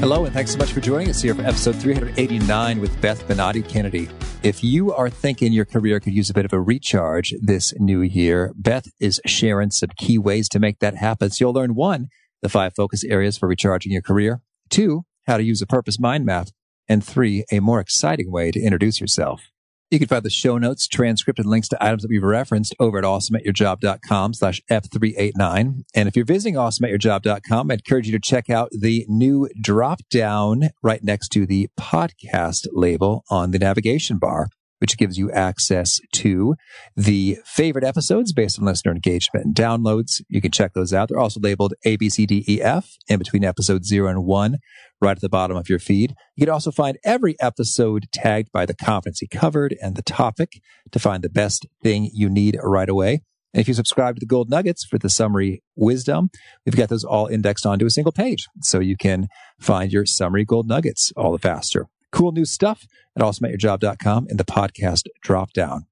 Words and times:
Hello, 0.00 0.24
and 0.24 0.32
thanks 0.32 0.52
so 0.52 0.56
much 0.56 0.72
for 0.72 0.80
joining 0.80 1.10
us 1.10 1.20
here 1.20 1.34
for 1.34 1.42
episode 1.42 1.76
389 1.76 2.80
with 2.80 2.98
Beth 3.02 3.22
Benatti 3.28 3.62
Kennedy. 3.68 4.08
If 4.42 4.64
you 4.64 4.94
are 4.94 5.10
thinking 5.10 5.52
your 5.52 5.66
career 5.66 6.00
could 6.00 6.14
use 6.14 6.30
a 6.30 6.32
bit 6.32 6.46
of 6.46 6.54
a 6.54 6.58
recharge 6.58 7.34
this 7.42 7.74
new 7.78 8.00
year, 8.00 8.54
Beth 8.56 8.86
is 8.98 9.20
sharing 9.26 9.70
some 9.70 9.90
key 9.98 10.16
ways 10.16 10.48
to 10.48 10.58
make 10.58 10.78
that 10.78 10.96
happen. 10.96 11.28
So 11.28 11.44
you'll 11.44 11.52
learn 11.52 11.74
one, 11.74 12.08
the 12.40 12.48
five 12.48 12.72
focus 12.74 13.04
areas 13.04 13.36
for 13.36 13.46
recharging 13.46 13.92
your 13.92 14.00
career, 14.00 14.40
two, 14.70 15.02
how 15.26 15.36
to 15.36 15.42
use 15.42 15.60
a 15.60 15.66
purpose 15.66 16.00
mind 16.00 16.24
map, 16.24 16.48
and 16.88 17.04
three, 17.04 17.44
a 17.52 17.60
more 17.60 17.78
exciting 17.78 18.32
way 18.32 18.50
to 18.52 18.58
introduce 18.58 19.02
yourself. 19.02 19.50
You 19.90 19.98
can 19.98 20.06
find 20.06 20.22
the 20.22 20.30
show 20.30 20.56
notes, 20.56 20.86
transcript, 20.86 21.40
and 21.40 21.48
links 21.48 21.66
to 21.68 21.84
items 21.84 22.02
that 22.02 22.10
we've 22.10 22.22
referenced 22.22 22.76
over 22.78 22.98
at 22.98 23.04
awesomeatyourjob.com 23.04 24.34
slash 24.34 24.62
F389. 24.70 25.82
And 25.96 26.08
if 26.08 26.14
you're 26.14 26.24
visiting 26.24 26.54
awesomeatyourjob.com, 26.54 27.70
I 27.70 27.74
encourage 27.74 28.06
you 28.06 28.12
to 28.12 28.20
check 28.20 28.48
out 28.48 28.70
the 28.70 29.04
new 29.08 29.48
drop 29.60 30.00
down 30.08 30.70
right 30.80 31.02
next 31.02 31.30
to 31.30 31.44
the 31.44 31.70
podcast 31.78 32.68
label 32.72 33.24
on 33.30 33.50
the 33.50 33.58
navigation 33.58 34.18
bar 34.18 34.48
which 34.80 34.96
gives 34.96 35.18
you 35.18 35.30
access 35.30 36.00
to 36.12 36.54
the 36.96 37.38
favorite 37.44 37.84
episodes 37.84 38.32
based 38.32 38.58
on 38.58 38.64
listener 38.64 38.92
engagement 38.92 39.46
and 39.46 39.54
downloads. 39.54 40.22
You 40.28 40.40
can 40.40 40.50
check 40.50 40.72
those 40.72 40.92
out. 40.92 41.08
They're 41.08 41.18
also 41.18 41.40
labeled 41.40 41.74
A, 41.84 41.96
B, 41.96 42.08
C, 42.08 42.26
D, 42.26 42.44
E, 42.48 42.60
F 42.60 42.96
in 43.08 43.18
between 43.18 43.44
episodes 43.44 43.88
zero 43.88 44.08
and 44.08 44.24
one, 44.24 44.58
right 45.00 45.16
at 45.16 45.20
the 45.20 45.28
bottom 45.28 45.56
of 45.56 45.68
your 45.68 45.78
feed. 45.78 46.14
You 46.36 46.46
can 46.46 46.52
also 46.52 46.70
find 46.70 46.98
every 47.04 47.36
episode 47.40 48.06
tagged 48.12 48.50
by 48.52 48.66
the 48.66 48.74
competency 48.74 49.26
covered 49.26 49.76
and 49.80 49.96
the 49.96 50.02
topic 50.02 50.60
to 50.92 50.98
find 50.98 51.22
the 51.22 51.30
best 51.30 51.66
thing 51.82 52.10
you 52.12 52.28
need 52.28 52.58
right 52.62 52.88
away. 52.88 53.22
And 53.52 53.60
if 53.60 53.68
you 53.68 53.74
subscribe 53.74 54.14
to 54.14 54.20
the 54.20 54.26
Gold 54.26 54.48
Nuggets 54.48 54.84
for 54.84 54.98
the 54.98 55.10
summary 55.10 55.62
wisdom, 55.74 56.30
we've 56.64 56.76
got 56.76 56.88
those 56.88 57.04
all 57.04 57.26
indexed 57.26 57.66
onto 57.66 57.84
a 57.84 57.90
single 57.90 58.12
page. 58.12 58.46
So 58.62 58.78
you 58.78 58.96
can 58.96 59.26
find 59.58 59.92
your 59.92 60.06
summary 60.06 60.44
Gold 60.44 60.68
Nuggets 60.68 61.12
all 61.16 61.32
the 61.32 61.38
faster. 61.38 61.86
Cool 62.12 62.32
new 62.32 62.44
stuff 62.44 62.86
at 63.16 63.22
awesomeatyourjob.com 63.22 64.26
in 64.28 64.36
the 64.36 64.44
podcast 64.44 65.04
drop 65.22 65.52
down. 65.52 65.86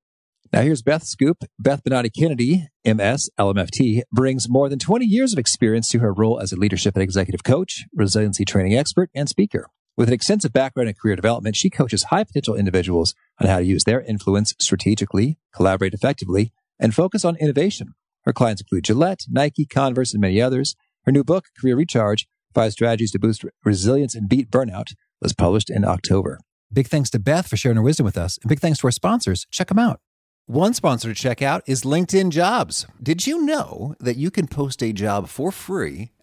Now 0.52 0.62
here's 0.62 0.82
Beth 0.82 1.04
Scoop. 1.04 1.44
Beth 1.58 1.82
Benatti 1.84 2.10
Kennedy, 2.16 2.68
MS, 2.84 3.28
LMFT, 3.38 4.02
brings 4.10 4.48
more 4.48 4.68
than 4.68 4.78
20 4.78 5.04
years 5.04 5.32
of 5.32 5.38
experience 5.38 5.88
to 5.90 5.98
her 5.98 6.12
role 6.12 6.40
as 6.40 6.52
a 6.52 6.56
leadership 6.56 6.94
and 6.94 7.02
executive 7.02 7.44
coach, 7.44 7.84
resiliency 7.94 8.46
training 8.46 8.74
expert, 8.74 9.10
and 9.14 9.28
speaker. 9.28 9.68
With 9.96 10.08
an 10.08 10.14
extensive 10.14 10.52
background 10.52 10.88
in 10.88 10.94
career 10.94 11.16
development, 11.16 11.56
she 11.56 11.70
coaches 11.70 12.04
high 12.04 12.24
potential 12.24 12.54
individuals 12.54 13.14
on 13.40 13.48
how 13.48 13.58
to 13.58 13.64
use 13.64 13.84
their 13.84 14.00
influence 14.00 14.54
strategically, 14.58 15.38
collaborate 15.54 15.92
effectively, 15.92 16.52
and 16.78 16.94
focus 16.94 17.24
on 17.24 17.36
innovation. 17.36 17.94
Her 18.22 18.32
clients 18.32 18.62
include 18.62 18.84
Gillette, 18.84 19.24
Nike, 19.28 19.66
Converse, 19.66 20.14
and 20.14 20.20
many 20.20 20.40
others. 20.40 20.76
Her 21.04 21.12
new 21.12 21.24
book, 21.24 21.46
Career 21.60 21.76
Recharge, 21.76 22.26
Five 22.54 22.72
Strategies 22.72 23.10
to 23.10 23.18
Boost 23.18 23.44
Resilience 23.64 24.14
and 24.14 24.28
Beat 24.28 24.50
Burnout, 24.50 24.94
was 25.20 25.32
published 25.32 25.70
in 25.70 25.84
October. 25.84 26.38
Big 26.72 26.86
thanks 26.86 27.10
to 27.10 27.18
Beth 27.18 27.48
for 27.48 27.56
sharing 27.56 27.76
her 27.76 27.82
wisdom 27.82 28.04
with 28.04 28.18
us, 28.18 28.38
and 28.42 28.48
big 28.48 28.60
thanks 28.60 28.80
to 28.80 28.86
our 28.86 28.92
sponsors. 28.92 29.46
Check 29.50 29.68
them 29.68 29.78
out. 29.78 30.00
One 30.46 30.72
sponsor 30.72 31.08
to 31.08 31.14
check 31.14 31.42
out 31.42 31.62
is 31.66 31.82
LinkedIn 31.82 32.30
Jobs. 32.30 32.86
Did 33.02 33.26
you 33.26 33.42
know 33.42 33.94
that 34.00 34.16
you 34.16 34.30
can 34.30 34.46
post 34.46 34.82
a 34.82 34.94
job 34.94 35.28
for 35.28 35.52
free 35.52 36.12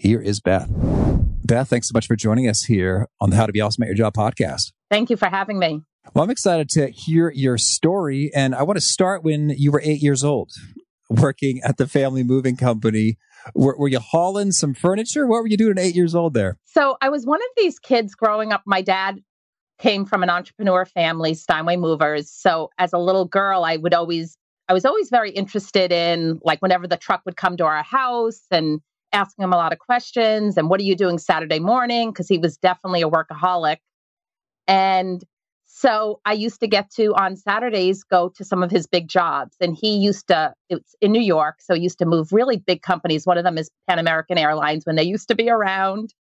Here 0.00 0.20
is 0.20 0.38
Beth. 0.38 0.68
Beth, 1.44 1.68
thanks 1.68 1.88
so 1.88 1.92
much 1.92 2.06
for 2.06 2.14
joining 2.14 2.48
us 2.48 2.62
here 2.62 3.08
on 3.20 3.30
the 3.30 3.36
How 3.36 3.46
to 3.46 3.52
Be 3.52 3.60
Awesome 3.60 3.82
at 3.82 3.88
Your 3.88 3.96
Job 3.96 4.14
podcast. 4.14 4.70
Thank 4.92 5.10
you 5.10 5.16
for 5.16 5.26
having 5.26 5.58
me. 5.58 5.82
Well, 6.14 6.22
I'm 6.22 6.30
excited 6.30 6.68
to 6.70 6.86
hear 6.90 7.32
your 7.34 7.58
story. 7.58 8.30
And 8.32 8.54
I 8.54 8.62
want 8.62 8.76
to 8.76 8.80
start 8.80 9.24
when 9.24 9.48
you 9.50 9.72
were 9.72 9.82
eight 9.84 10.00
years 10.00 10.22
old, 10.22 10.52
working 11.10 11.60
at 11.64 11.78
the 11.78 11.88
family 11.88 12.22
moving 12.22 12.56
company. 12.56 13.18
Were, 13.56 13.76
were 13.76 13.88
you 13.88 13.98
hauling 13.98 14.52
some 14.52 14.72
furniture? 14.72 15.26
What 15.26 15.42
were 15.42 15.48
you 15.48 15.56
doing 15.56 15.72
at 15.72 15.80
eight 15.80 15.96
years 15.96 16.14
old 16.14 16.32
there? 16.32 16.58
So 16.64 16.96
I 17.00 17.08
was 17.08 17.26
one 17.26 17.40
of 17.40 17.48
these 17.56 17.80
kids 17.80 18.14
growing 18.14 18.52
up. 18.52 18.62
My 18.66 18.82
dad 18.82 19.20
came 19.80 20.04
from 20.04 20.22
an 20.22 20.30
entrepreneur 20.30 20.84
family, 20.84 21.34
Steinway 21.34 21.74
Movers. 21.74 22.30
So 22.30 22.70
as 22.78 22.92
a 22.92 22.98
little 22.98 23.24
girl, 23.24 23.64
I 23.64 23.76
would 23.76 23.94
always, 23.94 24.38
I 24.68 24.74
was 24.74 24.84
always 24.84 25.10
very 25.10 25.32
interested 25.32 25.90
in 25.90 26.38
like 26.44 26.62
whenever 26.62 26.86
the 26.86 26.96
truck 26.96 27.22
would 27.24 27.36
come 27.36 27.56
to 27.56 27.64
our 27.64 27.82
house 27.82 28.42
and 28.52 28.80
asking 29.12 29.44
him 29.44 29.52
a 29.52 29.56
lot 29.56 29.72
of 29.72 29.78
questions 29.78 30.56
and 30.56 30.68
what 30.68 30.80
are 30.80 30.84
you 30.84 30.96
doing 30.96 31.18
Saturday 31.18 31.58
morning? 31.58 32.10
Because 32.10 32.28
he 32.28 32.38
was 32.38 32.56
definitely 32.58 33.02
a 33.02 33.08
workaholic. 33.08 33.78
And 34.66 35.22
so 35.66 36.20
I 36.24 36.32
used 36.32 36.60
to 36.60 36.66
get 36.66 36.90
to 36.96 37.14
on 37.14 37.36
Saturdays 37.36 38.02
go 38.02 38.30
to 38.36 38.44
some 38.44 38.62
of 38.62 38.70
his 38.70 38.86
big 38.86 39.06
jobs. 39.06 39.54
And 39.60 39.76
he 39.76 39.96
used 39.96 40.28
to, 40.28 40.54
it's 40.68 40.94
in 41.00 41.12
New 41.12 41.20
York. 41.20 41.60
So 41.60 41.74
he 41.74 41.82
used 41.82 41.98
to 41.98 42.06
move 42.06 42.32
really 42.32 42.56
big 42.56 42.82
companies. 42.82 43.26
One 43.26 43.38
of 43.38 43.44
them 43.44 43.58
is 43.58 43.70
Pan 43.88 43.98
American 43.98 44.38
Airlines 44.38 44.84
when 44.84 44.96
they 44.96 45.04
used 45.04 45.28
to 45.28 45.34
be 45.34 45.48
around, 45.50 46.12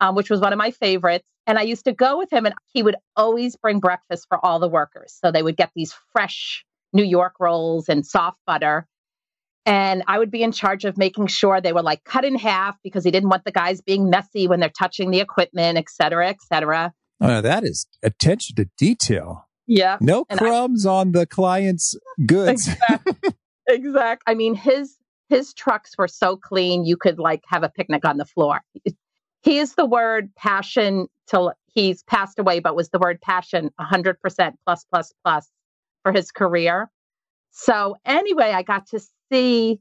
um, 0.00 0.14
which 0.14 0.30
was 0.30 0.40
one 0.40 0.52
of 0.52 0.58
my 0.58 0.72
favorites. 0.72 1.24
And 1.46 1.58
I 1.58 1.62
used 1.62 1.86
to 1.86 1.92
go 1.92 2.18
with 2.18 2.30
him 2.30 2.44
and 2.44 2.54
he 2.72 2.82
would 2.82 2.96
always 3.16 3.56
bring 3.56 3.80
breakfast 3.80 4.26
for 4.28 4.44
all 4.44 4.58
the 4.58 4.68
workers. 4.68 5.16
So 5.24 5.32
they 5.32 5.42
would 5.42 5.56
get 5.56 5.70
these 5.74 5.94
fresh 6.12 6.64
New 6.92 7.04
York 7.04 7.34
rolls 7.40 7.88
and 7.88 8.04
soft 8.04 8.38
butter. 8.46 8.86
And 9.66 10.02
I 10.06 10.18
would 10.18 10.30
be 10.30 10.42
in 10.42 10.52
charge 10.52 10.84
of 10.84 10.96
making 10.96 11.26
sure 11.26 11.60
they 11.60 11.72
were 11.72 11.82
like 11.82 12.04
cut 12.04 12.24
in 12.24 12.36
half 12.36 12.76
because 12.82 13.04
he 13.04 13.10
didn't 13.10 13.28
want 13.28 13.44
the 13.44 13.52
guys 13.52 13.82
being 13.82 14.08
messy 14.08 14.48
when 14.48 14.60
they're 14.60 14.70
touching 14.70 15.10
the 15.10 15.20
equipment, 15.20 15.76
et 15.76 15.90
cetera, 15.90 16.28
et 16.28 16.38
cetera. 16.40 16.92
Oh, 17.20 17.40
that 17.40 17.64
is 17.64 17.86
attention 18.02 18.56
to 18.56 18.68
detail. 18.78 19.48
Yeah. 19.66 19.98
No 20.00 20.24
crumbs 20.24 20.86
I, 20.86 20.92
on 20.92 21.12
the 21.12 21.26
client's 21.26 21.96
goods. 22.24 22.68
Exactly. 22.68 23.34
exact. 23.68 24.22
I 24.26 24.34
mean, 24.34 24.54
his 24.54 24.96
his 25.28 25.52
trucks 25.52 25.92
were 25.98 26.08
so 26.08 26.36
clean 26.36 26.84
you 26.84 26.96
could 26.96 27.18
like 27.18 27.44
have 27.46 27.62
a 27.62 27.68
picnic 27.68 28.04
on 28.04 28.16
the 28.16 28.24
floor. 28.24 28.62
He 29.42 29.58
is 29.58 29.74
the 29.74 29.84
word 29.84 30.34
passion 30.34 31.08
till 31.28 31.52
he's 31.66 32.02
passed 32.02 32.38
away, 32.38 32.60
but 32.60 32.74
was 32.74 32.88
the 32.88 32.98
word 32.98 33.20
passion 33.20 33.70
100% 33.78 34.14
plus 34.64 34.84
plus 34.90 35.12
plus 35.22 35.48
for 36.02 36.12
his 36.12 36.30
career. 36.30 36.90
So 37.50 37.96
anyway, 38.04 38.52
I 38.52 38.62
got 38.62 38.86
to 38.88 39.00
see 39.30 39.80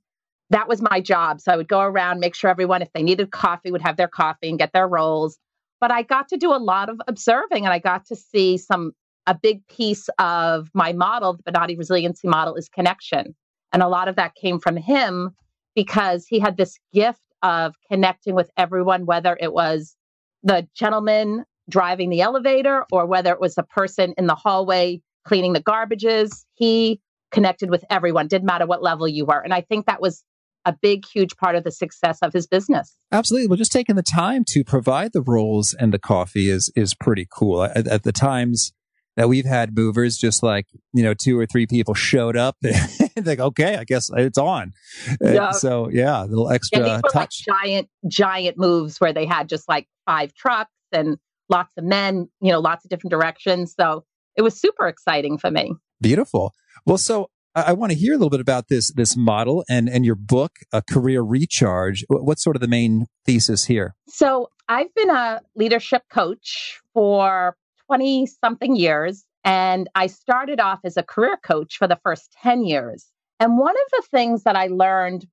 that 0.49 0.67
was 0.67 0.81
my 0.81 1.01
job. 1.01 1.41
So 1.41 1.51
I 1.51 1.57
would 1.57 1.67
go 1.67 1.81
around, 1.81 2.19
make 2.19 2.35
sure 2.35 2.49
everyone, 2.49 2.81
if 2.81 2.91
they 2.93 3.03
needed 3.03 3.31
coffee, 3.31 3.71
would 3.71 3.81
have 3.81 3.97
their 3.97 4.07
coffee 4.07 4.49
and 4.49 4.57
get 4.57 4.71
their 4.73 4.87
rolls. 4.87 5.37
But 5.79 5.91
I 5.91 6.03
got 6.03 6.29
to 6.29 6.37
do 6.37 6.53
a 6.53 6.57
lot 6.57 6.89
of 6.89 6.99
observing 7.07 7.65
and 7.65 7.73
I 7.73 7.79
got 7.79 8.05
to 8.07 8.15
see 8.15 8.57
some, 8.57 8.93
a 9.25 9.35
big 9.35 9.67
piece 9.67 10.09
of 10.19 10.69
my 10.73 10.93
model, 10.93 11.37
the 11.45 11.51
Benatti 11.51 11.77
resiliency 11.77 12.27
model 12.27 12.55
is 12.55 12.69
connection. 12.69 13.35
And 13.73 13.83
a 13.83 13.87
lot 13.87 14.07
of 14.07 14.15
that 14.15 14.35
came 14.35 14.59
from 14.59 14.77
him 14.77 15.31
because 15.75 16.25
he 16.25 16.39
had 16.39 16.57
this 16.57 16.79
gift 16.93 17.21
of 17.43 17.75
connecting 17.91 18.33
with 18.33 18.49
everyone, 18.57 19.05
whether 19.05 19.37
it 19.39 19.53
was 19.53 19.95
the 20.43 20.67
gentleman 20.73 21.43
driving 21.69 22.09
the 22.09 22.21
elevator 22.21 22.85
or 22.91 23.05
whether 23.05 23.31
it 23.31 23.41
was 23.41 23.55
the 23.55 23.63
person 23.63 24.13
in 24.17 24.27
the 24.27 24.35
hallway 24.35 25.01
cleaning 25.25 25.53
the 25.53 25.61
garbages. 25.61 26.45
He 26.53 27.01
connected 27.31 27.69
with 27.69 27.83
everyone, 27.89 28.27
didn't 28.27 28.45
matter 28.45 28.65
what 28.65 28.83
level 28.83 29.07
you 29.07 29.25
were. 29.25 29.39
And 29.39 29.53
I 29.53 29.61
think 29.61 29.85
that 29.85 30.01
was 30.01 30.23
a 30.65 30.73
big, 30.73 31.05
huge 31.05 31.37
part 31.37 31.55
of 31.55 31.63
the 31.63 31.71
success 31.71 32.19
of 32.21 32.33
his 32.33 32.45
business. 32.45 32.95
Absolutely. 33.11 33.47
Well, 33.47 33.57
just 33.57 33.71
taking 33.71 33.95
the 33.95 34.03
time 34.03 34.43
to 34.49 34.63
provide 34.63 35.13
the 35.13 35.21
rolls 35.21 35.73
and 35.73 35.93
the 35.93 35.99
coffee 35.99 36.49
is 36.49 36.71
is 36.75 36.93
pretty 36.93 37.27
cool. 37.29 37.63
At, 37.63 37.87
at 37.87 38.03
the 38.03 38.11
times, 38.11 38.73
that 39.17 39.27
we've 39.27 39.45
had 39.45 39.75
movers 39.75 40.15
just 40.15 40.43
like, 40.43 40.67
you 40.93 41.03
know, 41.03 41.13
two 41.13 41.37
or 41.37 41.45
three 41.47 41.65
people 41.65 41.95
showed 41.95 42.37
up 42.37 42.55
and 42.63 43.25
like, 43.25 43.39
okay, 43.39 43.75
I 43.75 43.83
guess 43.83 44.11
it's 44.15 44.37
on. 44.37 44.73
Yeah. 45.19 45.51
So 45.51 45.89
yeah, 45.89 46.23
a 46.23 46.27
little 46.27 46.49
extra 46.51 46.85
yeah, 46.85 47.01
touch. 47.11 47.43
Like 47.47 47.63
giant, 47.63 47.89
giant 48.07 48.57
moves 48.57 49.01
where 49.01 49.13
they 49.13 49.25
had 49.25 49.49
just 49.49 49.67
like 49.67 49.87
five 50.05 50.33
trucks 50.35 50.71
and 50.91 51.17
lots 51.49 51.73
of 51.77 51.83
men, 51.83 52.29
you 52.41 52.51
know, 52.51 52.59
lots 52.59 52.85
of 52.85 52.89
different 52.89 53.11
directions. 53.11 53.73
So 53.77 54.05
it 54.35 54.43
was 54.43 54.59
super 54.59 54.87
exciting 54.87 55.39
for 55.39 55.49
me. 55.49 55.73
Beautiful. 56.01 56.53
Well, 56.85 56.97
so 56.97 57.29
I, 57.55 57.73
want 57.73 57.91
to 57.91 57.97
hear 57.97 58.13
a 58.13 58.17
little 58.17 58.29
bit 58.29 58.39
about 58.39 58.67
this 58.69 58.91
this 58.93 59.17
model 59.17 59.63
and 59.67 59.89
and 59.89 60.05
your 60.05 60.15
book, 60.15 60.57
a 60.71 60.81
career 60.81 61.21
recharge. 61.21 62.05
What's 62.07 62.43
sort 62.43 62.55
of 62.55 62.61
the 62.61 62.67
main 62.67 63.07
thesis 63.25 63.65
here? 63.65 63.95
So 64.07 64.49
I've 64.69 64.93
been 64.93 65.09
a 65.09 65.41
leadership 65.55 66.03
coach 66.11 66.79
for 66.93 67.55
20 67.87 68.27
something 68.27 68.75
years. 68.75 69.23
And 69.43 69.89
I 69.95 70.07
started 70.07 70.59
off 70.59 70.79
as 70.83 70.97
a 70.97 71.03
career 71.03 71.37
coach 71.41 71.77
for 71.77 71.87
the 71.87 71.99
first 72.03 72.35
10 72.43 72.65
years. 72.65 73.05
And 73.39 73.57
one 73.57 73.75
of 73.75 73.91
the 73.91 74.03
things 74.11 74.43
that 74.43 74.57
I 74.57 74.67
learned, 74.67 75.25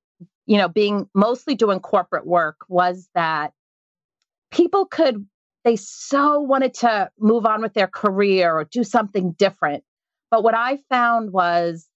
you 0.46 0.56
know, 0.56 0.68
being 0.68 1.08
mostly 1.14 1.56
doing 1.56 1.80
corporate 1.80 2.26
work 2.26 2.58
was 2.68 3.08
that 3.14 3.52
people 4.52 4.86
could, 4.86 5.26
they 5.64 5.74
so 5.76 6.38
wanted 6.38 6.74
to 6.74 7.10
move 7.18 7.44
on 7.44 7.60
with 7.60 7.74
their 7.74 7.88
career 7.88 8.52
or 8.52 8.64
do 8.64 8.84
something 8.84 9.32
different. 9.32 9.82
But 10.34 10.42
what 10.42 10.56
I 10.56 10.78
found 10.88 11.32
was 11.32 11.88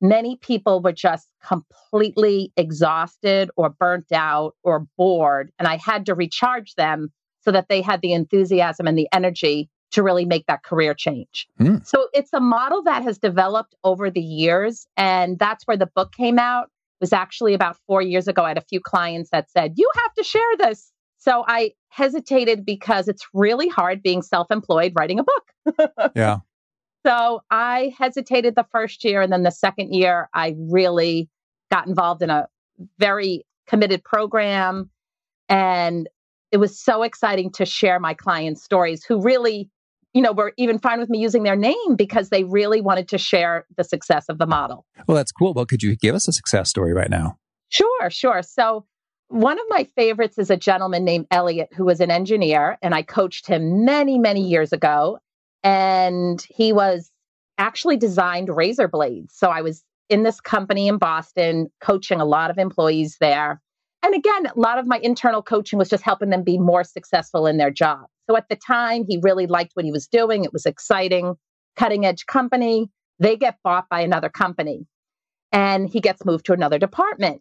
many 0.00 0.34
people 0.38 0.82
were 0.82 0.90
just 0.90 1.28
completely 1.46 2.52
exhausted 2.56 3.48
or 3.56 3.70
burnt 3.70 4.10
out 4.10 4.56
or 4.64 4.88
bored. 4.98 5.52
And 5.60 5.68
I 5.68 5.76
had 5.76 6.04
to 6.06 6.16
recharge 6.16 6.74
them 6.74 7.12
so 7.42 7.52
that 7.52 7.68
they 7.68 7.82
had 7.82 8.00
the 8.00 8.12
enthusiasm 8.12 8.88
and 8.88 8.98
the 8.98 9.06
energy 9.12 9.70
to 9.92 10.02
really 10.02 10.24
make 10.24 10.46
that 10.46 10.64
career 10.64 10.94
change. 10.94 11.46
Mm. 11.60 11.86
So 11.86 12.08
it's 12.12 12.32
a 12.32 12.40
model 12.40 12.82
that 12.82 13.04
has 13.04 13.18
developed 13.18 13.76
over 13.84 14.10
the 14.10 14.20
years. 14.20 14.88
And 14.96 15.38
that's 15.38 15.64
where 15.64 15.76
the 15.76 15.86
book 15.86 16.10
came 16.10 16.40
out. 16.40 16.64
It 16.64 17.02
was 17.02 17.12
actually 17.12 17.54
about 17.54 17.76
four 17.86 18.02
years 18.02 18.26
ago. 18.26 18.42
I 18.42 18.48
had 18.48 18.58
a 18.58 18.62
few 18.68 18.80
clients 18.80 19.30
that 19.30 19.48
said, 19.48 19.74
You 19.76 19.88
have 19.94 20.12
to 20.14 20.24
share 20.24 20.56
this. 20.58 20.90
So 21.18 21.44
I 21.46 21.70
hesitated 21.90 22.66
because 22.66 23.06
it's 23.06 23.24
really 23.32 23.68
hard 23.68 24.02
being 24.02 24.22
self 24.22 24.50
employed 24.50 24.92
writing 24.96 25.20
a 25.20 25.24
book. 25.24 26.12
yeah. 26.16 26.38
So 27.06 27.44
I 27.52 27.94
hesitated 27.96 28.56
the 28.56 28.66
first 28.72 29.04
year. 29.04 29.22
And 29.22 29.32
then 29.32 29.44
the 29.44 29.52
second 29.52 29.94
year, 29.94 30.28
I 30.34 30.56
really 30.58 31.28
got 31.70 31.86
involved 31.86 32.20
in 32.20 32.30
a 32.30 32.48
very 32.98 33.46
committed 33.68 34.02
program. 34.02 34.90
And 35.48 36.08
it 36.50 36.56
was 36.56 36.80
so 36.80 37.04
exciting 37.04 37.52
to 37.52 37.64
share 37.64 38.00
my 38.00 38.14
clients' 38.14 38.64
stories 38.64 39.04
who 39.04 39.22
really 39.22 39.70
you 40.14 40.22
know, 40.22 40.32
were 40.32 40.54
even 40.56 40.78
fine 40.78 40.98
with 40.98 41.10
me 41.10 41.18
using 41.18 41.42
their 41.42 41.56
name 41.56 41.94
because 41.94 42.30
they 42.30 42.42
really 42.42 42.80
wanted 42.80 43.06
to 43.06 43.18
share 43.18 43.66
the 43.76 43.84
success 43.84 44.30
of 44.30 44.38
the 44.38 44.46
model. 44.46 44.86
Well, 45.06 45.14
that's 45.14 45.30
cool. 45.30 45.52
Well, 45.52 45.66
could 45.66 45.82
you 45.82 45.94
give 45.94 46.14
us 46.14 46.26
a 46.26 46.32
success 46.32 46.70
story 46.70 46.94
right 46.94 47.10
now? 47.10 47.36
Sure, 47.68 48.08
sure. 48.08 48.42
So, 48.42 48.86
one 49.28 49.58
of 49.58 49.66
my 49.68 49.84
favorites 49.94 50.38
is 50.38 50.48
a 50.48 50.56
gentleman 50.56 51.04
named 51.04 51.26
Elliot 51.30 51.68
who 51.76 51.84
was 51.84 52.00
an 52.00 52.10
engineer, 52.10 52.78
and 52.80 52.94
I 52.94 53.02
coached 53.02 53.46
him 53.46 53.84
many, 53.84 54.18
many 54.18 54.40
years 54.40 54.72
ago. 54.72 55.18
And 55.62 56.44
he 56.48 56.72
was 56.72 57.10
actually 57.58 57.96
designed 57.96 58.48
razor 58.48 58.88
blades. 58.88 59.34
So, 59.36 59.48
I 59.48 59.62
was 59.62 59.84
in 60.08 60.22
this 60.22 60.40
company 60.40 60.88
in 60.88 60.98
Boston 60.98 61.68
coaching 61.80 62.20
a 62.20 62.24
lot 62.24 62.50
of 62.50 62.58
employees 62.58 63.16
there. 63.20 63.60
And 64.02 64.14
again, 64.14 64.46
a 64.46 64.52
lot 64.54 64.78
of 64.78 64.86
my 64.86 64.98
internal 64.98 65.42
coaching 65.42 65.78
was 65.78 65.88
just 65.88 66.04
helping 66.04 66.30
them 66.30 66.44
be 66.44 66.58
more 66.58 66.84
successful 66.84 67.46
in 67.46 67.56
their 67.56 67.72
job. 67.72 68.06
So 68.28 68.36
at 68.36 68.48
the 68.48 68.56
time, 68.56 69.04
he 69.08 69.18
really 69.22 69.46
liked 69.46 69.72
what 69.74 69.84
he 69.84 69.90
was 69.90 70.06
doing. 70.06 70.44
It 70.44 70.52
was 70.52 70.66
exciting, 70.66 71.34
cutting 71.76 72.06
edge 72.06 72.26
company. 72.26 72.88
They 73.18 73.36
get 73.36 73.58
bought 73.64 73.88
by 73.88 74.00
another 74.00 74.28
company 74.28 74.86
and 75.52 75.88
he 75.88 76.00
gets 76.00 76.24
moved 76.24 76.46
to 76.46 76.52
another 76.52 76.78
department. 76.78 77.40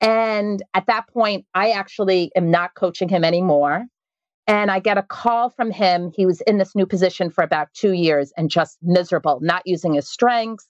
And 0.00 0.62
at 0.74 0.86
that 0.86 1.08
point, 1.08 1.46
I 1.54 1.70
actually 1.70 2.30
am 2.34 2.50
not 2.50 2.74
coaching 2.74 3.08
him 3.08 3.24
anymore. 3.24 3.84
And 4.46 4.70
I 4.70 4.80
get 4.80 4.98
a 4.98 5.02
call 5.02 5.50
from 5.50 5.70
him. 5.70 6.12
He 6.16 6.26
was 6.26 6.40
in 6.42 6.58
this 6.58 6.74
new 6.74 6.86
position 6.86 7.30
for 7.30 7.44
about 7.44 7.68
two 7.72 7.92
years 7.92 8.32
and 8.36 8.50
just 8.50 8.78
miserable, 8.82 9.38
not 9.40 9.62
using 9.64 9.94
his 9.94 10.08
strengths. 10.08 10.66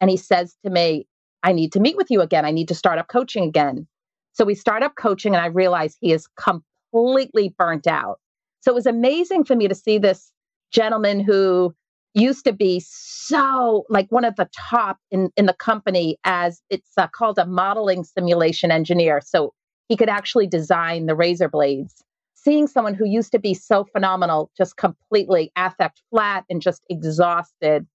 And 0.00 0.10
he 0.10 0.16
says 0.16 0.56
to 0.64 0.70
me, 0.70 1.06
I 1.42 1.52
need 1.52 1.72
to 1.72 1.80
meet 1.80 1.96
with 1.96 2.10
you 2.10 2.20
again. 2.20 2.44
I 2.44 2.50
need 2.50 2.68
to 2.68 2.74
start 2.74 2.98
up 2.98 3.08
coaching 3.08 3.44
again. 3.44 3.86
So 4.32 4.44
we 4.44 4.54
start 4.54 4.82
up 4.82 4.94
coaching, 4.96 5.34
and 5.34 5.42
I 5.42 5.46
realize 5.46 5.96
he 6.00 6.12
is 6.12 6.28
completely 6.36 7.54
burnt 7.56 7.86
out. 7.86 8.18
So 8.60 8.72
it 8.72 8.74
was 8.74 8.86
amazing 8.86 9.44
for 9.44 9.56
me 9.56 9.68
to 9.68 9.74
see 9.74 9.98
this 9.98 10.32
gentleman 10.72 11.20
who 11.20 11.74
used 12.14 12.44
to 12.44 12.52
be 12.52 12.80
so 12.80 13.84
like 13.88 14.06
one 14.10 14.24
of 14.24 14.36
the 14.36 14.48
top 14.56 14.98
in, 15.10 15.30
in 15.36 15.46
the 15.46 15.52
company 15.52 16.18
as 16.24 16.60
it's 16.68 16.90
uh, 16.96 17.06
called 17.08 17.38
a 17.38 17.46
modeling 17.46 18.04
simulation 18.04 18.70
engineer. 18.70 19.20
So 19.24 19.52
he 19.88 19.96
could 19.96 20.08
actually 20.08 20.46
design 20.46 21.06
the 21.06 21.14
razor 21.14 21.48
blades. 21.48 22.02
Seeing 22.42 22.66
someone 22.66 22.94
who 22.94 23.06
used 23.06 23.32
to 23.32 23.38
be 23.38 23.52
so 23.52 23.84
phenomenal, 23.84 24.50
just 24.56 24.76
completely 24.76 25.52
affect 25.56 26.00
flat 26.08 26.44
and 26.48 26.62
just 26.62 26.82
exhausted. 26.88 27.86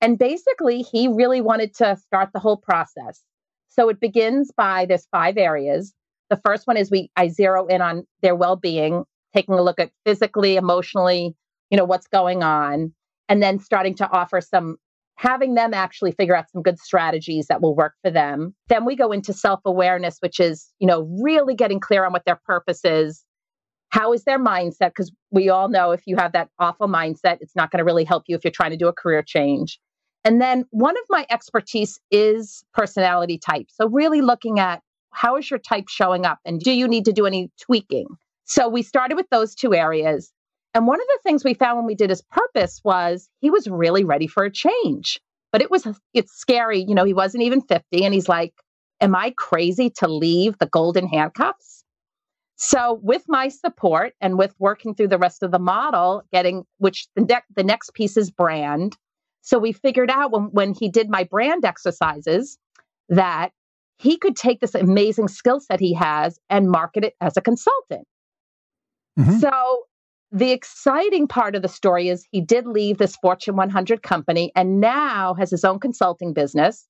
And 0.00 0.16
basically, 0.16 0.82
he 0.82 1.08
really 1.08 1.40
wanted 1.40 1.74
to 1.76 1.96
start 1.96 2.30
the 2.32 2.38
whole 2.38 2.58
process. 2.58 3.22
So 3.68 3.88
it 3.88 3.98
begins 3.98 4.52
by 4.56 4.86
there's 4.86 5.08
five 5.10 5.36
areas. 5.36 5.92
The 6.30 6.40
first 6.44 6.68
one 6.68 6.76
is 6.76 6.92
we 6.92 7.10
I 7.16 7.28
zero 7.28 7.66
in 7.66 7.82
on 7.82 8.04
their 8.22 8.36
well-being 8.36 9.04
taking 9.34 9.56
a 9.56 9.62
look 9.62 9.80
at 9.80 9.90
physically, 10.06 10.56
emotionally, 10.56 11.34
you 11.70 11.76
know, 11.76 11.84
what's 11.84 12.06
going 12.06 12.42
on, 12.42 12.92
and 13.28 13.42
then 13.42 13.58
starting 13.58 13.94
to 13.96 14.08
offer 14.08 14.40
some 14.40 14.76
having 15.16 15.54
them 15.54 15.74
actually 15.74 16.12
figure 16.12 16.36
out 16.36 16.48
some 16.50 16.62
good 16.62 16.78
strategies 16.78 17.48
that 17.48 17.60
will 17.60 17.74
work 17.74 17.94
for 18.02 18.10
them. 18.12 18.54
Then 18.68 18.84
we 18.84 18.94
go 18.94 19.10
into 19.10 19.32
self-awareness, 19.32 20.18
which 20.20 20.38
is, 20.38 20.72
you 20.78 20.86
know, 20.86 21.08
really 21.20 21.56
getting 21.56 21.80
clear 21.80 22.04
on 22.04 22.12
what 22.12 22.24
their 22.24 22.40
purpose 22.46 22.84
is. 22.84 23.24
How 23.90 24.12
is 24.12 24.24
their 24.24 24.38
mindset? 24.38 24.90
Because 24.90 25.12
we 25.30 25.48
all 25.48 25.68
know 25.68 25.92
if 25.92 26.02
you 26.06 26.16
have 26.16 26.32
that 26.32 26.48
awful 26.58 26.88
mindset, 26.88 27.38
it's 27.40 27.56
not 27.56 27.70
going 27.70 27.78
to 27.78 27.84
really 27.84 28.04
help 28.04 28.24
you 28.26 28.36
if 28.36 28.44
you're 28.44 28.50
trying 28.50 28.70
to 28.70 28.76
do 28.76 28.88
a 28.88 28.92
career 28.92 29.22
change. 29.22 29.78
And 30.24 30.40
then 30.40 30.64
one 30.70 30.96
of 30.96 31.04
my 31.08 31.26
expertise 31.30 31.98
is 32.10 32.64
personality 32.74 33.38
type. 33.38 33.66
So 33.70 33.88
really 33.88 34.20
looking 34.20 34.58
at 34.58 34.82
how 35.10 35.36
is 35.36 35.50
your 35.50 35.58
type 35.58 35.88
showing 35.88 36.26
up 36.26 36.38
and 36.44 36.60
do 36.60 36.72
you 36.72 36.86
need 36.86 37.06
to 37.06 37.12
do 37.12 37.26
any 37.26 37.50
tweaking? 37.60 38.06
So 38.44 38.68
we 38.68 38.82
started 38.82 39.14
with 39.16 39.28
those 39.30 39.54
two 39.54 39.74
areas. 39.74 40.32
And 40.74 40.86
one 40.86 41.00
of 41.00 41.06
the 41.06 41.18
things 41.22 41.44
we 41.44 41.54
found 41.54 41.78
when 41.78 41.86
we 41.86 41.94
did 41.94 42.10
his 42.10 42.22
purpose 42.22 42.80
was 42.84 43.28
he 43.40 43.50
was 43.50 43.66
really 43.68 44.04
ready 44.04 44.26
for 44.26 44.44
a 44.44 44.52
change. 44.52 45.20
But 45.50 45.62
it 45.62 45.70
was 45.70 45.86
it's 46.12 46.32
scary, 46.32 46.84
you 46.86 46.94
know, 46.94 47.04
he 47.04 47.14
wasn't 47.14 47.44
even 47.44 47.62
50 47.62 48.04
and 48.04 48.12
he's 48.12 48.28
like, 48.28 48.52
"Am 49.00 49.14
I 49.14 49.32
crazy 49.36 49.88
to 49.96 50.08
leave 50.08 50.58
the 50.58 50.66
golden 50.66 51.08
handcuffs?" 51.08 51.84
So 52.58 52.98
with 53.02 53.24
my 53.28 53.48
support 53.48 54.14
and 54.20 54.36
with 54.36 54.52
working 54.58 54.94
through 54.94 55.08
the 55.08 55.18
rest 55.18 55.44
of 55.44 55.52
the 55.52 55.60
model, 55.60 56.24
getting 56.32 56.64
which 56.78 57.06
the 57.14 57.24
de- 57.24 57.42
the 57.54 57.62
next 57.62 57.94
piece 57.94 58.16
is 58.16 58.32
brand. 58.32 58.96
So 59.42 59.58
we 59.58 59.72
figured 59.72 60.10
out 60.10 60.32
when 60.32 60.50
when 60.50 60.74
he 60.74 60.88
did 60.88 61.08
my 61.08 61.22
brand 61.22 61.64
exercises 61.64 62.58
that 63.08 63.50
he 63.96 64.16
could 64.16 64.36
take 64.36 64.60
this 64.60 64.74
amazing 64.74 65.28
skill 65.28 65.60
set 65.60 65.78
he 65.78 65.94
has 65.94 66.38
and 66.50 66.68
market 66.68 67.04
it 67.04 67.14
as 67.20 67.36
a 67.36 67.40
consultant. 67.40 68.06
Mm-hmm. 69.18 69.38
So 69.38 69.84
the 70.32 70.50
exciting 70.50 71.28
part 71.28 71.54
of 71.54 71.62
the 71.62 71.68
story 71.68 72.08
is 72.08 72.26
he 72.32 72.40
did 72.40 72.66
leave 72.66 72.98
this 72.98 73.16
Fortune 73.16 73.54
100 73.54 74.02
company 74.02 74.50
and 74.56 74.80
now 74.80 75.34
has 75.34 75.50
his 75.50 75.64
own 75.64 75.78
consulting 75.78 76.32
business. 76.32 76.88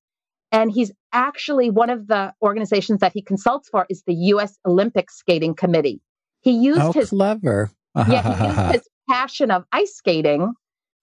And 0.50 0.70
he's 0.70 0.92
actually 1.12 1.70
one 1.70 1.90
of 1.90 2.06
the 2.06 2.32
organizations 2.42 3.00
that 3.00 3.12
he 3.12 3.22
consults 3.22 3.68
for 3.68 3.86
is 3.90 4.02
the 4.06 4.14
U.S. 4.14 4.58
Olympic 4.66 5.10
Skating 5.10 5.54
Committee. 5.54 6.00
He 6.40 6.52
used 6.52 6.80
oh, 6.80 6.92
his 6.92 7.10
clever. 7.10 7.70
yeah, 7.96 8.22
he 8.22 8.46
used 8.46 8.72
his 8.72 8.88
passion 9.10 9.50
of 9.50 9.64
ice 9.72 9.94
skating 9.94 10.54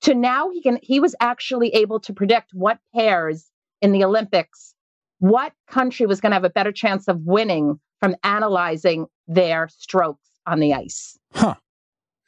to 0.01 0.13
now 0.13 0.49
he 0.51 0.61
can 0.61 0.79
he 0.81 0.99
was 0.99 1.15
actually 1.19 1.69
able 1.69 1.99
to 2.01 2.13
predict 2.13 2.51
what 2.53 2.79
pairs 2.93 3.49
in 3.81 3.91
the 3.91 4.03
Olympics, 4.03 4.73
what 5.19 5.53
country 5.67 6.05
was 6.05 6.21
going 6.21 6.31
to 6.31 6.35
have 6.35 6.43
a 6.43 6.49
better 6.49 6.71
chance 6.71 7.07
of 7.07 7.21
winning 7.23 7.79
from 7.99 8.15
analyzing 8.23 9.07
their 9.27 9.67
strokes 9.67 10.29
on 10.45 10.59
the 10.59 10.73
ice. 10.73 11.17
Huh. 11.33 11.55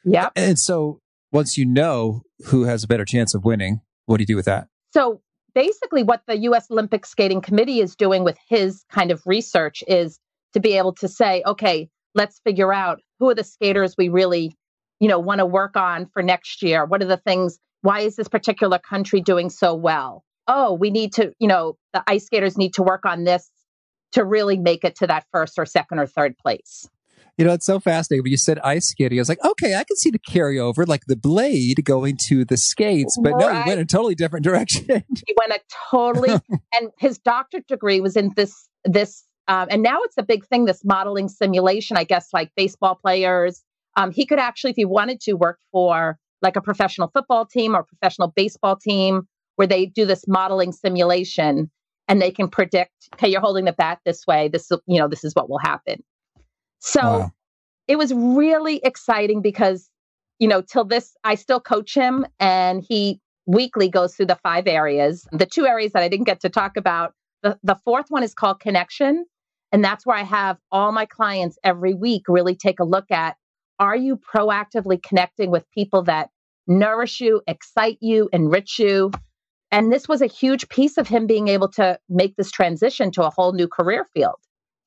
Yep. 0.05 0.33
And 0.36 0.59
so 0.59 1.01
once 1.31 1.57
you 1.57 1.65
know 1.65 2.21
who 2.47 2.63
has 2.63 2.83
a 2.83 2.88
better 2.88 3.05
chance 3.05 3.36
of 3.36 3.43
winning, 3.43 3.81
what 4.05 4.17
do 4.17 4.24
you 4.24 4.27
do 4.27 4.36
with 4.36 4.45
that? 4.45 4.67
So 4.93 5.21
basically, 5.57 6.03
what 6.03 6.21
the 6.27 6.37
U.S. 6.37 6.69
Olympic 6.69 7.03
Skating 7.03 7.41
Committee 7.41 7.79
is 7.79 7.95
doing 7.95 8.23
with 8.23 8.37
his 8.47 8.85
kind 8.91 9.09
of 9.09 9.23
research 9.25 9.83
is 9.87 10.19
to 10.53 10.59
be 10.59 10.77
able 10.77 10.93
to 10.93 11.07
say, 11.07 11.41
okay, 11.47 11.89
let's 12.13 12.39
figure 12.45 12.71
out 12.71 12.99
who 13.17 13.27
are 13.27 13.33
the 13.33 13.43
skaters 13.43 13.95
we 13.97 14.07
really, 14.07 14.55
you 14.99 15.07
know, 15.07 15.17
want 15.17 15.39
to 15.39 15.47
work 15.47 15.75
on 15.75 16.05
for 16.13 16.21
next 16.21 16.61
year. 16.61 16.85
What 16.85 17.01
are 17.01 17.07
the 17.07 17.17
things? 17.17 17.57
Why 17.81 18.01
is 18.01 18.17
this 18.17 18.27
particular 18.27 18.77
country 18.77 19.19
doing 19.19 19.49
so 19.49 19.73
well? 19.73 20.23
Oh, 20.47 20.73
we 20.73 20.91
need 20.91 21.11
to, 21.13 21.33
you 21.39 21.47
know, 21.47 21.75
the 21.91 22.03
ice 22.05 22.27
skaters 22.27 22.55
need 22.55 22.75
to 22.75 22.83
work 22.83 23.03
on 23.03 23.23
this 23.23 23.49
to 24.11 24.23
really 24.23 24.59
make 24.59 24.83
it 24.83 24.95
to 24.97 25.07
that 25.07 25.25
first 25.31 25.57
or 25.57 25.65
second 25.65 25.97
or 25.97 26.05
third 26.05 26.37
place. 26.37 26.87
You 27.38 27.46
know, 27.46 27.53
it's 27.53 27.67
so 27.67 27.79
fascinating. 27.79 28.24
When 28.24 28.32
you 28.32 28.38
said 28.38 28.58
ice 28.60 28.89
skating, 28.89 29.20
I 29.20 29.22
was 29.22 29.29
like, 29.29 29.44
okay, 29.46 29.75
I 29.75 29.84
can 29.84 29.96
see 29.96 30.10
the 30.10 30.20
carryover, 30.20 30.88
like 30.88 31.06
the 31.06 31.15
blade 31.15 31.86
going 31.86 32.17
to 32.27 32.44
the 32.46 32.58
skates, 32.58 33.15
but 33.22 33.34
no, 33.38 33.53
he 33.53 33.70
went 33.70 33.79
a 33.79 33.86
totally 33.86 34.15
different 34.15 34.44
direction. 34.44 34.86
he 34.88 35.36
went 35.38 35.51
a 35.51 35.60
totally, 35.91 36.29
and 36.74 36.89
his 36.98 37.20
doctorate 37.20 37.67
degree 37.67 38.01
was 38.01 38.17
in 38.17 38.32
this, 38.36 38.67
this, 38.86 39.24
um, 39.48 39.67
and 39.70 39.84
now 39.84 40.00
it's 40.03 40.17
a 40.17 40.24
big 40.24 40.48
thing, 40.48 40.65
this 40.65 40.84
modeling 40.84 41.29
simulation, 41.29 41.96
I 41.96 42.06
guess, 42.06 42.29
like 42.34 42.51
baseball 42.56 42.96
players. 42.96 43.63
Um, 43.96 44.12
he 44.12 44.25
could 44.25 44.39
actually, 44.39 44.72
if 44.72 44.75
he 44.75 44.86
wanted 44.86 45.22
to, 45.22 45.34
work 45.34 45.60
for 45.72 46.17
like 46.41 46.56
a 46.56 46.62
professional 46.62 47.10
football 47.13 47.46
team 47.46 47.75
or 47.75 47.84
professional 47.84 48.29
baseball 48.36 48.75
team 48.75 49.27
where 49.58 49.67
they 49.67 49.86
do 49.86 50.06
this 50.06 50.27
modeling 50.27 50.72
simulation 50.72 51.70
and 52.08 52.22
they 52.22 52.32
can 52.32 52.48
predict, 52.48 52.91
okay, 53.15 53.27
you're 53.27 53.41
holding 53.41 53.65
the 53.65 53.74
bat 53.74 54.00
this 54.06 54.25
way. 54.25 54.48
This, 54.48 54.70
you 54.88 55.00
know, 55.00 55.08
this 55.08 55.24
is 55.24 55.34
what 55.34 55.50
will 55.50 55.60
happen. 55.60 56.03
So 56.79 57.01
wow. 57.01 57.31
it 57.88 57.98
was 57.98 58.13
really 58.13 58.79
exciting 58.84 59.41
because, 59.41 59.89
you 60.39 60.48
know, 60.48 60.62
till 60.62 60.86
this, 60.86 61.15
I 61.24 61.36
still 61.36 61.60
coach 61.60 61.93
him 61.93 62.25
and 62.39 62.84
he 62.88 63.19
weekly 63.46 63.89
goes 63.89 64.15
through 64.15 64.27
the 64.27 64.36
five 64.36 64.67
areas. 64.67 65.27
The 65.31 65.46
two 65.46 65.65
areas 65.65 65.93
that 65.93 66.03
I 66.03 66.10
didn't 66.10 66.25
get 66.25 66.41
to 66.41 66.50
talk 66.50 66.77
about, 66.77 67.13
the, 67.43 67.57
the 67.63 67.75
fourth 67.86 68.07
one 68.10 68.24
is 68.24 68.34
called 68.34 68.60
connection. 68.60 69.25
And 69.72 69.84
that's 69.84 70.05
where 70.05 70.17
I 70.17 70.24
have 70.24 70.57
all 70.72 70.91
my 70.91 71.05
clients 71.05 71.57
every 71.63 71.93
week 71.93 72.24
really 72.27 72.55
take 72.55 72.79
a 72.79 72.86
look 72.86 73.12
at 73.12 73.38
are 73.79 73.96
you 73.96 74.17
proactively 74.17 75.01
connecting 75.01 75.51
with 75.51 75.69
people 75.72 76.03
that 76.03 76.29
nourish 76.65 77.22
you, 77.22 77.41
excite 77.48 77.98
you, 78.01 78.27
enrich 78.34 78.79
you? 78.79 79.12
And 79.72 79.91
this 79.91 80.07
was 80.07 80.22
a 80.22 80.27
huge 80.27 80.67
piece 80.69 80.98
of 80.98 81.07
him 81.07 81.27
being 81.27 81.48
able 81.48 81.67
to 81.74 82.00
make 82.10 82.36
this 82.38 82.50
transition 82.50 83.12
to 83.12 83.24
a 83.24 83.29
whole 83.29 83.53
new 83.53 83.67
career 83.67 84.05
field. 84.13 84.38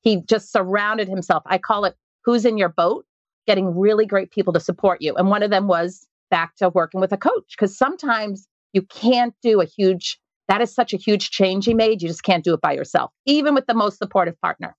He 0.01 0.21
just 0.21 0.51
surrounded 0.51 1.07
himself. 1.07 1.43
I 1.45 1.57
call 1.57 1.85
it 1.85 1.95
who's 2.25 2.45
in 2.45 2.57
your 2.57 2.69
boat, 2.69 3.05
getting 3.47 3.77
really 3.77 4.05
great 4.05 4.31
people 4.31 4.53
to 4.53 4.59
support 4.59 5.01
you. 5.01 5.15
And 5.15 5.29
one 5.29 5.43
of 5.43 5.49
them 5.49 5.67
was 5.67 6.07
back 6.29 6.55
to 6.57 6.69
working 6.69 7.01
with 7.01 7.11
a 7.11 7.17
coach 7.17 7.55
because 7.57 7.77
sometimes 7.77 8.47
you 8.73 8.81
can't 8.83 9.33
do 9.41 9.61
a 9.61 9.65
huge, 9.65 10.19
that 10.47 10.61
is 10.61 10.73
such 10.73 10.93
a 10.93 10.97
huge 10.97 11.29
change 11.29 11.65
he 11.65 11.73
made. 11.73 12.01
You 12.01 12.07
just 12.07 12.23
can't 12.23 12.43
do 12.43 12.53
it 12.53 12.61
by 12.61 12.73
yourself, 12.73 13.11
even 13.25 13.53
with 13.53 13.65
the 13.67 13.73
most 13.73 13.97
supportive 13.97 14.39
partner. 14.41 14.75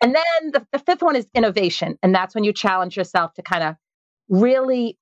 And 0.00 0.14
then 0.14 0.50
the, 0.52 0.66
the 0.72 0.78
fifth 0.78 1.02
one 1.02 1.16
is 1.16 1.26
innovation. 1.34 1.98
And 2.02 2.14
that's 2.14 2.34
when 2.34 2.44
you 2.44 2.52
challenge 2.52 2.96
yourself 2.96 3.34
to 3.34 3.42
kind 3.42 3.62
of 3.62 3.76
really 4.28 4.98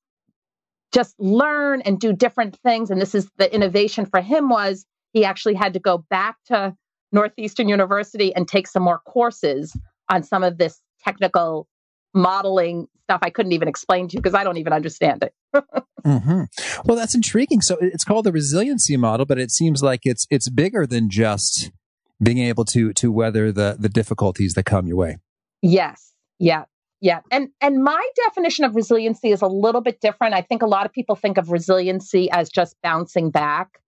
just 0.92 1.14
learn 1.18 1.80
and 1.82 1.98
do 1.98 2.12
different 2.12 2.58
things. 2.62 2.90
And 2.90 3.00
this 3.00 3.14
is 3.14 3.30
the 3.38 3.52
innovation 3.52 4.06
for 4.06 4.20
him 4.20 4.48
was 4.48 4.84
he 5.12 5.24
actually 5.24 5.54
had 5.54 5.74
to 5.74 5.80
go 5.80 5.98
back 6.10 6.36
to 6.46 6.76
Northeastern 7.12 7.68
University 7.68 8.34
and 8.34 8.48
take 8.48 8.66
some 8.66 8.82
more 8.82 9.00
courses 9.00 9.76
on 10.10 10.22
some 10.22 10.42
of 10.42 10.58
this 10.58 10.80
technical 11.04 11.68
modeling 12.14 12.88
stuff 13.04 13.20
I 13.22 13.30
couldn't 13.30 13.52
even 13.52 13.68
explain 13.68 14.08
to 14.08 14.14
you 14.14 14.22
because 14.22 14.34
I 14.34 14.44
don't 14.44 14.58
even 14.58 14.72
understand 14.72 15.22
it. 15.22 15.34
mm-hmm. 16.04 16.42
Well, 16.84 16.96
that's 16.96 17.14
intriguing. 17.14 17.60
So 17.60 17.76
it's 17.80 18.04
called 18.04 18.26
the 18.26 18.32
resiliency 18.32 18.96
model, 18.96 19.26
but 19.26 19.38
it 19.38 19.50
seems 19.50 19.82
like 19.82 20.00
it's 20.04 20.26
it's 20.30 20.48
bigger 20.48 20.86
than 20.86 21.10
just 21.10 21.70
being 22.22 22.38
able 22.38 22.64
to 22.66 22.92
to 22.94 23.12
weather 23.12 23.52
the 23.52 23.76
the 23.78 23.88
difficulties 23.88 24.54
that 24.54 24.64
come 24.64 24.86
your 24.86 24.96
way. 24.96 25.18
Yes. 25.60 26.12
Yeah. 26.38 26.64
Yeah. 27.00 27.20
And 27.30 27.48
and 27.60 27.82
my 27.82 28.08
definition 28.24 28.64
of 28.64 28.74
resiliency 28.74 29.30
is 29.30 29.42
a 29.42 29.46
little 29.46 29.80
bit 29.80 30.00
different. 30.00 30.34
I 30.34 30.42
think 30.42 30.62
a 30.62 30.66
lot 30.66 30.86
of 30.86 30.92
people 30.92 31.16
think 31.16 31.36
of 31.36 31.50
resiliency 31.50 32.30
as 32.30 32.48
just 32.48 32.76
bouncing 32.82 33.30
back. 33.30 33.80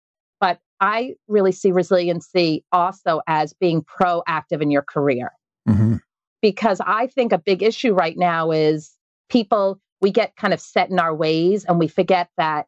I 0.85 1.15
really 1.29 1.53
see 1.53 1.73
resiliency 1.73 2.63
also 2.71 3.23
as 3.27 3.55
being 3.55 3.83
proactive 3.83 4.61
in 4.61 4.71
your 4.71 4.83
career. 4.83 5.33
Mm-hmm. 5.67 5.97
Because 6.43 6.79
I 6.85 7.07
think 7.07 7.33
a 7.33 7.39
big 7.39 7.63
issue 7.63 7.95
right 7.95 8.19
now 8.19 8.51
is 8.51 8.93
people, 9.31 9.81
we 10.03 10.11
get 10.11 10.37
kind 10.37 10.53
of 10.53 10.61
set 10.61 10.91
in 10.91 10.99
our 10.99 11.15
ways 11.15 11.65
and 11.65 11.79
we 11.79 11.89
forget 11.89 12.29
that 12.37 12.67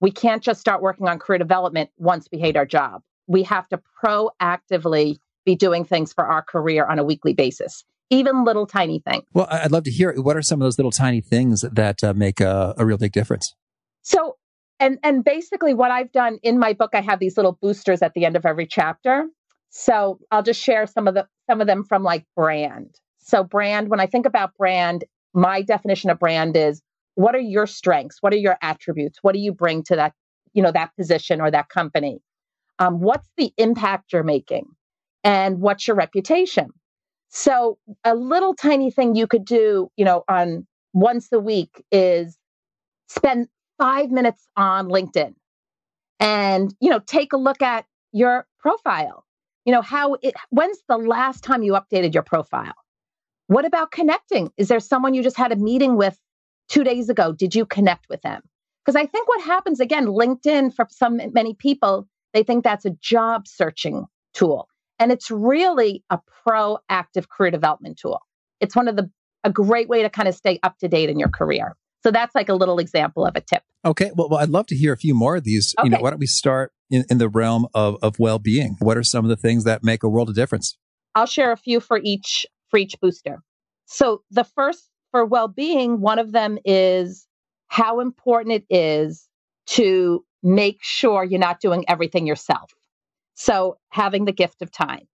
we 0.00 0.10
can't 0.10 0.42
just 0.42 0.60
start 0.60 0.82
working 0.82 1.06
on 1.06 1.20
career 1.20 1.38
development 1.38 1.90
once 1.98 2.26
we 2.32 2.40
hate 2.40 2.56
our 2.56 2.66
job. 2.66 3.02
We 3.28 3.44
have 3.44 3.68
to 3.68 3.80
proactively 4.04 5.18
be 5.46 5.54
doing 5.54 5.84
things 5.84 6.12
for 6.12 6.26
our 6.26 6.42
career 6.42 6.84
on 6.84 6.98
a 6.98 7.04
weekly 7.04 7.32
basis, 7.32 7.84
even 8.10 8.44
little 8.44 8.66
tiny 8.66 8.98
things. 8.98 9.22
Well, 9.32 9.46
I'd 9.48 9.70
love 9.70 9.84
to 9.84 9.92
hear 9.92 10.12
what 10.20 10.36
are 10.36 10.42
some 10.42 10.60
of 10.60 10.66
those 10.66 10.78
little 10.78 10.90
tiny 10.90 11.20
things 11.20 11.60
that 11.60 12.02
uh, 12.02 12.12
make 12.12 12.40
a, 12.40 12.74
a 12.76 12.84
real 12.84 12.98
big 12.98 13.12
difference? 13.12 13.54
So, 14.02 14.36
and 14.80 14.98
and 15.02 15.24
basically 15.24 15.74
what 15.74 15.90
I've 15.90 16.12
done 16.12 16.38
in 16.42 16.58
my 16.58 16.72
book, 16.72 16.90
I 16.94 17.00
have 17.00 17.18
these 17.18 17.36
little 17.36 17.58
boosters 17.60 18.02
at 18.02 18.14
the 18.14 18.24
end 18.24 18.36
of 18.36 18.46
every 18.46 18.66
chapter. 18.66 19.26
So 19.70 20.18
I'll 20.30 20.42
just 20.42 20.62
share 20.62 20.86
some 20.86 21.08
of 21.08 21.14
the 21.14 21.26
some 21.48 21.60
of 21.60 21.66
them 21.66 21.84
from 21.84 22.02
like 22.02 22.26
brand. 22.36 22.96
So 23.18 23.44
brand, 23.44 23.88
when 23.88 24.00
I 24.00 24.06
think 24.06 24.26
about 24.26 24.56
brand, 24.56 25.04
my 25.32 25.62
definition 25.62 26.10
of 26.10 26.18
brand 26.18 26.56
is 26.56 26.82
what 27.14 27.34
are 27.34 27.40
your 27.40 27.66
strengths? 27.66 28.18
What 28.20 28.32
are 28.32 28.38
your 28.38 28.56
attributes? 28.62 29.18
What 29.22 29.34
do 29.34 29.40
you 29.40 29.52
bring 29.52 29.82
to 29.84 29.96
that, 29.96 30.12
you 30.52 30.62
know, 30.62 30.72
that 30.72 30.90
position 30.96 31.40
or 31.40 31.50
that 31.50 31.68
company? 31.68 32.20
Um, 32.78 33.00
what's 33.00 33.28
the 33.36 33.52
impact 33.58 34.12
you're 34.12 34.22
making? 34.22 34.66
And 35.24 35.60
what's 35.60 35.86
your 35.86 35.96
reputation? 35.96 36.70
So 37.28 37.78
a 38.04 38.14
little 38.14 38.54
tiny 38.54 38.90
thing 38.90 39.14
you 39.14 39.26
could 39.26 39.44
do, 39.44 39.88
you 39.96 40.04
know, 40.04 40.24
on 40.28 40.66
once 40.92 41.28
a 41.32 41.40
week 41.40 41.82
is 41.90 42.36
spend 43.08 43.48
five 43.78 44.10
minutes 44.10 44.46
on 44.56 44.88
LinkedIn 44.88 45.34
and, 46.20 46.74
you 46.80 46.90
know, 46.90 47.00
take 47.00 47.32
a 47.32 47.36
look 47.36 47.62
at 47.62 47.84
your 48.12 48.46
profile. 48.58 49.24
You 49.64 49.72
know, 49.72 49.82
how 49.82 50.14
it, 50.22 50.34
when's 50.50 50.78
the 50.88 50.98
last 50.98 51.44
time 51.44 51.62
you 51.62 51.72
updated 51.72 52.14
your 52.14 52.22
profile? 52.22 52.74
What 53.46 53.64
about 53.64 53.90
connecting? 53.90 54.50
Is 54.56 54.68
there 54.68 54.80
someone 54.80 55.14
you 55.14 55.22
just 55.22 55.36
had 55.36 55.52
a 55.52 55.56
meeting 55.56 55.96
with 55.96 56.18
two 56.68 56.84
days 56.84 57.08
ago? 57.08 57.32
Did 57.32 57.54
you 57.54 57.66
connect 57.66 58.08
with 58.08 58.22
them? 58.22 58.42
Because 58.84 58.96
I 58.96 59.06
think 59.06 59.28
what 59.28 59.42
happens 59.42 59.78
again, 59.78 60.06
LinkedIn 60.06 60.74
for 60.74 60.86
some 60.90 61.20
many 61.32 61.54
people, 61.54 62.08
they 62.32 62.42
think 62.42 62.64
that's 62.64 62.84
a 62.84 62.90
job 62.90 63.46
searching 63.46 64.06
tool. 64.34 64.68
And 64.98 65.12
it's 65.12 65.30
really 65.30 66.02
a 66.10 66.20
proactive 66.46 67.28
career 67.28 67.50
development 67.50 67.98
tool. 67.98 68.20
It's 68.60 68.74
one 68.74 68.88
of 68.88 68.96
the 68.96 69.10
a 69.44 69.50
great 69.50 69.88
way 69.88 70.02
to 70.02 70.10
kind 70.10 70.28
of 70.28 70.34
stay 70.34 70.58
up 70.62 70.78
to 70.78 70.88
date 70.88 71.10
in 71.10 71.18
your 71.18 71.28
career. 71.28 71.76
So 72.02 72.10
that's 72.10 72.34
like 72.34 72.48
a 72.48 72.54
little 72.54 72.78
example 72.78 73.24
of 73.24 73.36
a 73.36 73.40
tip. 73.40 73.62
Okay. 73.84 74.10
Well, 74.14 74.28
well 74.28 74.40
I'd 74.40 74.48
love 74.48 74.66
to 74.66 74.76
hear 74.76 74.92
a 74.92 74.96
few 74.96 75.14
more 75.14 75.36
of 75.36 75.44
these. 75.44 75.74
Okay. 75.78 75.86
You 75.86 75.90
know, 75.90 75.98
why 76.00 76.10
don't 76.10 76.18
we 76.18 76.26
start 76.26 76.72
in, 76.90 77.04
in 77.10 77.18
the 77.18 77.28
realm 77.28 77.66
of, 77.74 77.96
of 78.02 78.18
well-being? 78.18 78.76
What 78.80 78.96
are 78.96 79.02
some 79.02 79.24
of 79.24 79.28
the 79.28 79.36
things 79.36 79.64
that 79.64 79.84
make 79.84 80.02
a 80.02 80.08
world 80.08 80.28
of 80.28 80.34
difference? 80.34 80.76
I'll 81.14 81.26
share 81.26 81.52
a 81.52 81.56
few 81.56 81.80
for 81.80 82.00
each 82.02 82.46
for 82.68 82.78
each 82.78 82.98
booster. 83.00 83.42
So 83.84 84.22
the 84.30 84.44
first 84.44 84.88
for 85.10 85.24
well-being, 85.26 86.00
one 86.00 86.18
of 86.18 86.32
them 86.32 86.58
is 86.64 87.26
how 87.68 88.00
important 88.00 88.54
it 88.54 88.64
is 88.70 89.28
to 89.66 90.24
make 90.42 90.78
sure 90.80 91.22
you're 91.22 91.38
not 91.38 91.60
doing 91.60 91.84
everything 91.88 92.26
yourself. 92.26 92.72
So 93.34 93.78
having 93.90 94.24
the 94.24 94.32
gift 94.32 94.62
of 94.62 94.70
time. 94.70 95.06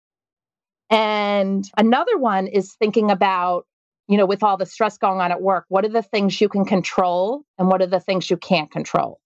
And 0.90 1.64
another 1.76 2.16
one 2.16 2.47
is 2.47 2.75
thinking 2.75 3.11
about 3.11 3.66
you 4.09 4.17
know, 4.17 4.27
with 4.27 4.43
all 4.43 4.57
the 4.57 4.67
stress 4.67 4.99
going 4.99 5.21
on 5.21 5.33
at 5.33 5.43
work, 5.43 5.65
what 5.69 5.85
are 5.85 5.91
the 5.91 6.03
things 6.03 6.41
you 6.41 6.49
can 6.49 6.65
control 6.65 7.43
and 7.59 7.69
what 7.69 7.83
are 7.83 7.87
the 7.87 8.01
things 8.01 8.31
you 8.31 8.37
can't 8.37 8.71
control? 8.71 9.21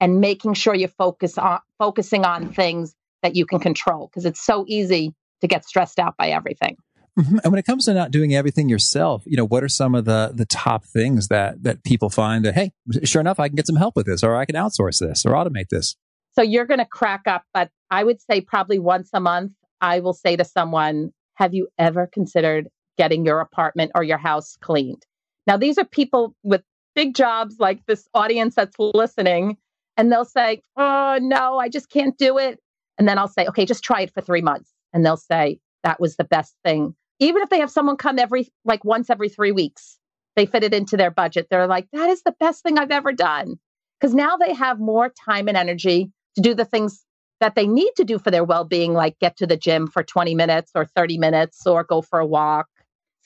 And 0.00 0.20
making 0.20 0.54
sure 0.54 0.74
you 0.74 0.88
focus 0.88 1.38
on 1.38 1.60
focusing 1.78 2.24
on 2.24 2.52
things 2.52 2.94
that 3.22 3.34
you 3.34 3.46
can 3.46 3.58
control 3.58 4.08
because 4.08 4.26
it's 4.26 4.44
so 4.44 4.64
easy 4.68 5.14
to 5.40 5.46
get 5.46 5.64
stressed 5.64 5.98
out 5.98 6.16
by 6.18 6.28
everything. 6.28 6.76
Mm-hmm. 7.18 7.38
And 7.42 7.52
when 7.52 7.58
it 7.58 7.64
comes 7.64 7.86
to 7.86 7.94
not 7.94 8.10
doing 8.10 8.34
everything 8.34 8.68
yourself, 8.68 9.22
you 9.24 9.38
know, 9.38 9.46
what 9.46 9.64
are 9.64 9.68
some 9.68 9.94
of 9.94 10.04
the 10.04 10.32
the 10.34 10.44
top 10.44 10.84
things 10.84 11.28
that 11.28 11.62
that 11.62 11.82
people 11.82 12.10
find 12.10 12.44
that 12.44 12.54
hey, 12.54 12.72
sure 13.04 13.20
enough, 13.20 13.40
I 13.40 13.48
can 13.48 13.56
get 13.56 13.66
some 13.66 13.76
help 13.76 13.96
with 13.96 14.04
this, 14.04 14.22
or 14.22 14.36
I 14.36 14.44
can 14.44 14.54
outsource 14.54 14.98
this, 14.98 15.24
or 15.24 15.32
automate 15.32 15.70
this. 15.70 15.96
So 16.32 16.42
you're 16.42 16.66
going 16.66 16.80
to 16.80 16.86
crack 16.86 17.22
up, 17.26 17.44
but 17.54 17.70
I 17.90 18.04
would 18.04 18.20
say 18.20 18.42
probably 18.42 18.78
once 18.78 19.08
a 19.14 19.20
month, 19.20 19.52
I 19.80 20.00
will 20.00 20.12
say 20.12 20.36
to 20.36 20.44
someone, 20.44 21.12
"Have 21.36 21.54
you 21.54 21.68
ever 21.78 22.06
considered 22.06 22.68
getting 22.96 23.24
your 23.24 23.40
apartment 23.40 23.92
or 23.94 24.02
your 24.02 24.18
house 24.18 24.56
cleaned. 24.60 25.04
Now, 25.46 25.56
these 25.56 25.78
are 25.78 25.84
people 25.84 26.34
with 26.42 26.62
big 26.94 27.14
jobs 27.14 27.56
like 27.60 27.84
this 27.86 28.08
audience 28.14 28.54
that's 28.54 28.76
listening, 28.78 29.56
and 29.96 30.10
they'll 30.10 30.24
say, 30.24 30.62
Oh, 30.76 31.18
no, 31.20 31.58
I 31.58 31.68
just 31.68 31.90
can't 31.90 32.16
do 32.18 32.38
it. 32.38 32.58
And 32.98 33.06
then 33.06 33.18
I'll 33.18 33.28
say, 33.28 33.46
Okay, 33.46 33.64
just 33.64 33.84
try 33.84 34.00
it 34.02 34.12
for 34.12 34.20
three 34.20 34.42
months. 34.42 34.72
And 34.92 35.04
they'll 35.04 35.16
say, 35.16 35.60
That 35.84 36.00
was 36.00 36.16
the 36.16 36.24
best 36.24 36.56
thing. 36.64 36.94
Even 37.20 37.42
if 37.42 37.48
they 37.48 37.60
have 37.60 37.70
someone 37.70 37.96
come 37.96 38.18
every, 38.18 38.48
like 38.64 38.84
once 38.84 39.08
every 39.08 39.28
three 39.28 39.52
weeks, 39.52 39.98
they 40.34 40.44
fit 40.44 40.64
it 40.64 40.74
into 40.74 40.96
their 40.96 41.10
budget. 41.10 41.46
They're 41.50 41.66
like, 41.66 41.86
That 41.92 42.08
is 42.08 42.22
the 42.22 42.34
best 42.40 42.62
thing 42.62 42.78
I've 42.78 42.90
ever 42.90 43.12
done. 43.12 43.58
Because 44.00 44.14
now 44.14 44.36
they 44.36 44.52
have 44.52 44.78
more 44.78 45.12
time 45.24 45.48
and 45.48 45.56
energy 45.56 46.10
to 46.34 46.42
do 46.42 46.54
the 46.54 46.66
things 46.66 47.04
that 47.40 47.54
they 47.54 47.66
need 47.66 47.90
to 47.96 48.04
do 48.04 48.18
for 48.18 48.30
their 48.30 48.44
well 48.44 48.64
being, 48.64 48.94
like 48.94 49.18
get 49.18 49.36
to 49.38 49.46
the 49.46 49.56
gym 49.56 49.86
for 49.86 50.02
20 50.02 50.34
minutes 50.34 50.72
or 50.74 50.84
30 50.84 51.18
minutes 51.18 51.66
or 51.66 51.84
go 51.84 52.02
for 52.02 52.18
a 52.18 52.26
walk 52.26 52.68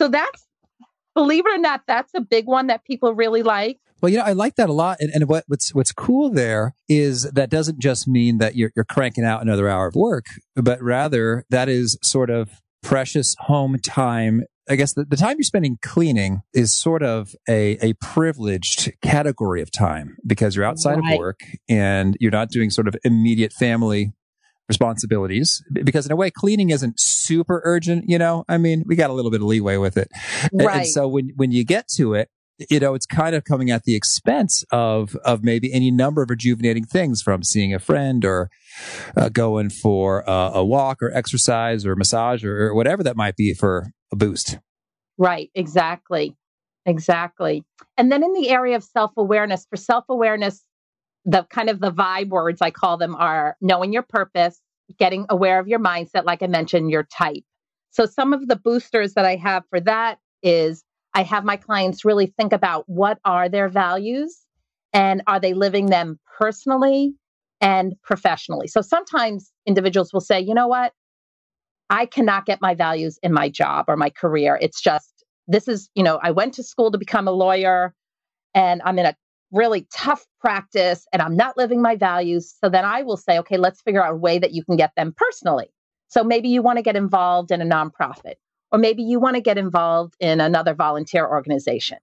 so 0.00 0.08
that's, 0.08 0.46
believe 1.14 1.44
it 1.44 1.52
or 1.52 1.58
not, 1.58 1.82
that's 1.86 2.12
a 2.14 2.22
big 2.22 2.46
one 2.46 2.68
that 2.68 2.84
people 2.84 3.14
really 3.14 3.42
like. 3.42 3.78
Well, 4.00 4.10
you 4.10 4.16
know, 4.16 4.24
I 4.24 4.32
like 4.32 4.56
that 4.56 4.70
a 4.70 4.72
lot. 4.72 4.96
And, 5.00 5.10
and 5.12 5.28
what, 5.28 5.44
what's 5.46 5.74
what's 5.74 5.92
cool 5.92 6.30
there 6.30 6.74
is 6.88 7.24
that 7.24 7.50
doesn't 7.50 7.80
just 7.80 8.08
mean 8.08 8.38
that 8.38 8.56
you're 8.56 8.72
you're 8.74 8.86
cranking 8.86 9.24
out 9.24 9.42
another 9.42 9.68
hour 9.68 9.86
of 9.86 9.94
work, 9.94 10.24
but 10.56 10.80
rather 10.80 11.44
that 11.50 11.68
is 11.68 11.98
sort 12.02 12.30
of 12.30 12.48
precious 12.82 13.36
home 13.40 13.76
time 13.78 14.44
I 14.70 14.76
guess 14.76 14.92
the, 14.92 15.04
the 15.04 15.16
time 15.16 15.36
you're 15.36 15.42
spending 15.42 15.78
cleaning 15.82 16.42
is 16.54 16.72
sort 16.72 17.02
of 17.02 17.34
a, 17.48 17.76
a 17.82 17.92
privileged 17.94 18.92
category 19.02 19.62
of 19.62 19.72
time 19.72 20.16
because 20.24 20.54
you're 20.54 20.64
outside 20.64 21.00
right. 21.00 21.14
of 21.14 21.18
work 21.18 21.40
and 21.68 22.16
you're 22.20 22.30
not 22.30 22.50
doing 22.50 22.70
sort 22.70 22.86
of 22.86 22.94
immediate 23.02 23.52
family 23.52 24.12
responsibilities. 24.70 25.62
Because 25.72 26.06
in 26.06 26.12
a 26.12 26.16
way 26.16 26.30
cleaning 26.30 26.70
isn't 26.70 26.98
super 26.98 27.60
urgent 27.64 28.04
you 28.06 28.18
know? 28.18 28.44
I 28.48 28.58
mean 28.58 28.84
we 28.86 28.96
got 28.96 29.10
a 29.10 29.12
little 29.12 29.30
bit 29.30 29.40
of 29.40 29.46
leeway 29.46 29.76
with 29.76 29.96
it. 29.96 30.08
Right. 30.52 30.78
and 30.78 30.86
so 30.86 31.08
when 31.08 31.32
when 31.36 31.50
you 31.52 31.64
get 31.64 31.88
to 31.96 32.14
it 32.14 32.28
you 32.68 32.78
know 32.78 32.94
it's 32.94 33.06
kind 33.06 33.34
of 33.34 33.44
coming 33.44 33.70
at 33.70 33.84
the 33.84 33.94
expense 33.94 34.64
of 34.70 35.16
of 35.24 35.42
maybe 35.42 35.72
any 35.72 35.90
number 35.90 36.22
of 36.22 36.30
rejuvenating 36.30 36.84
things 36.84 37.22
from 37.22 37.42
seeing 37.42 37.72
a 37.72 37.78
friend 37.78 38.24
or 38.24 38.50
uh, 39.16 39.28
going 39.28 39.70
for 39.70 40.28
uh, 40.28 40.50
a 40.52 40.64
walk 40.64 40.98
or 41.02 41.10
exercise 41.14 41.86
or 41.86 41.96
massage 41.96 42.44
or, 42.44 42.68
or 42.68 42.74
whatever 42.74 43.02
that 43.02 43.16
might 43.16 43.36
be 43.36 43.54
for 43.54 43.92
a 44.12 44.16
boost. 44.16 44.58
Right. 45.18 45.50
Exactly. 45.54 46.36
Exactly. 46.86 47.64
And 47.96 48.10
then 48.10 48.22
in 48.22 48.32
the 48.32 48.48
area 48.48 48.76
of 48.76 48.82
self-awareness 48.82 49.66
for 49.68 49.76
self-awareness 49.76 50.64
the 51.24 51.46
kind 51.50 51.68
of 51.68 51.80
the 51.80 51.92
vibe 51.92 52.28
words 52.28 52.60
I 52.62 52.70
call 52.70 52.96
them 52.96 53.14
are 53.16 53.56
knowing 53.60 53.92
your 53.92 54.02
purpose, 54.02 54.60
getting 54.98 55.26
aware 55.28 55.58
of 55.58 55.68
your 55.68 55.78
mindset, 55.78 56.24
like 56.24 56.42
I 56.42 56.46
mentioned, 56.46 56.90
your 56.90 57.04
type. 57.04 57.44
So 57.90 58.06
some 58.06 58.32
of 58.32 58.48
the 58.48 58.56
boosters 58.56 59.14
that 59.14 59.24
I 59.24 59.36
have 59.36 59.64
for 59.68 59.80
that 59.80 60.18
is 60.42 60.84
I 61.14 61.22
have 61.22 61.44
my 61.44 61.56
clients 61.56 62.04
really 62.04 62.26
think 62.26 62.52
about 62.52 62.84
what 62.86 63.18
are 63.24 63.48
their 63.48 63.68
values 63.68 64.44
and 64.92 65.22
are 65.26 65.40
they 65.40 65.54
living 65.54 65.86
them 65.86 66.18
personally 66.38 67.14
and 67.60 67.94
professionally. 68.02 68.68
So 68.68 68.80
sometimes 68.80 69.52
individuals 69.66 70.12
will 70.12 70.20
say, 70.20 70.40
you 70.40 70.54
know 70.54 70.68
what? 70.68 70.92
I 71.90 72.06
cannot 72.06 72.46
get 72.46 72.60
my 72.60 72.74
values 72.74 73.18
in 73.22 73.32
my 73.32 73.48
job 73.48 73.86
or 73.88 73.96
my 73.96 74.10
career. 74.10 74.56
It's 74.60 74.80
just, 74.80 75.24
this 75.48 75.66
is, 75.66 75.90
you 75.94 76.04
know, 76.04 76.20
I 76.22 76.30
went 76.30 76.54
to 76.54 76.62
school 76.62 76.92
to 76.92 76.98
become 76.98 77.26
a 77.26 77.32
lawyer 77.32 77.92
and 78.54 78.80
I'm 78.84 78.98
in 78.98 79.06
a 79.06 79.14
really 79.52 79.86
tough 79.92 80.26
practice 80.40 81.06
and 81.12 81.20
I'm 81.20 81.36
not 81.36 81.56
living 81.56 81.82
my 81.82 81.96
values. 81.96 82.54
So 82.62 82.68
then 82.68 82.84
I 82.84 83.02
will 83.02 83.16
say, 83.16 83.38
okay, 83.40 83.56
let's 83.56 83.80
figure 83.80 84.04
out 84.04 84.12
a 84.12 84.16
way 84.16 84.38
that 84.38 84.52
you 84.52 84.64
can 84.64 84.76
get 84.76 84.92
them 84.96 85.12
personally. 85.16 85.70
So 86.08 86.24
maybe 86.24 86.48
you 86.48 86.62
want 86.62 86.78
to 86.78 86.82
get 86.82 86.96
involved 86.96 87.50
in 87.50 87.60
a 87.60 87.64
nonprofit, 87.64 88.34
or 88.72 88.78
maybe 88.78 89.02
you 89.02 89.20
want 89.20 89.36
to 89.36 89.40
get 89.40 89.58
involved 89.58 90.14
in 90.18 90.40
another 90.40 90.74
volunteer 90.74 91.26
organization. 91.26 91.98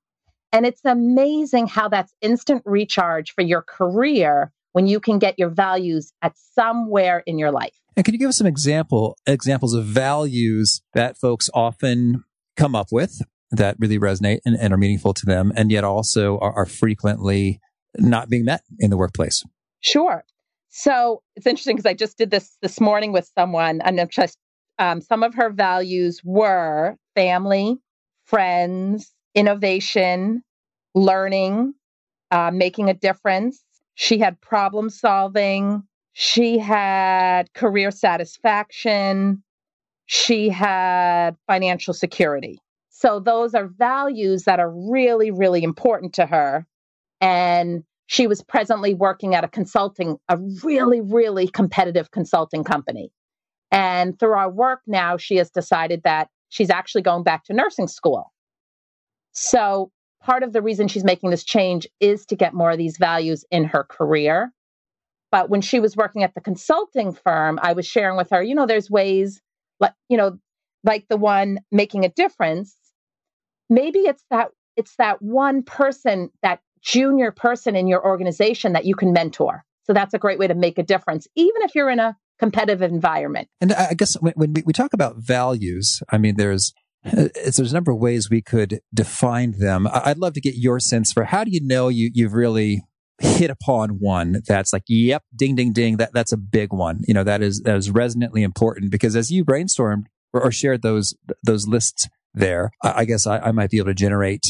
And 0.53 0.65
it's 0.65 0.81
amazing 0.85 1.67
how 1.67 1.89
that's 1.89 2.13
instant 2.21 2.63
recharge 2.65 3.33
for 3.33 3.41
your 3.41 3.61
career 3.61 4.51
when 4.71 4.87
you 4.87 4.99
can 4.99 5.19
get 5.19 5.37
your 5.37 5.49
values 5.49 6.13
at 6.21 6.33
somewhere 6.37 7.23
in 7.25 7.37
your 7.37 7.51
life. 7.51 7.77
And 7.95 8.05
can 8.05 8.13
you 8.13 8.19
give 8.19 8.29
us 8.29 8.37
some 8.37 8.47
example 8.47 9.17
examples 9.25 9.73
of 9.73 9.85
values 9.85 10.81
that 10.93 11.17
folks 11.17 11.49
often 11.53 12.23
come 12.55 12.75
up 12.75 12.87
with 12.91 13.21
that 13.51 13.75
really 13.79 13.99
resonate 13.99 14.39
and, 14.45 14.57
and 14.59 14.73
are 14.73 14.77
meaningful 14.77 15.13
to 15.13 15.25
them, 15.25 15.51
and 15.55 15.71
yet 15.71 15.83
also 15.83 16.37
are, 16.39 16.53
are 16.53 16.65
frequently 16.65 17.59
not 17.97 18.29
being 18.29 18.45
met 18.45 18.61
in 18.79 18.89
the 18.89 18.97
workplace? 18.97 19.43
Sure. 19.79 20.23
So 20.69 21.21
it's 21.35 21.47
interesting 21.47 21.75
because 21.75 21.89
I 21.89 21.93
just 21.93 22.17
did 22.17 22.29
this 22.29 22.57
this 22.61 22.79
morning 22.79 23.11
with 23.11 23.29
someone, 23.37 23.81
and 23.81 23.99
just 24.11 24.37
um, 24.79 25.01
some 25.01 25.23
of 25.23 25.33
her 25.35 25.49
values 25.49 26.21
were 26.23 26.95
family, 27.15 27.77
friends, 28.25 29.13
innovation, 29.33 30.43
learning, 30.93 31.73
uh, 32.31 32.51
making 32.51 32.89
a 32.89 32.93
difference. 32.93 33.63
She 33.95 34.19
had 34.19 34.39
problem 34.41 34.89
solving. 34.89 35.83
She 36.13 36.57
had 36.59 37.53
career 37.53 37.91
satisfaction. 37.91 39.43
She 40.05 40.49
had 40.49 41.35
financial 41.47 41.93
security. 41.93 42.59
So 42.99 43.19
those 43.19 43.53
are 43.53 43.67
values 43.67 44.45
that 44.45 44.59
are 44.59 44.71
really, 44.71 45.29
really 45.29 45.63
important 45.63 46.15
to 46.15 46.25
her. 46.25 46.65
And 47.21 47.83
she 48.07 48.25
was 48.25 48.41
presently 48.41 48.95
working 48.95 49.35
at 49.35 49.43
a 49.43 49.47
consulting, 49.47 50.17
a 50.29 50.37
really, 50.63 51.01
really 51.01 51.47
competitive 51.47 52.09
consulting 52.09 52.63
company. 52.63 53.11
And 53.69 54.17
through 54.17 54.31
our 54.31 54.49
work 54.49 54.81
now, 54.87 55.17
she 55.17 55.35
has 55.35 55.51
decided 55.51 56.01
that 56.05 56.29
she's 56.49 56.71
actually 56.71 57.03
going 57.03 57.21
back 57.21 57.43
to 57.43 57.53
nursing 57.53 57.87
school. 57.87 58.33
So 59.31 59.91
part 60.23 60.41
of 60.41 60.51
the 60.51 60.63
reason 60.63 60.87
she's 60.87 61.03
making 61.03 61.29
this 61.29 61.43
change 61.43 61.87
is 61.99 62.25
to 62.25 62.35
get 62.35 62.55
more 62.55 62.71
of 62.71 62.79
these 62.79 62.97
values 62.97 63.45
in 63.51 63.65
her 63.65 63.83
career. 63.83 64.51
But 65.31 65.51
when 65.51 65.61
she 65.61 65.79
was 65.79 65.95
working 65.95 66.23
at 66.23 66.33
the 66.33 66.41
consulting 66.41 67.11
firm, 67.11 67.59
I 67.61 67.73
was 67.73 67.85
sharing 67.85 68.17
with 68.17 68.31
her, 68.31 68.41
you 68.41 68.55
know, 68.55 68.65
there's 68.65 68.89
ways 68.89 69.39
like, 69.79 69.93
you 70.09 70.17
know, 70.17 70.39
like 70.83 71.07
the 71.09 71.17
one 71.17 71.59
making 71.71 72.03
a 72.03 72.09
difference 72.09 72.73
maybe 73.69 73.99
it's 73.99 74.23
that 74.29 74.49
it's 74.75 74.95
that 74.97 75.21
one 75.21 75.63
person 75.63 76.29
that 76.41 76.59
junior 76.81 77.31
person 77.31 77.75
in 77.75 77.87
your 77.87 78.05
organization 78.05 78.73
that 78.73 78.85
you 78.85 78.95
can 78.95 79.11
mentor. 79.11 79.63
So 79.83 79.93
that's 79.93 80.13
a 80.13 80.19
great 80.19 80.37
way 80.37 80.47
to 80.47 80.55
make 80.55 80.77
a 80.77 80.83
difference 80.83 81.27
even 81.35 81.61
if 81.63 81.73
you're 81.75 81.89
in 81.89 81.99
a 81.99 82.15
competitive 82.39 82.81
environment. 82.81 83.47
And 83.61 83.73
i 83.73 83.93
guess 83.93 84.15
when, 84.15 84.33
when 84.35 84.53
we, 84.65 84.73
talk 84.73 84.93
about 84.93 85.17
values 85.17 86.03
i 86.11 86.17
mean 86.17 86.35
there's 86.35 86.73
there's 87.03 87.71
a 87.71 87.73
number 87.73 87.91
of 87.91 87.99
ways 87.99 88.29
we 88.29 88.41
could 88.41 88.79
define 88.93 89.53
them. 89.59 89.87
I'd 89.91 90.17
love 90.17 90.33
to 90.33 90.41
get 90.41 90.55
your 90.55 90.79
sense 90.79 91.13
for 91.13 91.25
how 91.25 91.43
do 91.43 91.51
you 91.51 91.61
know 91.61 91.87
you, 91.89 92.09
you've 92.13 92.33
really 92.33 92.83
hit 93.19 93.49
upon 93.49 93.99
one 93.99 94.41
that's 94.47 94.71
like 94.71 94.83
yep 94.87 95.23
ding 95.35 95.55
ding 95.55 95.73
ding 95.73 95.97
that 95.97 96.13
that's 96.13 96.31
a 96.31 96.37
big 96.37 96.71
one. 96.71 97.01
You 97.07 97.13
know 97.13 97.23
that 97.23 97.41
is 97.41 97.61
that 97.61 97.75
is 97.75 97.89
resonantly 97.89 98.43
important 98.43 98.91
because 98.91 99.15
as 99.15 99.31
you 99.31 99.43
brainstormed 99.45 100.05
or, 100.33 100.43
or 100.43 100.51
shared 100.51 100.81
those 100.81 101.15
those 101.43 101.67
lists 101.67 102.07
there, 102.33 102.71
I 102.83 103.05
guess 103.05 103.25
I, 103.25 103.39
I 103.39 103.51
might 103.51 103.69
be 103.69 103.77
able 103.77 103.87
to 103.87 103.93
generate 103.95 104.45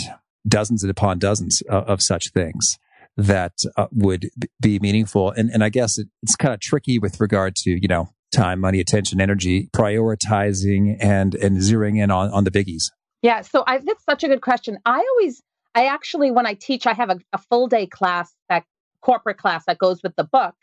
dozens 0.48 0.84
and 0.84 0.92
upon 0.92 1.20
dozens 1.20 1.62
of, 1.70 1.84
of 1.88 2.02
such 2.02 2.32
things 2.32 2.78
that 3.18 3.54
uh, 3.76 3.88
would 3.92 4.30
be 4.62 4.80
meaningful. 4.80 5.32
And, 5.32 5.50
and 5.50 5.64
I 5.64 5.70
guess 5.70 5.98
it, 5.98 6.08
it's 6.22 6.36
kind 6.36 6.54
of 6.54 6.60
tricky 6.60 7.00
with 7.00 7.20
regard 7.20 7.56
to, 7.58 7.72
you 7.72 7.88
know, 7.88 8.10
time, 8.32 8.60
money, 8.60 8.80
attention, 8.80 9.20
energy, 9.22 9.70
prioritizing 9.76 10.98
and, 11.00 11.34
and 11.36 11.58
zeroing 11.58 12.02
in 12.02 12.12
on, 12.12 12.30
on 12.30 12.44
the 12.44 12.52
biggies. 12.52 12.92
Yeah. 13.22 13.42
So 13.42 13.64
I, 13.66 13.80
that's 13.80 14.04
such 14.06 14.24
a 14.24 14.28
good 14.28 14.42
question. 14.42 14.78
I 14.86 15.00
always, 15.00 15.42
I 15.74 15.88
actually, 15.88 16.32
when 16.32 16.46
I 16.46 16.54
teach, 16.54 16.86
I 16.86 16.94
have 16.94 17.10
a, 17.10 17.18
a 17.34 17.38
full 17.38 17.68
day 17.68 17.88
class, 17.88 18.32
that 18.50 18.64
corporate 19.02 19.38
class 19.38 19.66
that 19.66 19.78
goes 19.78 20.04
with 20.04 20.16
the 20.16 20.24
book. 20.24 20.56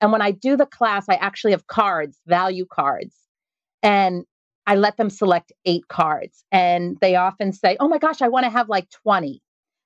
And 0.00 0.10
when 0.10 0.22
I 0.22 0.32
do 0.32 0.56
the 0.56 0.66
class, 0.66 1.06
I 1.08 1.14
actually 1.14 1.52
have 1.52 1.66
cards, 1.66 2.18
value 2.26 2.66
cards. 2.66 3.14
And 3.82 4.24
I 4.66 4.76
let 4.76 4.96
them 4.96 5.10
select 5.10 5.52
eight 5.64 5.88
cards. 5.88 6.44
And 6.50 6.96
they 7.00 7.16
often 7.16 7.52
say, 7.52 7.76
Oh 7.80 7.88
my 7.88 7.98
gosh, 7.98 8.22
I 8.22 8.28
want 8.28 8.44
to 8.44 8.50
have 8.50 8.68
like 8.68 8.88
20. 8.90 9.40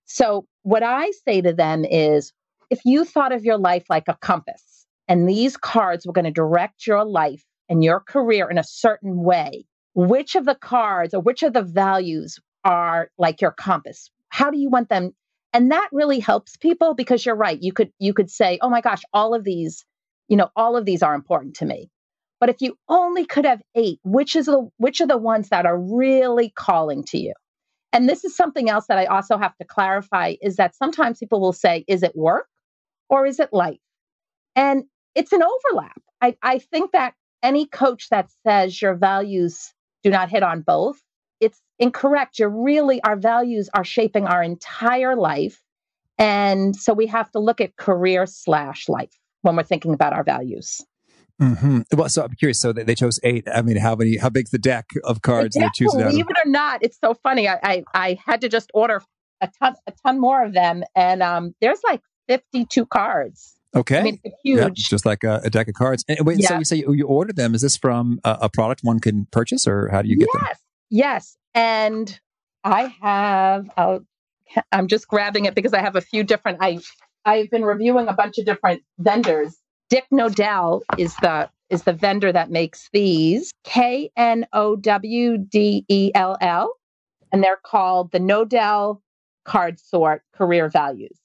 So, 0.05 0.47
what 0.63 0.83
I 0.83 1.11
say 1.27 1.41
to 1.41 1.53
them 1.53 1.85
is 1.85 2.33
if 2.71 2.81
you 2.85 3.05
thought 3.05 3.33
of 3.33 3.45
your 3.45 3.59
life 3.59 3.87
like 3.89 4.09
a 4.09 4.19
compass 4.21 4.87
and 5.09 5.29
these 5.29 5.57
cards 5.57 6.07
were 6.07 6.13
going 6.13 6.25
to 6.25 6.31
direct 6.31 6.87
your 6.87 7.05
life 7.05 7.45
and 7.69 7.83
your 7.83 8.01
career 8.01 8.49
in 8.51 8.59
a 8.59 8.65
certain 8.65 9.23
way, 9.23 9.65
which 9.95 10.35
of 10.35 10.45
the 10.45 10.55
cards 10.55 11.15
or 11.15 11.21
which 11.21 11.43
of 11.43 11.53
the 11.53 11.63
values 11.63 12.39
are 12.65 13.11
like 13.19 13.41
your 13.41 13.53
compass? 13.53 14.11
How 14.29 14.51
do 14.51 14.59
you 14.59 14.71
want 14.71 14.89
them? 14.89 15.13
And 15.53 15.73
that 15.73 15.89
really 15.93 16.21
helps 16.21 16.57
people 16.57 16.95
because 16.95 17.25
you're 17.25 17.35
right. 17.35 17.61
You 17.61 17.73
could 17.73 17.91
you 17.99 18.13
could 18.13 18.31
say, 18.31 18.59
"Oh 18.63 18.69
my 18.69 18.81
gosh, 18.83 19.03
all 19.13 19.35
of 19.35 19.45
these, 19.45 19.85
you 20.29 20.37
know, 20.37 20.51
all 20.55 20.77
of 20.77 20.85
these 20.85 21.03
are 21.03 21.15
important 21.15 21.57
to 21.57 21.67
me." 21.67 21.91
But 22.41 22.51
if 22.51 22.57
you 22.61 22.77
only 22.89 23.25
could 23.27 23.45
have 23.45 23.63
eight, 23.75 23.99
which 24.05 24.37
is 24.37 24.47
the 24.47 24.69
which 24.77 25.01
are 25.01 25.07
the 25.07 25.17
ones 25.19 25.49
that 25.49 25.67
are 25.67 25.79
really 25.79 26.51
calling 26.51 27.05
to 27.05 27.19
you? 27.19 27.35
And 27.93 28.09
this 28.09 28.25
is 28.25 28.37
something 28.37 28.69
else 28.69 28.87
that 28.89 28.99
I 28.99 29.07
also 29.07 29.39
have 29.39 29.57
to 29.57 29.65
clarify 29.65 30.35
is 30.43 30.57
that 30.57 30.77
sometimes 30.77 31.19
people 31.19 31.41
will 31.41 31.53
say, 31.53 31.85
is 31.89 32.03
it 32.03 32.15
work 32.15 32.49
or 33.09 33.27
is 33.27 33.41
it 33.41 33.53
life? 33.53 33.81
And 34.55 34.85
it's 35.15 35.33
an 35.33 35.43
overlap. 35.43 36.01
I, 36.21 36.37
I 36.43 36.59
think 36.59 36.93
that 36.93 37.15
any 37.43 37.67
coach 37.67 38.09
that 38.11 38.29
says 38.47 38.81
your 38.81 38.95
values 38.95 39.73
do 40.03 40.11
not 40.11 40.29
hit 40.29 40.43
on 40.43 40.61
both, 40.61 41.01
it's 41.41 41.61
incorrect. 41.79 42.39
You're 42.39 42.51
really, 42.51 43.03
our 43.03 43.17
values 43.17 43.71
are 43.73 43.85
shaping 43.85 44.27
our 44.27 44.43
entire 44.43 45.17
life. 45.17 45.63
And 46.19 46.75
so 46.75 46.93
we 46.93 47.07
have 47.07 47.31
to 47.31 47.39
look 47.39 47.61
at 47.61 47.77
career 47.77 48.27
slash 48.27 48.89
life 48.89 49.17
when 49.43 49.57
we're 49.57 49.63
thinking 49.63 49.95
about 49.95 50.13
our 50.13 50.25
valuus. 50.25 50.83
Mm-hmm. 51.41 51.81
Well, 51.93 52.09
so 52.09 52.25
I'm 52.25 52.35
curious. 52.35 52.59
So 52.59 52.73
they 52.73 52.95
chose 52.95 53.21
eight. 53.23 53.47
I 53.53 53.63
mean, 53.63 53.77
how 53.77 53.95
many? 53.95 54.17
How 54.17 54.29
big's 54.29 54.51
the 54.51 54.59
deck 54.59 54.87
of 55.05 55.23
cards 55.23 55.55
yeah, 55.55 55.63
they're 55.63 55.71
choosing? 55.75 56.01
Believe 56.01 56.29
it 56.29 56.37
or 56.45 56.51
not, 56.51 56.83
it's 56.83 56.99
so 56.99 57.15
funny. 57.15 57.49
I, 57.49 57.59
I, 57.63 57.85
I 57.95 58.19
had 58.25 58.41
to 58.41 58.49
just 58.49 58.71
order 58.75 59.03
a 59.41 59.49
ton 59.61 59.75
a 59.87 59.93
ton 60.05 60.21
more 60.21 60.45
of 60.45 60.53
them, 60.53 60.83
and 60.97 61.23
um, 61.23 61.55
there's 61.61 61.81
like 61.85 62.01
52 62.27 62.87
cards. 62.87 63.55
Okay, 63.77 63.99
I 63.99 64.03
mean, 64.03 64.21
it's 64.25 64.37
huge, 64.43 64.59
yeah, 64.59 64.69
just 64.73 65.07
like 65.07 65.23
a, 65.25 65.43
a, 65.45 65.51
deck 65.51 65.69
of 65.69 65.75
cards. 65.75 66.05
And 66.09 66.19
wait, 66.27 66.41
yeah. 66.41 66.49
so 66.49 66.59
you 66.59 66.65
say 66.65 66.77
you, 66.77 66.93
you 66.95 67.07
ordered 67.07 67.37
them? 67.37 67.55
Is 67.55 67.61
this 67.61 67.77
from 67.77 68.19
a, 68.25 68.39
a, 68.43 68.49
product 68.49 68.81
one 68.83 68.99
can 68.99 69.27
purchase, 69.31 69.69
or 69.69 69.89
how 69.91 70.03
do 70.03 70.09
you 70.09 70.17
get 70.17 70.29
yes. 70.35 70.43
them? 70.43 70.57
Yes, 70.91 71.37
and 71.55 72.21
I 72.65 72.95
have. 73.01 73.71
I'll, 73.77 74.01
I'm 74.73 74.89
just 74.89 75.07
grabbing 75.07 75.45
it 75.45 75.55
because 75.55 75.75
I 75.75 75.83
have 75.83 75.95
a 75.95 76.01
few 76.01 76.25
different. 76.25 76.59
I 76.61 76.81
I've 77.25 77.51
been 77.51 77.65
reviewing 77.65 78.09
a 78.09 78.15
bunch 78.15 78.39
of 78.39 78.47
different 78.47 78.83
vendors 78.99 79.55
Dick 79.89 80.07
Knowdell 80.11 80.83
is 80.97 81.15
the 81.17 81.49
is 81.71 81.83
the 81.83 81.93
vendor 81.93 82.33
that 82.33 82.51
makes 82.51 82.89
these. 82.93 83.53
K 83.65 84.11
N 84.17 84.47
O 84.53 84.77
W 84.77 85.39
D 85.39 85.85
E 85.89 86.11
L 86.15 86.37
L. 86.41 86.75
and 87.33 87.43
they're 87.43 87.61
called 87.63 88.11
the 88.13 88.19
Knowdell 88.19 89.03
Card 89.45 89.79
Sort 89.79 90.23
Career 90.33 90.69
Values. 90.69 91.19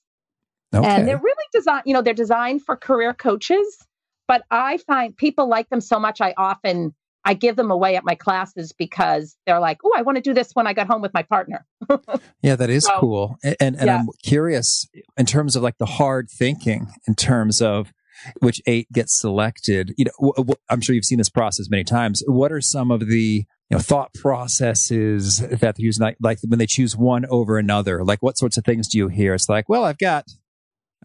Okay. 0.73 0.85
And 0.87 1.07
they're 1.07 1.17
really 1.17 1.45
designed, 1.53 1.83
you 1.85 1.93
know, 1.93 2.01
they're 2.01 2.13
designed 2.13 2.63
for 2.63 2.75
career 2.75 3.13
coaches, 3.13 3.85
but 4.27 4.43
I 4.49 4.77
find 4.77 5.15
people 5.15 5.47
like 5.47 5.69
them 5.69 5.81
so 5.81 5.99
much 5.99 6.19
I 6.19 6.33
often 6.35 6.93
I 7.25 7.35
give 7.35 7.55
them 7.55 7.71
away 7.71 7.95
at 7.95 8.03
my 8.03 8.15
classes 8.15 8.73
because 8.73 9.37
they're 9.45 9.61
like, 9.61 9.77
"Oh, 9.85 9.93
I 9.95 10.01
want 10.01 10.17
to 10.17 10.21
do 10.21 10.33
this 10.33 10.51
when 10.55 10.67
I 10.67 10.73
get 10.73 10.87
home 10.87 11.01
with 11.01 11.13
my 11.13 11.23
partner." 11.23 11.65
yeah, 12.41 12.57
that 12.57 12.69
is 12.69 12.83
So- 12.85 12.99
cool. 12.99 13.37
And 13.43 13.55
and, 13.61 13.75
and 13.77 13.85
Yeah. 13.85 13.97
I'm 13.99 14.07
curious 14.23 14.87
in 15.15 15.25
terms 15.25 15.55
of 15.55 15.63
like 15.63 15.77
the 15.77 15.85
hard 15.85 16.27
thinking 16.29 16.87
in 17.07 17.15
terms 17.15 17.61
of 17.61 17.93
which 18.39 18.61
eight 18.65 18.91
gets 18.91 19.19
selected. 19.19 19.93
You 19.97 20.05
know, 20.05 20.55
I'm 20.69 20.81
sure 20.81 20.95
you've 20.95 21.05
seen 21.05 21.17
this 21.17 21.29
process 21.29 21.69
many 21.69 21.83
times. 21.83 22.23
What 22.27 22.51
are 22.51 22.61
some 22.61 22.91
of 22.91 23.07
the 23.07 23.45
you 23.69 23.77
know 23.77 23.79
thought 23.79 24.13
processes 24.13 25.37
that 25.39 25.59
they're 25.59 25.73
using 25.77 26.03
like, 26.03 26.17
like 26.21 26.39
when 26.47 26.59
they 26.59 26.65
choose 26.65 26.95
one 26.95 27.25
over 27.29 27.57
another? 27.57 28.03
Like 28.03 28.21
what 28.21 28.37
sorts 28.37 28.57
of 28.57 28.63
things 28.65 28.87
do 28.87 28.97
you 28.97 29.07
hear? 29.07 29.33
It's 29.33 29.49
like, 29.49 29.67
well, 29.69 29.83
I've 29.85 29.97
got 29.97 30.25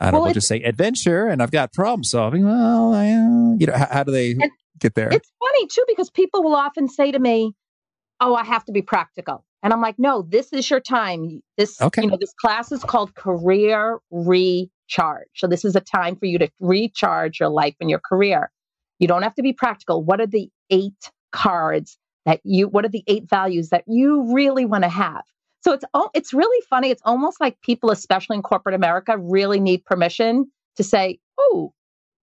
I 0.01 0.07
don't 0.07 0.13
know, 0.13 0.19
Well, 0.19 0.25
we'll 0.27 0.35
just 0.35 0.49
say 0.49 0.63
adventure 0.63 1.27
and 1.27 1.43
I've 1.43 1.51
got 1.51 1.73
problem 1.73 2.05
solving. 2.05 2.45
Well, 2.45 2.95
I, 2.95 3.07
uh, 3.09 3.57
you 3.59 3.67
know, 3.67 3.75
how, 3.77 3.89
how 3.91 4.05
do 4.05 4.13
they 4.13 4.35
get 4.79 4.95
there? 4.95 5.09
It's 5.11 5.31
funny 5.41 5.67
too 5.67 5.83
because 5.89 6.09
people 6.11 6.45
will 6.45 6.55
often 6.55 6.89
say 6.89 7.11
to 7.11 7.19
me, 7.19 7.55
"Oh, 8.21 8.35
I 8.35 8.45
have 8.45 8.65
to 8.67 8.73
be 8.73 8.83
practical," 8.83 9.45
and 9.63 9.73
I'm 9.73 9.81
like, 9.81 9.99
"No, 9.99 10.23
this 10.23 10.53
is 10.53 10.71
your 10.71 10.79
time. 10.81 11.43
This, 11.57 11.81
Okay. 11.83 12.03
you 12.03 12.09
know, 12.09 12.17
this 12.21 12.33
class 12.41 12.71
is 12.71 12.85
called 12.85 13.15
Career 13.15 13.99
Recharge. 14.89 15.29
So 15.35 15.47
this 15.47 15.65
is 15.65 15.77
a 15.77 15.81
time 15.81 16.17
for 16.17 16.27
you 16.27 16.39
to 16.39 16.49
recharge 16.61 17.41
your 17.41 17.49
life 17.49 17.75
and 17.81 17.91
your 17.91 18.01
career. 18.01 18.51
You 18.99 19.09
don't 19.09 19.23
have 19.23 19.35
to 19.37 19.43
be 19.43 19.53
practical. 19.53 20.03
What 20.03 20.21
are 20.21 20.27
the 20.27 20.51
eight 20.71 21.11
cards 21.33 21.99
that 22.25 22.41
you? 22.45 22.69
What 22.69 22.85
are 22.85 22.91
the 22.91 23.05
eight 23.07 23.29
values 23.29 23.71
that 23.71 23.85
you 23.87 24.33
really 24.35 24.65
want 24.65 24.85
to 24.85 24.91
have?" 24.91 25.23
So 25.61 25.73
it's 25.73 25.85
al- 25.95 26.11
it's 26.15 26.33
really 26.33 26.65
funny. 26.69 26.91
It's 26.91 27.03
almost 27.05 27.41
like 27.41 27.61
people, 27.61 27.91
especially 27.91 28.37
in 28.37 28.43
corporate 28.43 28.75
America, 28.75 29.17
really 29.19 29.61
need 29.61 29.85
permission 29.85 30.51
to 30.77 30.83
say, 30.85 31.19
"Oh." 31.39 31.73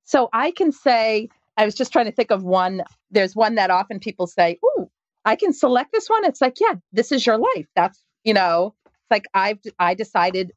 So 0.04 0.30
I 0.34 0.52
can 0.52 0.72
say, 0.72 1.30
I 1.58 1.66
was 1.66 1.76
just 1.76 1.92
trying 1.92 2.06
to 2.06 2.12
think 2.12 2.32
of 2.32 2.44
one. 2.44 2.84
There's 3.12 3.36
one 3.36 3.56
that 3.56 3.72
often 3.72 4.00
people 4.00 4.28
say, 4.28 4.60
"Ooh, 4.66 4.90
I 5.24 5.36
can 5.36 5.54
select 5.54 5.92
this 5.94 6.10
one." 6.10 6.26
It's 6.26 6.42
like, 6.42 6.60
yeah, 6.60 6.76
this 6.92 7.12
is 7.12 7.26
your 7.26 7.38
life. 7.38 7.68
That's 7.76 8.04
you 8.24 8.34
know, 8.34 8.76
it's 8.86 9.12
like 9.12 9.26
I've 9.34 9.60
I 9.80 9.94
decided 9.94 10.52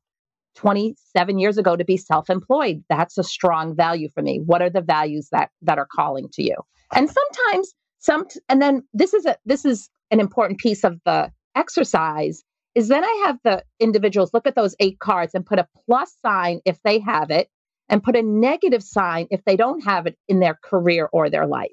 27 0.59 1.39
years 1.39 1.57
ago 1.57 1.77
to 1.77 1.85
be 1.85 1.97
self-employed. 1.97 2.83
That's 2.89 3.17
a 3.17 3.23
strong 3.23 3.77
value 3.77 4.09
for 4.13 4.23
me. 4.23 4.41
What 4.45 4.61
are 4.61 4.71
the 4.71 4.81
values 4.81 5.29
that 5.31 5.51
that 5.63 5.79
are 5.79 5.87
calling 5.87 6.29
to 6.33 6.43
you? 6.43 6.57
And 6.93 7.09
sometimes 7.09 7.75
some, 8.01 8.27
and 8.49 8.61
then 8.61 8.83
this 8.93 9.15
is 9.15 9.25
a 9.25 9.37
this 9.47 9.65
is 9.65 9.89
an 10.11 10.19
important 10.19 10.59
piece 10.59 10.83
of 10.83 10.99
the 11.05 11.31
exercise. 11.55 12.43
Is 12.75 12.89
then 12.89 13.05
I 13.05 13.25
have 13.27 13.39
the 13.45 13.63
individuals 13.79 14.35
look 14.35 14.49
at 14.49 14.57
those 14.57 14.75
eight 14.81 14.99
cards 14.99 15.35
and 15.35 15.47
put 15.47 15.61
a 15.61 15.69
plus 15.87 16.13
sign 16.25 16.61
if 16.65 16.83
they 16.83 16.99
have 16.99 17.31
it, 17.31 17.49
and 17.89 18.03
put 18.03 18.17
a 18.17 18.23
negative 18.23 18.83
sign 18.83 19.29
if 19.31 19.45
they 19.45 19.57
don't 19.57 19.85
have 19.85 20.09
it 20.09 20.17
in 20.27 20.41
their 20.41 20.59
career 20.63 21.09
or 21.13 21.31
their 21.31 21.47
life. 21.47 21.71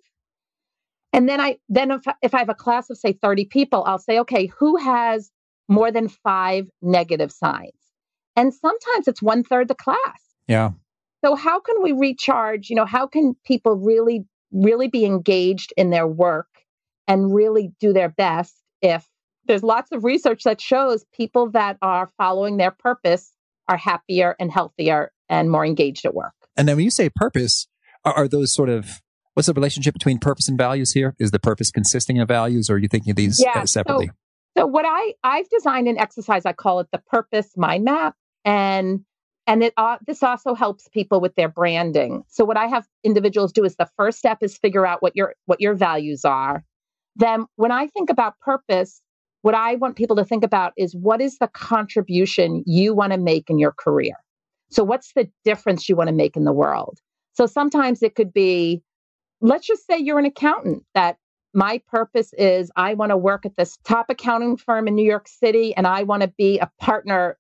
And 1.12 1.28
then 1.28 1.42
I 1.42 1.58
then 1.70 1.90
if, 1.90 2.04
if 2.22 2.36
I 2.36 2.40
have 2.40 2.50
a 2.50 2.56
class 2.56 2.92
of 2.92 2.98
say 2.98 3.14
30 3.14 3.46
people, 3.46 3.84
I'll 3.84 3.98
say, 3.98 4.20
okay, 4.20 4.46
who 4.46 4.78
has 4.78 5.32
more 5.68 5.92
than 5.92 6.08
five 6.08 6.70
negative 6.84 7.32
signs? 7.32 7.85
And 8.36 8.54
sometimes 8.54 9.08
it's 9.08 9.22
one 9.22 9.44
third 9.44 9.68
the 9.68 9.76
class. 9.76 10.22
yeah. 10.48 10.72
So 11.24 11.36
how 11.36 11.60
can 11.60 11.82
we 11.82 11.92
recharge? 11.92 12.70
You 12.70 12.76
know, 12.76 12.86
how 12.86 13.08
can 13.08 13.36
people 13.46 13.76
really, 13.76 14.26
really 14.52 14.88
be 14.88 15.06
engaged 15.06 15.74
in 15.76 15.90
their 15.90 16.06
work 16.06 16.48
and 17.08 17.34
really 17.34 17.72
do 17.80 17.94
their 17.94 18.10
best 18.10 18.54
if 18.82 19.08
there's 19.48 19.64
lots 19.64 19.92
of 19.92 20.04
research 20.04 20.44
that 20.44 20.62
shows 20.62 21.04
people 21.16 21.50
that 21.52 21.78
are 21.82 22.12
following 22.18 22.58
their 22.58 22.72
purpose 22.72 23.32
are 23.68 23.78
happier 23.78 24.36
and 24.40 24.52
healthier 24.52 25.12
and 25.30 25.50
more 25.50 25.66
engaged 25.66 26.06
at 26.06 26.14
work. 26.14 26.34
And 26.56 26.68
then 26.68 26.76
when 26.76 26.86
you 26.86 26.92
say 26.92 27.10
purpose, 27.16 27.68
are, 28.04 28.14
are 28.14 28.28
those 28.28 28.54
sort 28.54 28.70
of 28.70 29.02
what's 29.34 29.48
the 29.48 29.54
relationship 29.54 29.94
between 29.94 30.20
purpose 30.20 30.48
and 30.48 30.58
values 30.58 30.94
here? 30.94 31.16
Is 31.20 31.32
the 31.32 31.40
purpose 31.40 31.72
consisting 31.72 32.20
of 32.20 32.28
values, 32.28 32.70
or 32.70 32.76
are 32.76 32.78
you 32.78 32.88
thinking 32.88 33.12
of 33.12 33.18
these 33.18 33.42
Yeah, 33.42 33.62
uh, 33.62 33.66
separately? 33.66 34.12
So 34.58 34.66
what 34.66 34.86
I 34.88 35.14
I've 35.24 35.50
designed 35.50 35.88
an 35.88 35.98
exercise 35.98 36.46
I 36.46 36.54
call 36.54 36.80
it 36.80 36.88
the 36.92 37.00
purpose 37.00 37.50
mind 37.58 37.84
map 37.84 38.16
and 38.46 39.04
and 39.48 39.64
it 39.64 39.74
uh, 39.78 39.98
this 40.08 40.24
also 40.24 40.54
helps 40.54 40.88
people 40.88 41.20
with 41.20 41.36
their 41.36 41.50
branding. 41.50 42.24
So 42.30 42.46
what 42.46 42.58
I 42.58 42.68
have 42.68 42.88
individuals 43.04 43.52
do 43.52 43.64
is 43.64 43.76
the 43.76 43.90
first 43.98 44.18
step 44.18 44.40
is 44.42 44.58
figure 44.58 44.86
out 44.86 45.02
what 45.02 45.16
your 45.16 45.36
what 45.46 45.60
your 45.60 45.74
values 45.74 46.24
are. 46.24 46.64
Then 47.16 47.46
when 47.56 47.72
I 47.72 47.88
think 47.88 48.10
about 48.10 48.40
purpose, 48.40 49.02
what 49.42 49.56
I 49.56 49.76
want 49.76 49.96
people 49.96 50.16
to 50.16 50.26
think 50.26 50.44
about 50.44 50.74
is 50.78 50.96
what 50.96 51.22
is 51.22 51.38
the 51.38 51.48
contribution 51.48 52.64
you 52.66 52.94
want 52.94 53.12
to 53.14 53.18
make 53.18 53.50
in 53.50 53.60
your 53.60 53.72
career. 53.72 54.16
So 54.70 54.84
what's 54.84 55.14
the 55.14 55.30
difference 55.44 55.88
you 55.88 55.96
want 55.96 56.08
to 56.08 56.16
make 56.16 56.36
in 56.36 56.44
the 56.44 56.54
world? 56.54 57.00
So 57.34 57.46
sometimes 57.46 58.02
it 58.02 58.16
could 58.16 58.34
be 58.34 58.82
let's 59.42 59.68
just 59.68 59.86
say 59.86 59.98
you're 59.98 60.20
an 60.20 60.26
accountant 60.26 60.84
that 60.94 61.18
my 61.54 61.82
purpose 61.88 62.34
is 62.34 62.72
I 62.76 62.96
want 62.96 63.12
to 63.12 63.18
work 63.18 63.46
at 63.46 63.56
this 63.56 63.78
top 63.86 64.08
accounting 64.10 64.58
firm 64.58 64.88
in 64.88 64.96
New 64.96 65.06
York 65.06 65.28
City 65.28 65.76
and 65.76 65.88
I 65.88 66.04
want 66.04 66.22
to 66.22 66.28
be 66.38 66.60
a 66.60 66.70
partner 66.80 67.38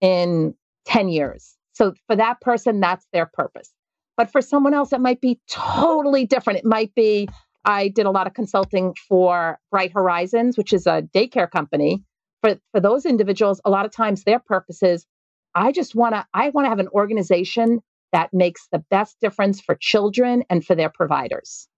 in 0.00 0.54
10 0.86 1.08
years. 1.08 1.56
So 1.72 1.94
for 2.06 2.16
that 2.16 2.40
person, 2.40 2.80
that's 2.80 3.06
their 3.12 3.26
purpose. 3.26 3.72
But 4.16 4.30
for 4.30 4.40
someone 4.40 4.74
else, 4.74 4.92
it 4.92 5.00
might 5.00 5.20
be 5.20 5.40
totally 5.48 6.24
different. 6.26 6.60
It 6.60 6.64
might 6.64 6.94
be 6.94 7.28
I 7.64 7.88
did 7.88 8.06
a 8.06 8.10
lot 8.10 8.26
of 8.26 8.34
consulting 8.34 8.94
for 9.08 9.58
Bright 9.70 9.92
Horizons, 9.92 10.56
which 10.56 10.72
is 10.72 10.86
a 10.86 11.02
daycare 11.02 11.50
company. 11.50 12.02
For, 12.42 12.56
for 12.72 12.80
those 12.80 13.06
individuals, 13.06 13.60
a 13.64 13.70
lot 13.70 13.86
of 13.86 13.90
times 13.92 14.22
their 14.22 14.38
purpose 14.38 14.82
is 14.82 15.06
I 15.54 15.72
just 15.72 15.94
want 15.94 16.14
to 16.14 16.26
I 16.34 16.50
want 16.50 16.66
to 16.66 16.68
have 16.68 16.78
an 16.78 16.88
organization 16.88 17.80
that 18.12 18.30
makes 18.32 18.68
the 18.70 18.78
best 18.90 19.16
difference 19.20 19.60
for 19.60 19.76
children 19.80 20.44
and 20.50 20.64
for 20.64 20.74
their 20.74 20.90
providers. 20.90 21.68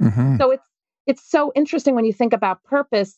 Mhm. 0.00 0.38
So 0.38 0.50
it's 0.50 0.66
it's 1.06 1.28
so 1.28 1.52
interesting 1.54 1.94
when 1.94 2.04
you 2.04 2.12
think 2.12 2.32
about 2.32 2.62
purpose. 2.64 3.16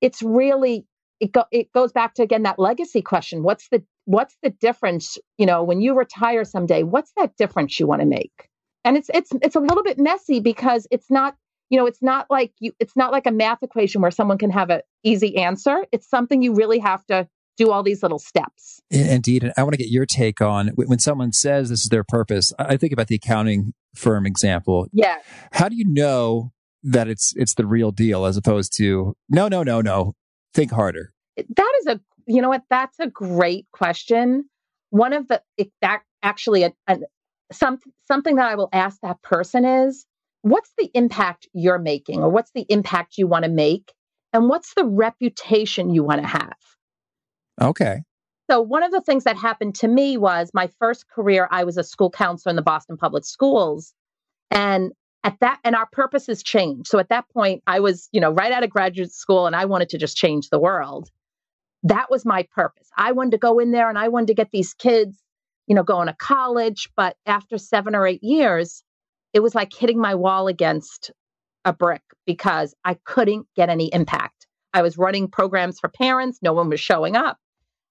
It's 0.00 0.22
really 0.22 0.86
it 1.20 1.32
go, 1.32 1.44
it 1.52 1.72
goes 1.72 1.92
back 1.92 2.14
to 2.14 2.22
again 2.22 2.42
that 2.42 2.58
legacy 2.58 3.02
question. 3.02 3.42
What's 3.42 3.68
the 3.68 3.82
what's 4.06 4.36
the 4.42 4.50
difference? 4.50 5.18
You 5.38 5.46
know, 5.46 5.62
when 5.62 5.80
you 5.80 5.94
retire 5.94 6.44
someday, 6.44 6.82
what's 6.82 7.12
that 7.16 7.36
difference 7.36 7.78
you 7.78 7.86
want 7.86 8.00
to 8.00 8.06
make? 8.06 8.48
And 8.84 8.96
it's 8.96 9.10
it's 9.12 9.30
it's 9.42 9.56
a 9.56 9.60
little 9.60 9.82
bit 9.82 9.98
messy 9.98 10.40
because 10.40 10.86
it's 10.90 11.10
not 11.10 11.36
you 11.68 11.78
know 11.78 11.86
it's 11.86 12.02
not 12.02 12.26
like 12.30 12.52
you 12.58 12.72
it's 12.80 12.96
not 12.96 13.12
like 13.12 13.26
a 13.26 13.30
math 13.30 13.62
equation 13.62 14.00
where 14.00 14.10
someone 14.10 14.38
can 14.38 14.50
have 14.50 14.70
an 14.70 14.80
easy 15.04 15.36
answer. 15.36 15.84
It's 15.92 16.08
something 16.08 16.42
you 16.42 16.54
really 16.54 16.78
have 16.78 17.04
to 17.06 17.28
do 17.56 17.70
all 17.70 17.82
these 17.82 18.02
little 18.02 18.18
steps. 18.18 18.80
Indeed. 18.90 19.44
And 19.44 19.52
I 19.58 19.62
want 19.62 19.74
to 19.74 19.78
get 19.78 19.90
your 19.90 20.06
take 20.06 20.40
on 20.40 20.68
when 20.68 20.98
someone 20.98 21.32
says 21.32 21.68
this 21.68 21.82
is 21.82 21.90
their 21.90 22.04
purpose. 22.04 22.54
I 22.58 22.70
I 22.70 22.76
think 22.78 22.92
about 22.92 23.08
the 23.08 23.16
accounting 23.16 23.74
firm 23.94 24.24
example. 24.24 24.86
Yeah. 24.92 25.16
How 25.52 25.68
do 25.68 25.76
you 25.76 25.84
know 25.86 26.52
that 26.82 27.08
it's 27.08 27.34
it's 27.36 27.54
the 27.54 27.66
real 27.66 27.90
deal 27.90 28.24
as 28.24 28.36
opposed 28.36 28.74
to 28.78 29.14
no, 29.28 29.48
no, 29.48 29.62
no, 29.62 29.80
no. 29.80 30.14
Think 30.54 30.72
harder. 30.72 31.12
That 31.36 31.72
is 31.80 31.86
a 31.86 32.00
you 32.26 32.42
know 32.42 32.48
what 32.48 32.64
that's 32.70 32.98
a 32.98 33.06
great 33.08 33.66
question. 33.72 34.48
One 34.90 35.12
of 35.12 35.28
the 35.28 35.42
that 35.80 36.02
actually 36.22 36.64
a, 36.64 36.72
a, 36.86 36.98
some 37.52 37.78
something 38.06 38.36
that 38.36 38.50
I 38.50 38.54
will 38.54 38.68
ask 38.72 39.00
that 39.02 39.22
person 39.22 39.64
is 39.64 40.06
what's 40.42 40.72
the 40.78 40.90
impact 40.94 41.48
you're 41.52 41.78
making 41.78 42.22
or 42.22 42.28
what's 42.30 42.50
the 42.54 42.66
impact 42.68 43.18
you 43.18 43.26
want 43.26 43.44
to 43.44 43.50
make 43.50 43.92
and 44.32 44.48
what's 44.48 44.74
the 44.74 44.84
reputation 44.84 45.90
you 45.90 46.02
want 46.04 46.22
to 46.22 46.26
have. 46.26 46.56
Okay. 47.60 48.02
So 48.50 48.60
one 48.60 48.82
of 48.82 48.90
the 48.90 49.00
things 49.00 49.24
that 49.24 49.36
happened 49.36 49.76
to 49.76 49.88
me 49.88 50.16
was 50.16 50.50
my 50.52 50.68
first 50.78 51.08
career 51.08 51.46
I 51.50 51.64
was 51.64 51.76
a 51.76 51.84
school 51.84 52.10
counselor 52.10 52.50
in 52.50 52.56
the 52.56 52.62
Boston 52.62 52.96
Public 52.96 53.24
Schools 53.24 53.94
and 54.50 54.92
at 55.22 55.38
that 55.40 55.58
and 55.64 55.74
our 55.74 55.86
purposes 55.92 56.42
changed. 56.42 56.88
So 56.88 56.98
at 56.98 57.10
that 57.10 57.28
point 57.30 57.62
I 57.66 57.80
was, 57.80 58.08
you 58.12 58.20
know, 58.20 58.30
right 58.30 58.52
out 58.52 58.64
of 58.64 58.70
graduate 58.70 59.12
school 59.12 59.46
and 59.46 59.54
I 59.54 59.66
wanted 59.66 59.90
to 59.90 59.98
just 59.98 60.16
change 60.16 60.48
the 60.48 60.58
world. 60.58 61.10
That 61.82 62.10
was 62.10 62.24
my 62.24 62.46
purpose. 62.54 62.88
I 62.96 63.12
wanted 63.12 63.32
to 63.32 63.38
go 63.38 63.58
in 63.58 63.70
there 63.70 63.88
and 63.88 63.98
I 63.98 64.08
wanted 64.08 64.28
to 64.28 64.34
get 64.34 64.50
these 64.50 64.74
kids, 64.74 65.18
you 65.66 65.74
know, 65.74 65.82
going 65.82 66.08
to 66.08 66.14
college, 66.14 66.90
but 66.96 67.16
after 67.26 67.58
7 67.58 67.94
or 67.94 68.06
8 68.06 68.22
years, 68.22 68.82
it 69.32 69.40
was 69.40 69.54
like 69.54 69.72
hitting 69.72 69.98
my 69.98 70.14
wall 70.14 70.48
against 70.48 71.10
a 71.64 71.72
brick 71.72 72.02
because 72.26 72.74
I 72.84 72.94
couldn't 73.04 73.46
get 73.56 73.68
any 73.68 73.86
impact. 73.92 74.46
I 74.72 74.82
was 74.82 74.98
running 74.98 75.28
programs 75.28 75.78
for 75.78 75.88
parents, 75.88 76.38
no 76.42 76.52
one 76.52 76.68
was 76.68 76.80
showing 76.80 77.16
up. 77.16 77.38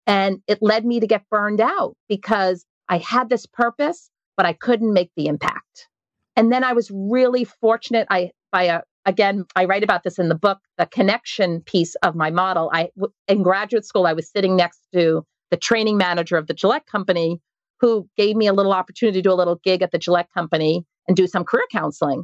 And 0.08 0.42
it 0.48 0.60
led 0.62 0.86
me 0.86 1.00
to 1.00 1.08
get 1.08 1.30
burned 1.30 1.62
out 1.62 1.96
because 2.08 2.66
I 2.88 2.98
had 2.98 3.30
this 3.30 3.46
purpose, 3.46 4.10
but 4.36 4.46
I 4.46 4.54
couldn't 4.54 4.94
make 4.94 5.12
the 5.16 5.28
impact. 5.28 5.88
And 6.36 6.52
then 6.52 6.64
I 6.64 6.74
was 6.74 6.90
really 6.94 7.44
fortunate. 7.44 8.08
I, 8.10 8.32
by 8.52 8.64
a, 8.64 8.76
uh, 8.78 8.82
again, 9.06 9.46
I 9.56 9.66
write 9.66 9.84
about 9.84 10.04
this 10.04 10.20
in 10.20 10.30
the 10.30 10.36
book, 10.36 10.60
the 10.78 10.86
connection 10.86 11.62
piece 11.62 11.96
of 11.96 12.16
my 12.16 12.30
model. 12.30 12.70
I, 12.74 12.90
in 13.28 13.44
graduate 13.44 13.86
school, 13.86 14.06
I 14.06 14.14
was 14.14 14.30
sitting 14.30 14.56
next 14.56 14.82
to 14.94 15.26
the 15.52 15.58
training 15.58 15.98
manager 15.98 16.38
of 16.38 16.48
the 16.48 16.54
Gillette 16.54 16.86
company 16.86 17.40
who 17.80 18.08
gave 18.18 18.36
me 18.36 18.48
a 18.48 18.54
little 18.54 18.74
opportunity 18.74 19.20
to 19.20 19.30
do 19.30 19.34
a 19.34 19.36
little 19.36 19.60
gig 19.64 19.82
at 19.82 19.92
the 19.92 19.98
Gillette 19.98 20.30
company 20.34 20.86
and 21.08 21.16
do 21.16 21.28
some 21.28 21.44
career 21.44 21.66
counseling. 21.72 22.24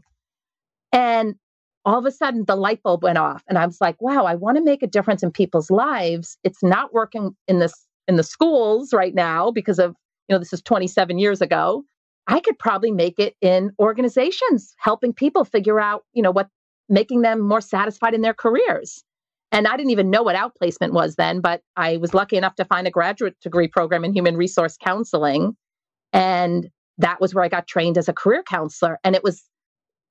And 0.92 1.36
all 1.86 2.00
of 2.00 2.06
a 2.06 2.12
sudden 2.12 2.46
the 2.46 2.56
light 2.56 2.82
bulb 2.84 3.04
went 3.04 3.18
off 3.18 3.44
and 3.48 3.58
I 3.58 3.66
was 3.66 3.80
like, 3.80 4.02
wow, 4.02 4.26
I 4.26 4.36
want 4.36 4.58
to 4.58 4.64
make 4.64 4.84
a 4.84 4.88
difference 4.88 5.24
in 5.24 5.32
people's 5.32 5.72
lives. 5.72 6.38
It's 6.44 6.64
not 6.64 6.94
working 6.94 7.36
in 7.48 7.60
this 7.60 7.74
in 8.08 8.18
the 8.18 8.24
schools 8.24 8.94
right 8.94 9.16
now 9.16 9.52
because 9.52 9.80
of, 9.80 9.96
you 10.28 10.36
know, 10.36 10.40
this 10.40 10.54
is 10.54 10.62
27 10.62 11.18
years 11.18 11.42
ago. 11.42 11.84
I 12.28 12.40
could 12.40 12.58
probably 12.58 12.92
make 12.92 13.20
it 13.20 13.36
in 13.42 13.72
organizations, 13.80 14.74
helping 14.78 15.14
people 15.14 15.46
figure 15.46 15.80
out, 15.80 16.04
you 16.14 16.24
know, 16.24 16.32
what 16.32 16.48
making 16.90 17.22
them 17.22 17.40
more 17.40 17.62
satisfied 17.62 18.14
in 18.14 18.22
their 18.22 18.34
careers. 18.34 19.04
And 19.52 19.68
I 19.68 19.78
didn't 19.78 19.92
even 19.92 20.10
know 20.10 20.24
what 20.24 20.36
outplacement 20.36 20.92
was 20.92 21.16
then, 21.16 21.40
but 21.40 21.62
I 21.76 21.98
was 21.98 22.14
lucky 22.14 22.36
enough 22.36 22.56
to 22.56 22.66
find 22.66 22.88
a 22.88 22.92
graduate 22.92 23.40
degree 23.42 23.68
program 23.68 24.04
in 24.04 24.14
human 24.14 24.36
resource 24.36 24.76
counseling. 24.78 25.56
And 26.14 26.70
that 26.98 27.22
was 27.22 27.34
where 27.34 27.44
I 27.44 27.48
got 27.48 27.68
trained 27.68 27.98
as 27.98 28.10
a 28.10 28.14
career 28.14 28.44
counselor. 28.44 29.00
And 29.04 29.16
it 29.16 29.24
was, 29.24 29.44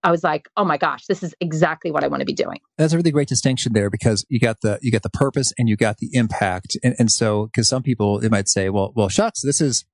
I 0.02 0.10
was 0.10 0.22
like, 0.22 0.48
oh 0.56 0.64
my 0.64 0.76
gosh, 0.76 1.06
this 1.06 1.22
is 1.22 1.34
exactly 1.40 1.90
what 1.90 2.04
I 2.04 2.08
want 2.08 2.20
to 2.20 2.26
be 2.26 2.34
doing. 2.34 2.60
That's 2.78 2.92
a 2.92 2.96
really 2.96 3.10
great 3.10 3.28
distinction 3.28 3.72
there 3.72 3.90
because 3.90 4.24
you 4.28 4.38
got 4.38 4.60
the 4.60 4.78
you 4.82 4.92
got 4.92 5.02
the 5.02 5.10
purpose 5.10 5.52
and 5.58 5.68
you 5.68 5.76
got 5.76 5.98
the 5.98 6.10
impact. 6.12 6.76
And, 6.82 6.94
and 6.98 7.10
so 7.10 7.46
because 7.46 7.68
some 7.68 7.82
people 7.82 8.20
it 8.20 8.30
might 8.30 8.48
say, 8.48 8.68
well, 8.68 8.92
well, 8.94 9.08
shucks, 9.08 9.40
this 9.42 9.60
is 9.60 9.84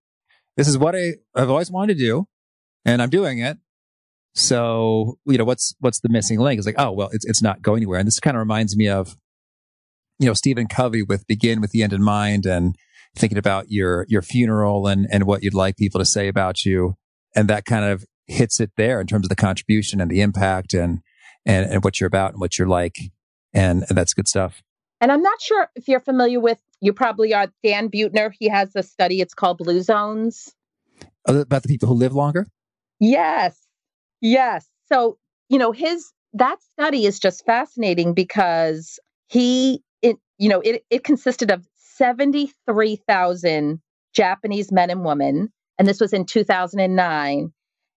this 0.61 0.69
is 0.69 0.77
what 0.77 0.95
I, 0.95 1.15
I've 1.35 1.49
always 1.49 1.71
wanted 1.71 1.97
to 1.97 2.05
do, 2.05 2.27
and 2.85 3.01
I'm 3.01 3.09
doing 3.09 3.39
it. 3.39 3.57
So, 4.35 5.17
you 5.25 5.39
know, 5.39 5.45
what's 5.45 5.75
what's 5.81 6.01
the 6.01 6.11
missing 6.11 6.39
link? 6.39 6.59
It's 6.59 6.67
like, 6.67 6.79
oh 6.79 6.93
well, 6.93 7.09
it's 7.13 7.25
it's 7.25 7.43
not 7.43 7.63
going 7.63 7.79
anywhere. 7.79 7.99
And 7.99 8.07
this 8.07 8.21
kind 8.21 8.37
of 8.37 8.41
reminds 8.41 8.77
me 8.77 8.87
of, 8.87 9.17
you 10.19 10.27
know, 10.27 10.35
Stephen 10.35 10.67
Covey 10.67 11.03
with 11.03 11.27
begin 11.27 11.63
with 11.63 11.71
the 11.71 11.83
end 11.83 11.95
in 11.95 12.03
mind 12.03 12.45
and 12.45 12.77
thinking 13.17 13.39
about 13.39 13.71
your 13.71 14.05
your 14.11 14.21
funeral 14.21 14.87
and 14.87 15.07
and 15.11 15.25
what 15.25 15.43
you'd 15.43 15.55
like 15.55 15.79
people 15.79 15.99
to 15.99 16.05
say 16.05 16.29
about 16.29 16.67
you. 16.67 16.95
And 17.35 17.49
that 17.49 17.65
kind 17.65 17.87
of 17.87 18.05
hits 18.27 18.61
it 18.61 18.73
there 18.77 19.01
in 19.01 19.07
terms 19.07 19.25
of 19.25 19.31
the 19.31 19.37
contribution 19.37 19.99
and 19.99 20.11
the 20.11 20.21
impact 20.21 20.75
and 20.75 21.01
and, 21.47 21.73
and 21.73 21.85
what 21.85 22.01
you're 22.01 22.07
about 22.07 22.33
and 22.33 22.41
what 22.41 22.59
you're 22.59 22.69
like. 22.69 22.99
And, 23.55 23.85
and 23.89 23.97
that's 23.97 24.13
good 24.13 24.29
stuff. 24.29 24.63
And 25.01 25.11
I'm 25.11 25.23
not 25.23 25.41
sure 25.41 25.69
if 25.75 25.89
you're 25.89 26.01
familiar 26.01 26.41
with 26.41 26.59
you 26.81 26.93
probably 26.93 27.35
are 27.35 27.49
Dan 27.63 27.89
Buettner. 27.89 28.33
He 28.39 28.49
has 28.49 28.75
a 28.75 28.83
study, 28.83 29.21
it's 29.21 29.35
called 29.35 29.59
Blue 29.59 29.83
Zones. 29.83 30.55
About 31.27 31.63
the 31.63 31.69
people 31.69 31.89
who 31.89 31.95
live 31.95 32.15
longer? 32.15 32.47
Yes. 32.99 33.59
Yes. 34.21 34.67
So, 34.91 35.19
you 35.49 35.59
know, 35.59 35.73
his 35.73 36.13
that 36.35 36.63
study 36.63 37.07
is 37.07 37.19
just 37.19 37.45
fascinating 37.45 38.15
because 38.15 38.99
he 39.29 39.83
it 40.03 40.17
you 40.39 40.49
know, 40.49 40.61
it 40.61 40.85
it 40.91 41.05
consisted 41.05 41.51
of 41.51 41.67
73,000 41.77 43.81
Japanese 44.15 44.73
men 44.73 44.91
and 44.91 45.05
women 45.05 45.53
and 45.79 45.89
this 45.89 46.01
was 46.01 46.13
in 46.13 46.25
2009 46.25 47.53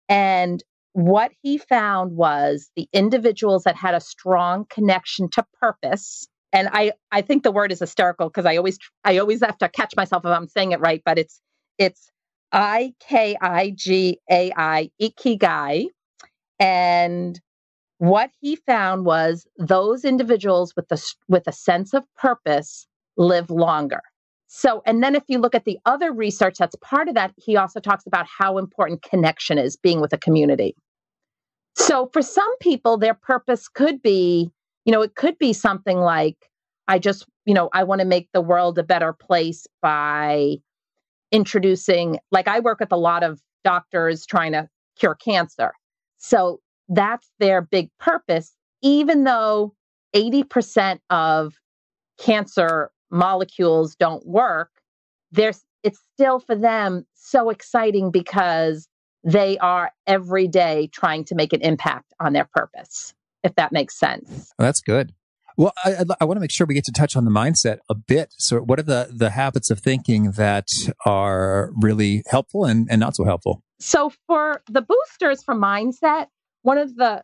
and 0.09 0.65
what 0.95 1.33
he 1.43 1.57
found 1.57 2.17
was 2.17 2.71
the 2.77 2.87
individuals 2.93 3.65
that 3.65 3.77
had 3.77 3.95
a 3.95 4.01
strong 4.01 4.67
connection 4.69 5.31
to 5.31 5.45
purpose 5.59 6.29
and 6.53 6.69
I 6.73 6.93
I 7.11 7.23
think 7.23 7.43
the 7.43 7.53
word 7.53 7.73
is 7.73 7.81
hysterical 7.81 8.29
because 8.29 8.47
I 8.47 8.57
always 8.57 8.79
I 9.05 9.19
always 9.19 9.41
have 9.41 9.59
to 9.59 9.69
catch 9.69 9.95
myself 9.97 10.25
if 10.25 10.31
I'm 10.31 10.49
saying 10.49 10.73
it 10.73 10.81
right, 10.81 11.03
but 11.05 11.19
it's 11.19 11.41
it's 11.79 12.11
I 12.53 12.95
K 13.01 13.37
I 13.41 13.71
G 13.71 14.19
A 14.31 14.53
I 14.57 14.91
ikigai, 15.01 15.87
and 16.61 17.41
what 17.99 18.31
he 18.41 18.57
found 18.57 19.05
was 19.05 19.47
those 19.59 20.05
individuals 20.05 20.75
with 20.77 20.88
the 20.88 21.15
with 21.29 21.47
a 21.47 21.53
sense 21.53 21.95
of 21.95 22.05
purpose 22.17 22.87
live 23.17 23.51
longer. 23.51 24.01
So, 24.49 24.83
and 24.85 25.03
then 25.03 25.15
if 25.15 25.23
you 25.29 25.38
look 25.38 25.55
at 25.55 25.65
the 25.65 25.79
other 25.87 26.12
research 26.12 26.59
that's 26.59 26.77
part 26.83 27.09
of 27.09 27.15
that, 27.15 27.33
he 27.38 27.57
also 27.57 27.81
talks 27.81 28.07
about 28.07 28.27
how 28.27 28.59
important 28.59 29.03
connection 29.03 29.57
is 29.57 29.77
being 29.77 30.01
with 30.01 30.12
a 30.12 30.19
community. 30.19 30.77
So, 31.75 32.11
for 32.12 32.21
some 32.21 32.59
people, 32.59 32.99
their 32.99 33.15
purpose 33.15 33.67
could 33.67 34.03
be 34.03 34.51
you 34.85 34.92
know, 34.92 35.03
it 35.03 35.14
could 35.14 35.38
be 35.38 35.53
something 35.53 35.99
like, 35.99 36.37
I 36.88 36.99
just, 36.99 37.27
you 37.45 37.55
know, 37.55 37.71
I 37.73 37.85
want 37.85 38.01
to 38.01 38.07
make 38.07 38.29
the 38.33 38.40
world 38.40 38.79
a 38.79 38.83
better 38.83 39.12
place 39.12 39.66
by 39.81 40.57
introducing, 41.31 42.18
like, 42.31 42.49
I 42.49 42.61
work 42.61 42.81
with 42.81 42.92
a 42.92 42.97
lot 42.97 43.23
of 43.23 43.40
doctors 43.64 44.27
trying 44.27 44.53
to 44.53 44.68
cure 44.99 45.14
cancer. 45.14 45.73
So 46.18 46.61
that's 46.88 47.31
their 47.38 47.62
big 47.62 47.90
purpose, 47.99 48.53
even 48.83 49.25
though 49.25 49.75
80% 50.14 50.99
of 51.11 51.55
cancer 52.18 52.90
molecules 53.11 53.95
don't 53.97 54.27
work, 54.27 54.71
there's 55.31 55.62
it's 55.83 56.01
still 56.14 56.38
for 56.38 56.55
them 56.55 57.05
so 57.14 57.51
exciting 57.51 58.12
because 58.12 58.88
they 59.25 59.59
are 59.59 59.90
every 60.07 60.47
day 60.47 60.88
trying 60.92 61.25
to 61.25 61.35
make 61.35 61.53
an 61.53 61.61
impact 61.61 62.12
on 62.21 62.33
their 62.33 62.49
purpose 62.55 63.14
if 63.42 63.55
that 63.57 63.72
makes 63.72 63.98
sense. 63.98 64.52
Oh, 64.59 64.64
that's 64.64 64.81
good. 64.81 65.12
Well, 65.57 65.72
I, 65.85 65.94
I, 65.94 66.05
I 66.22 66.24
want 66.24 66.37
to 66.37 66.40
make 66.40 66.50
sure 66.50 66.66
we 66.66 66.74
get 66.74 66.85
to 66.85 66.92
touch 66.92 67.14
on 67.16 67.24
the 67.24 67.31
mindset 67.31 67.78
a 67.88 67.94
bit. 67.94 68.33
So, 68.38 68.61
what 68.61 68.78
are 68.78 68.85
the, 68.85 69.09
the 69.12 69.31
habits 69.31 69.70
of 69.70 69.81
thinking 69.81 70.33
that 70.33 70.68
are 71.05 71.70
really 71.81 72.22
helpful 72.26 72.64
and, 72.64 72.88
and 72.90 73.00
not 73.00 73.16
so 73.16 73.24
helpful? 73.24 73.62
So, 73.78 74.12
for 74.26 74.62
the 74.68 74.83
boosters 74.83 75.42
for 75.42 75.55
mindset, 75.55 76.28
one 76.62 76.78
of 76.78 76.96
the 76.96 77.22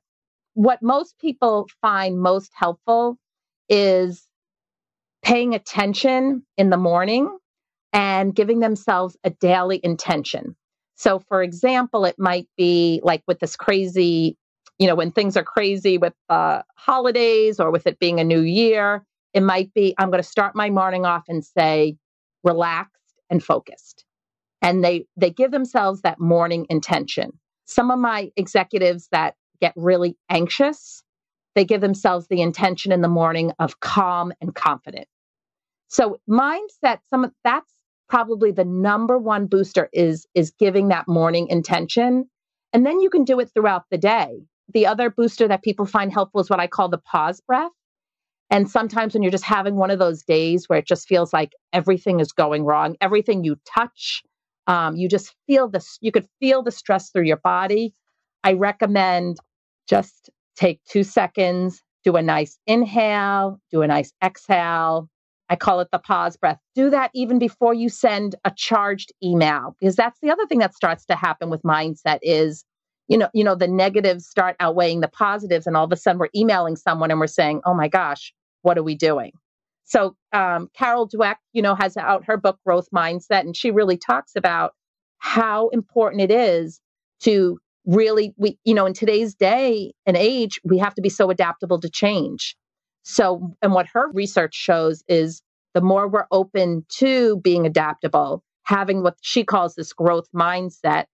what 0.54 0.82
most 0.82 1.18
people 1.18 1.68
find 1.80 2.20
most 2.20 2.50
helpful 2.54 3.16
is 3.68 4.26
paying 5.22 5.54
attention 5.54 6.42
in 6.56 6.70
the 6.70 6.76
morning 6.76 7.36
and 7.92 8.34
giving 8.34 8.60
themselves 8.60 9.16
a 9.24 9.30
daily 9.30 9.80
intention. 9.82 10.56
So, 10.96 11.20
for 11.20 11.42
example, 11.42 12.04
it 12.04 12.16
might 12.18 12.48
be 12.56 13.00
like 13.04 13.22
with 13.26 13.38
this 13.38 13.56
crazy 13.56 14.36
you 14.78 14.86
know, 14.86 14.94
when 14.94 15.10
things 15.10 15.36
are 15.36 15.42
crazy 15.42 15.98
with 15.98 16.14
uh, 16.28 16.62
holidays 16.76 17.58
or 17.58 17.70
with 17.70 17.86
it 17.86 17.98
being 17.98 18.20
a 18.20 18.24
new 18.24 18.40
year, 18.40 19.04
it 19.34 19.42
might 19.42 19.72
be 19.74 19.94
I'm 19.98 20.10
going 20.10 20.22
to 20.22 20.28
start 20.28 20.54
my 20.54 20.70
morning 20.70 21.04
off 21.04 21.24
and 21.28 21.44
say 21.44 21.96
relaxed 22.44 22.94
and 23.28 23.42
focused. 23.42 24.04
And 24.62 24.84
they 24.84 25.06
they 25.16 25.30
give 25.30 25.50
themselves 25.50 26.02
that 26.02 26.20
morning 26.20 26.66
intention. 26.70 27.32
Some 27.66 27.90
of 27.90 27.98
my 27.98 28.30
executives 28.36 29.08
that 29.12 29.34
get 29.60 29.72
really 29.76 30.16
anxious, 30.30 31.02
they 31.54 31.64
give 31.64 31.80
themselves 31.80 32.28
the 32.28 32.40
intention 32.40 32.92
in 32.92 33.00
the 33.00 33.08
morning 33.08 33.52
of 33.58 33.80
calm 33.80 34.32
and 34.40 34.54
confident. 34.54 35.08
So 35.88 36.20
mindset, 36.28 36.98
some 37.10 37.24
of 37.24 37.32
that's 37.44 37.72
probably 38.08 38.52
the 38.52 38.64
number 38.64 39.18
one 39.18 39.46
booster 39.46 39.88
is 39.92 40.26
is 40.34 40.52
giving 40.52 40.88
that 40.88 41.08
morning 41.08 41.48
intention. 41.48 42.28
And 42.72 42.86
then 42.86 43.00
you 43.00 43.10
can 43.10 43.24
do 43.24 43.40
it 43.40 43.50
throughout 43.52 43.84
the 43.90 43.98
day 43.98 44.42
the 44.72 44.86
other 44.86 45.10
booster 45.10 45.48
that 45.48 45.62
people 45.62 45.86
find 45.86 46.12
helpful 46.12 46.40
is 46.40 46.50
what 46.50 46.60
I 46.60 46.66
call 46.66 46.88
the 46.88 46.98
pause 46.98 47.40
breath. 47.40 47.72
And 48.50 48.70
sometimes 48.70 49.14
when 49.14 49.22
you're 49.22 49.32
just 49.32 49.44
having 49.44 49.76
one 49.76 49.90
of 49.90 49.98
those 49.98 50.22
days 50.22 50.68
where 50.68 50.78
it 50.78 50.86
just 50.86 51.06
feels 51.06 51.32
like 51.32 51.52
everything 51.72 52.20
is 52.20 52.32
going 52.32 52.64
wrong, 52.64 52.96
everything 53.00 53.44
you 53.44 53.56
touch, 53.66 54.22
um, 54.66 54.96
you 54.96 55.08
just 55.08 55.34
feel 55.46 55.68
this, 55.68 55.98
you 56.00 56.12
could 56.12 56.26
feel 56.40 56.62
the 56.62 56.70
stress 56.70 57.10
through 57.10 57.24
your 57.24 57.38
body. 57.38 57.94
I 58.44 58.52
recommend 58.54 59.38
just 59.88 60.30
take 60.56 60.80
two 60.84 61.04
seconds, 61.04 61.82
do 62.04 62.16
a 62.16 62.22
nice 62.22 62.58
inhale, 62.66 63.60
do 63.70 63.82
a 63.82 63.86
nice 63.86 64.12
exhale. 64.24 65.08
I 65.50 65.56
call 65.56 65.80
it 65.80 65.88
the 65.90 65.98
pause 65.98 66.36
breath. 66.36 66.58
Do 66.74 66.90
that 66.90 67.10
even 67.14 67.38
before 67.38 67.72
you 67.72 67.88
send 67.88 68.34
a 68.44 68.52
charged 68.54 69.12
email, 69.22 69.74
because 69.80 69.96
that's 69.96 70.20
the 70.20 70.30
other 70.30 70.46
thing 70.46 70.58
that 70.58 70.74
starts 70.74 71.06
to 71.06 71.16
happen 71.16 71.48
with 71.48 71.62
mindset 71.62 72.18
is 72.22 72.64
you 73.08 73.18
know, 73.18 73.28
you 73.34 73.44
know, 73.44 73.54
the 73.54 73.68
negatives 73.68 74.26
start 74.26 74.56
outweighing 74.60 75.00
the 75.00 75.08
positives, 75.08 75.66
and 75.66 75.76
all 75.76 75.84
of 75.84 75.92
a 75.92 75.96
sudden 75.96 76.18
we're 76.18 76.28
emailing 76.36 76.76
someone 76.76 77.10
and 77.10 77.20
we're 77.20 77.26
saying, 77.26 77.62
"Oh 77.64 77.74
my 77.74 77.88
gosh, 77.88 78.32
what 78.62 78.78
are 78.78 78.82
we 78.82 78.94
doing?" 78.94 79.32
So 79.84 80.16
um, 80.32 80.70
Carol 80.74 81.08
Dweck, 81.08 81.36
you 81.54 81.62
know, 81.62 81.74
has 81.74 81.96
out 81.96 82.24
her 82.26 82.36
book 82.36 82.58
Growth 82.66 82.88
Mindset, 82.94 83.40
and 83.40 83.56
she 83.56 83.70
really 83.70 83.96
talks 83.96 84.32
about 84.36 84.74
how 85.18 85.68
important 85.68 86.22
it 86.22 86.30
is 86.30 86.80
to 87.20 87.58
really, 87.86 88.34
we, 88.36 88.58
you 88.64 88.74
know, 88.74 88.84
in 88.86 88.92
today's 88.92 89.34
day 89.34 89.92
and 90.06 90.16
age, 90.16 90.60
we 90.62 90.78
have 90.78 90.94
to 90.94 91.02
be 91.02 91.08
so 91.08 91.30
adaptable 91.30 91.80
to 91.80 91.88
change. 91.88 92.54
So, 93.02 93.54
and 93.62 93.72
what 93.72 93.86
her 93.94 94.10
research 94.12 94.54
shows 94.54 95.02
is 95.08 95.42
the 95.74 95.80
more 95.80 96.06
we're 96.06 96.26
open 96.30 96.84
to 96.98 97.38
being 97.38 97.66
adaptable, 97.66 98.42
having 98.64 99.02
what 99.02 99.16
she 99.22 99.42
calls 99.42 99.74
this 99.74 99.94
growth 99.94 100.28
mindset, 100.34 101.06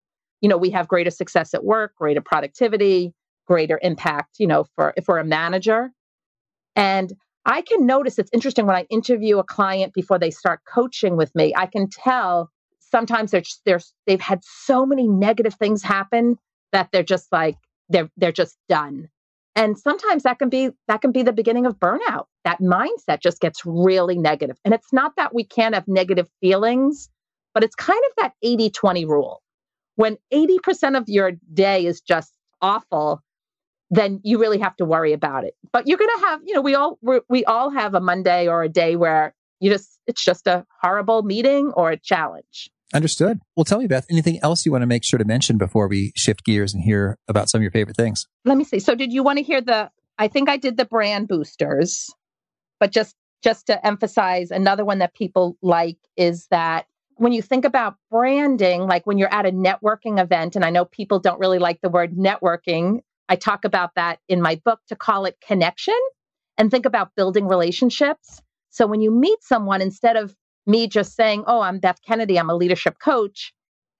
you 0.43 0.49
know, 0.49 0.57
we 0.57 0.69
have 0.71 0.89
greater 0.89 1.09
success 1.09 1.53
at 1.53 1.63
work, 1.63 1.95
greater 1.95 2.21
productivity, 2.21 3.13
greater 3.47 3.79
impact, 3.81 4.35
you 4.39 4.45
know, 4.45 4.65
for 4.75 4.93
if 4.97 5.07
we're 5.07 5.17
a 5.17 5.23
manager. 5.23 5.89
And 6.75 7.13
I 7.45 7.61
can 7.61 7.85
notice 7.85 8.19
it's 8.19 8.29
interesting 8.33 8.65
when 8.65 8.75
I 8.75 8.85
interview 8.89 9.39
a 9.39 9.43
client 9.43 9.93
before 9.93 10.19
they 10.19 10.31
start 10.31 10.59
coaching 10.67 11.15
with 11.15 11.33
me, 11.33 11.53
I 11.55 11.65
can 11.65 11.89
tell 11.89 12.51
sometimes 12.79 13.31
they're, 13.31 13.43
they're 13.65 13.79
they've 14.05 14.19
had 14.21 14.39
so 14.43 14.85
many 14.85 15.07
negative 15.07 15.53
things 15.55 15.81
happen 15.81 16.37
that 16.73 16.89
they're 16.91 17.03
just 17.03 17.31
like 17.31 17.55
they're 17.87 18.09
they're 18.17 18.33
just 18.33 18.57
done. 18.67 19.07
And 19.55 19.77
sometimes 19.77 20.23
that 20.23 20.39
can 20.39 20.49
be 20.49 20.71
that 20.89 21.01
can 21.01 21.13
be 21.13 21.23
the 21.23 21.31
beginning 21.31 21.65
of 21.65 21.79
burnout. 21.79 22.25
That 22.43 22.59
mindset 22.59 23.21
just 23.21 23.39
gets 23.39 23.61
really 23.65 24.17
negative. 24.17 24.57
And 24.65 24.73
it's 24.73 24.91
not 24.91 25.13
that 25.15 25.33
we 25.33 25.45
can't 25.45 25.73
have 25.73 25.87
negative 25.87 26.27
feelings, 26.41 27.09
but 27.53 27.63
it's 27.63 27.75
kind 27.75 28.01
of 28.09 28.23
that 28.23 28.33
80-20 28.43 29.07
rule 29.07 29.42
when 29.95 30.17
80% 30.33 30.97
of 30.97 31.07
your 31.07 31.33
day 31.53 31.85
is 31.85 32.01
just 32.01 32.33
awful, 32.61 33.21
then 33.89 34.19
you 34.23 34.39
really 34.39 34.59
have 34.59 34.75
to 34.77 34.85
worry 34.85 35.13
about 35.13 35.43
it. 35.43 35.55
But 35.71 35.87
you're 35.87 35.97
going 35.97 36.09
to 36.19 36.25
have, 36.25 36.41
you 36.45 36.53
know, 36.55 36.61
we 36.61 36.75
all 36.75 36.99
we 37.29 37.45
all 37.45 37.69
have 37.69 37.93
a 37.93 37.99
Monday 37.99 38.47
or 38.47 38.63
a 38.63 38.69
day 38.69 38.95
where 38.95 39.33
you 39.59 39.71
just 39.71 39.99
it's 40.07 40.23
just 40.23 40.47
a 40.47 40.65
horrible 40.81 41.21
meeting 41.23 41.71
or 41.75 41.91
a 41.91 41.97
challenge. 41.97 42.69
Understood. 42.93 43.39
Well, 43.55 43.63
tell 43.63 43.79
me, 43.79 43.87
Beth, 43.87 44.05
anything 44.09 44.39
else 44.43 44.65
you 44.65 44.71
want 44.71 44.83
to 44.83 44.87
make 44.87 45.03
sure 45.03 45.17
to 45.17 45.25
mention 45.25 45.57
before 45.57 45.87
we 45.87 46.11
shift 46.15 46.43
gears 46.43 46.73
and 46.73 46.83
hear 46.83 47.17
about 47.27 47.49
some 47.49 47.59
of 47.59 47.63
your 47.63 47.71
favorite 47.71 47.97
things? 47.97 48.27
Let 48.45 48.57
me 48.57 48.63
see. 48.63 48.79
So, 48.79 48.93
did 48.93 49.11
you 49.11 49.23
want 49.23 49.37
to 49.37 49.43
hear 49.43 49.61
the? 49.61 49.89
I 50.19 50.27
think 50.27 50.47
I 50.47 50.57
did 50.57 50.77
the 50.77 50.85
brand 50.85 51.27
boosters, 51.27 52.09
but 52.79 52.91
just 52.91 53.15
just 53.43 53.67
to 53.67 53.85
emphasize, 53.85 54.51
another 54.51 54.85
one 54.85 54.99
that 54.99 55.13
people 55.13 55.57
like 55.61 55.97
is 56.15 56.47
that 56.49 56.85
when 57.17 57.31
you 57.31 57.41
think 57.41 57.65
about 57.65 57.95
branding, 58.09 58.81
like 58.81 59.05
when 59.05 59.17
you're 59.17 59.33
at 59.33 59.45
a 59.45 59.51
networking 59.51 60.21
event, 60.21 60.55
and 60.55 60.65
I 60.65 60.69
know 60.69 60.85
people 60.85 61.19
don't 61.19 61.39
really 61.39 61.59
like 61.59 61.79
the 61.81 61.89
word 61.89 62.15
networking, 62.15 63.01
I 63.29 63.35
talk 63.35 63.65
about 63.65 63.95
that 63.95 64.19
in 64.27 64.41
my 64.41 64.61
book 64.63 64.79
to 64.89 64.95
call 64.95 65.25
it 65.25 65.37
connection 65.45 65.97
and 66.57 66.69
think 66.69 66.85
about 66.85 67.15
building 67.15 67.47
relationships. 67.47 68.41
So 68.69 68.87
when 68.87 69.01
you 69.01 69.11
meet 69.11 69.41
someone, 69.43 69.81
instead 69.81 70.15
of 70.15 70.35
me 70.65 70.87
just 70.87 71.15
saying, 71.15 71.43
Oh, 71.47 71.61
I'm 71.61 71.79
Beth 71.79 71.99
Kennedy, 72.05 72.39
I'm 72.39 72.49
a 72.49 72.55
leadership 72.55 72.97
coach, 72.99 73.53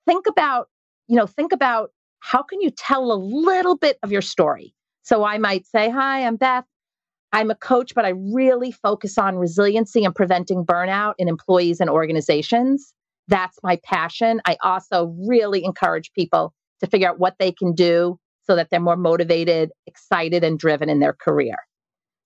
think 0.06 0.28
about, 0.28 0.70
you 1.08 1.16
know, 1.16 1.28
think 1.28 1.52
about 1.52 1.92
how 2.20 2.42
can 2.42 2.62
you 2.62 2.72
tell 2.72 3.12
a 3.12 3.16
little 3.16 3.78
bit 3.78 3.98
of 4.04 4.12
your 4.12 4.22
story? 4.22 4.74
So 5.04 5.24
I 5.24 5.38
might 5.38 5.66
say, 5.66 5.90
Hi, 5.90 6.26
I'm 6.26 6.36
Beth. 6.36 6.66
I'm 7.34 7.50
a 7.50 7.56
coach, 7.56 7.96
but 7.96 8.06
I 8.06 8.10
really 8.10 8.72
focus 8.72 9.18
on 9.18 9.38
resiliency 9.38 10.06
and 10.06 10.14
preventing 10.14 10.64
burnout 10.64 11.16
in 11.18 11.28
employees 11.28 11.80
and 11.80 11.90
organizations. 11.90 12.94
That's 13.28 13.58
my 13.64 13.80
passion. 13.84 14.42
I 14.46 14.58
also 14.64 15.14
really 15.28 15.64
encourage 15.64 16.12
people 16.14 16.54
to 16.82 16.88
figure 16.88 17.10
out 17.10 17.20
what 17.20 17.36
they 17.40 17.52
can 17.52 17.74
do 17.74 18.20
so 18.46 18.56
that 18.56 18.70
they're 18.70 18.80
more 18.80 18.98
motivated, 18.98 19.72
excited, 19.88 20.44
and 20.44 20.60
driven 20.60 20.90
in 20.90 21.00
their 21.00 21.14
career. 21.14 21.56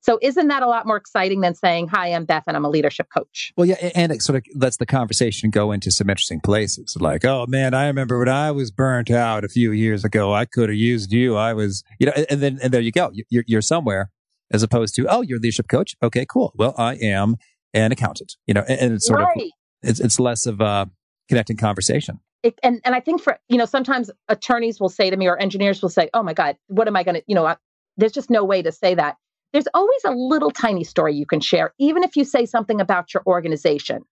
So 0.01 0.17
isn't 0.21 0.47
that 0.47 0.63
a 0.63 0.67
lot 0.67 0.87
more 0.87 0.95
exciting 0.95 1.41
than 1.41 1.53
saying, 1.53 1.89
"Hi, 1.89 2.13
I'm 2.13 2.25
Beth, 2.25 2.43
and 2.47 2.55
I'm 2.55 2.63
a 2.63 2.69
leadership 2.69 3.07
coach"? 3.13 3.51
Well, 3.57 3.65
yeah, 3.65 3.91
and 3.93 4.11
it 4.11 4.21
sort 4.21 4.37
of 4.37 4.43
lets 4.55 4.77
the 4.77 4.85
conversation 4.85 5.49
go 5.49 5.71
into 5.71 5.91
some 5.91 6.09
interesting 6.09 6.39
places. 6.39 6.95
Like, 6.99 7.25
oh 7.25 7.45
man, 7.47 7.73
I 7.73 7.87
remember 7.87 8.17
when 8.17 8.29
I 8.29 8.51
was 8.51 8.71
burnt 8.71 9.11
out 9.11 9.43
a 9.43 9.49
few 9.49 9.71
years 9.71 10.05
ago. 10.05 10.33
I 10.33 10.45
could 10.45 10.69
have 10.69 10.77
used 10.77 11.11
you. 11.11 11.35
I 11.35 11.53
was, 11.53 11.83
you 11.99 12.07
know, 12.07 12.13
and 12.29 12.41
then 12.41 12.57
and 12.63 12.73
there 12.73 12.79
you 12.79 12.91
go. 12.91 13.11
You're, 13.29 13.43
you're 13.47 13.61
somewhere, 13.61 14.09
as 14.51 14.63
opposed 14.63 14.95
to, 14.95 15.07
oh, 15.09 15.23
you're 15.23 15.39
a 15.39 15.41
leadership 15.41 15.67
coach. 15.67 15.95
Okay, 16.01 16.25
cool. 16.25 16.53
Well, 16.55 16.73
I 16.77 16.95
am 16.95 17.35
an 17.73 17.91
accountant. 17.91 18.37
You 18.45 18.53
know, 18.53 18.63
and, 18.67 18.79
and 18.79 18.93
it's 18.93 19.07
sort 19.07 19.19
right. 19.19 19.35
of 19.35 19.51
it's 19.81 19.99
it's 19.99 20.19
less 20.19 20.45
of 20.45 20.61
a 20.61 20.89
connecting 21.29 21.57
conversation. 21.57 22.19
It, 22.43 22.59
and 22.63 22.81
and 22.85 22.95
I 22.95 22.99
think 22.99 23.21
for 23.21 23.37
you 23.49 23.57
know 23.57 23.65
sometimes 23.65 24.11
attorneys 24.27 24.79
will 24.79 24.89
say 24.89 25.09
to 25.09 25.17
me 25.17 25.27
or 25.27 25.37
engineers 25.37 25.81
will 25.81 25.89
say, 25.89 26.09
"Oh 26.13 26.23
my 26.23 26.33
God, 26.33 26.57
what 26.67 26.87
am 26.87 26.95
I 26.95 27.03
going 27.03 27.15
to?" 27.15 27.23
You 27.27 27.35
know, 27.35 27.45
I, 27.45 27.57
there's 27.97 28.11
just 28.11 28.29
no 28.29 28.43
way 28.43 28.61
to 28.61 28.71
say 28.71 28.95
that 28.95 29.17
there's 29.53 29.67
always 29.73 30.01
a 30.05 30.11
little 30.11 30.51
tiny 30.51 30.83
story 30.83 31.15
you 31.15 31.25
can 31.25 31.39
share, 31.39 31.73
even 31.79 32.03
if 32.03 32.15
you 32.15 32.23
say 32.23 32.45
something 32.45 32.81
about 32.81 33.13
your 33.13 33.23
organization. 33.25 34.03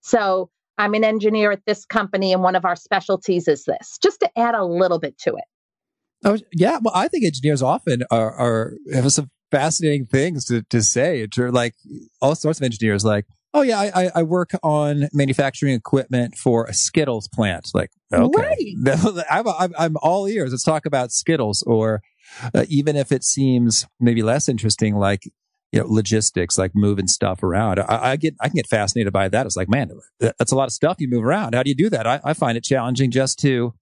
So 0.00 0.50
I'm 0.78 0.94
an 0.94 1.04
engineer 1.04 1.50
at 1.52 1.64
this 1.66 1.84
company, 1.84 2.32
and 2.32 2.42
one 2.42 2.56
of 2.56 2.64
our 2.64 2.76
specialties 2.76 3.48
is 3.48 3.64
this, 3.64 3.98
just 4.02 4.20
to 4.20 4.38
add 4.38 4.54
a 4.54 4.64
little 4.64 4.98
bit 4.98 5.18
to 5.18 5.34
it. 5.36 5.44
Oh, 6.24 6.38
yeah. 6.52 6.78
Well, 6.82 6.94
I 6.94 7.08
think 7.08 7.24
engineers 7.24 7.62
often 7.62 8.02
are, 8.10 8.32
are 8.32 8.74
have 8.92 9.10
some 9.12 9.30
fascinating 9.50 10.06
things 10.06 10.44
to, 10.46 10.62
to 10.70 10.82
say. 10.82 11.26
Like 11.36 11.74
all 12.20 12.34
sorts 12.34 12.58
of 12.58 12.64
engineers, 12.64 13.04
like, 13.04 13.26
oh, 13.56 13.62
yeah, 13.62 13.78
I, 13.80 14.10
I 14.14 14.22
work 14.22 14.50
on 14.62 15.08
manufacturing 15.12 15.74
equipment 15.74 16.36
for 16.36 16.66
a 16.66 16.74
Skittles 16.74 17.26
plant. 17.28 17.70
Like, 17.72 17.90
okay. 18.12 18.76
Right. 18.84 19.24
I'm, 19.30 19.48
I'm, 19.48 19.74
I'm 19.78 19.96
all 20.02 20.28
ears. 20.28 20.50
Let's 20.50 20.62
talk 20.62 20.84
about 20.84 21.10
Skittles 21.10 21.62
or 21.66 22.02
uh, 22.54 22.66
even 22.68 22.96
if 22.96 23.12
it 23.12 23.24
seems 23.24 23.86
maybe 23.98 24.22
less 24.22 24.48
interesting, 24.48 24.96
like 24.96 25.24
you 25.72 25.80
know 25.80 25.86
logistics, 25.86 26.58
like 26.58 26.72
moving 26.74 27.06
stuff 27.06 27.42
around. 27.42 27.80
I, 27.80 28.12
I, 28.12 28.16
get 28.16 28.34
I 28.40 28.48
can 28.48 28.56
get 28.56 28.66
fascinated 28.66 29.12
by 29.12 29.28
that. 29.28 29.46
It's 29.46 29.56
like, 29.56 29.68
man, 29.68 29.90
that's 30.20 30.52
a 30.52 30.56
lot 30.56 30.68
of 30.68 30.72
stuff 30.72 30.96
you 30.98 31.08
move 31.08 31.24
around. 31.24 31.54
How 31.54 31.62
do 31.62 31.70
you 31.70 31.76
do 31.76 31.88
that? 31.90 32.06
I, 32.06 32.20
I 32.24 32.34
find 32.34 32.58
it 32.58 32.64
challenging 32.64 33.10
just 33.10 33.38
to 33.40 33.74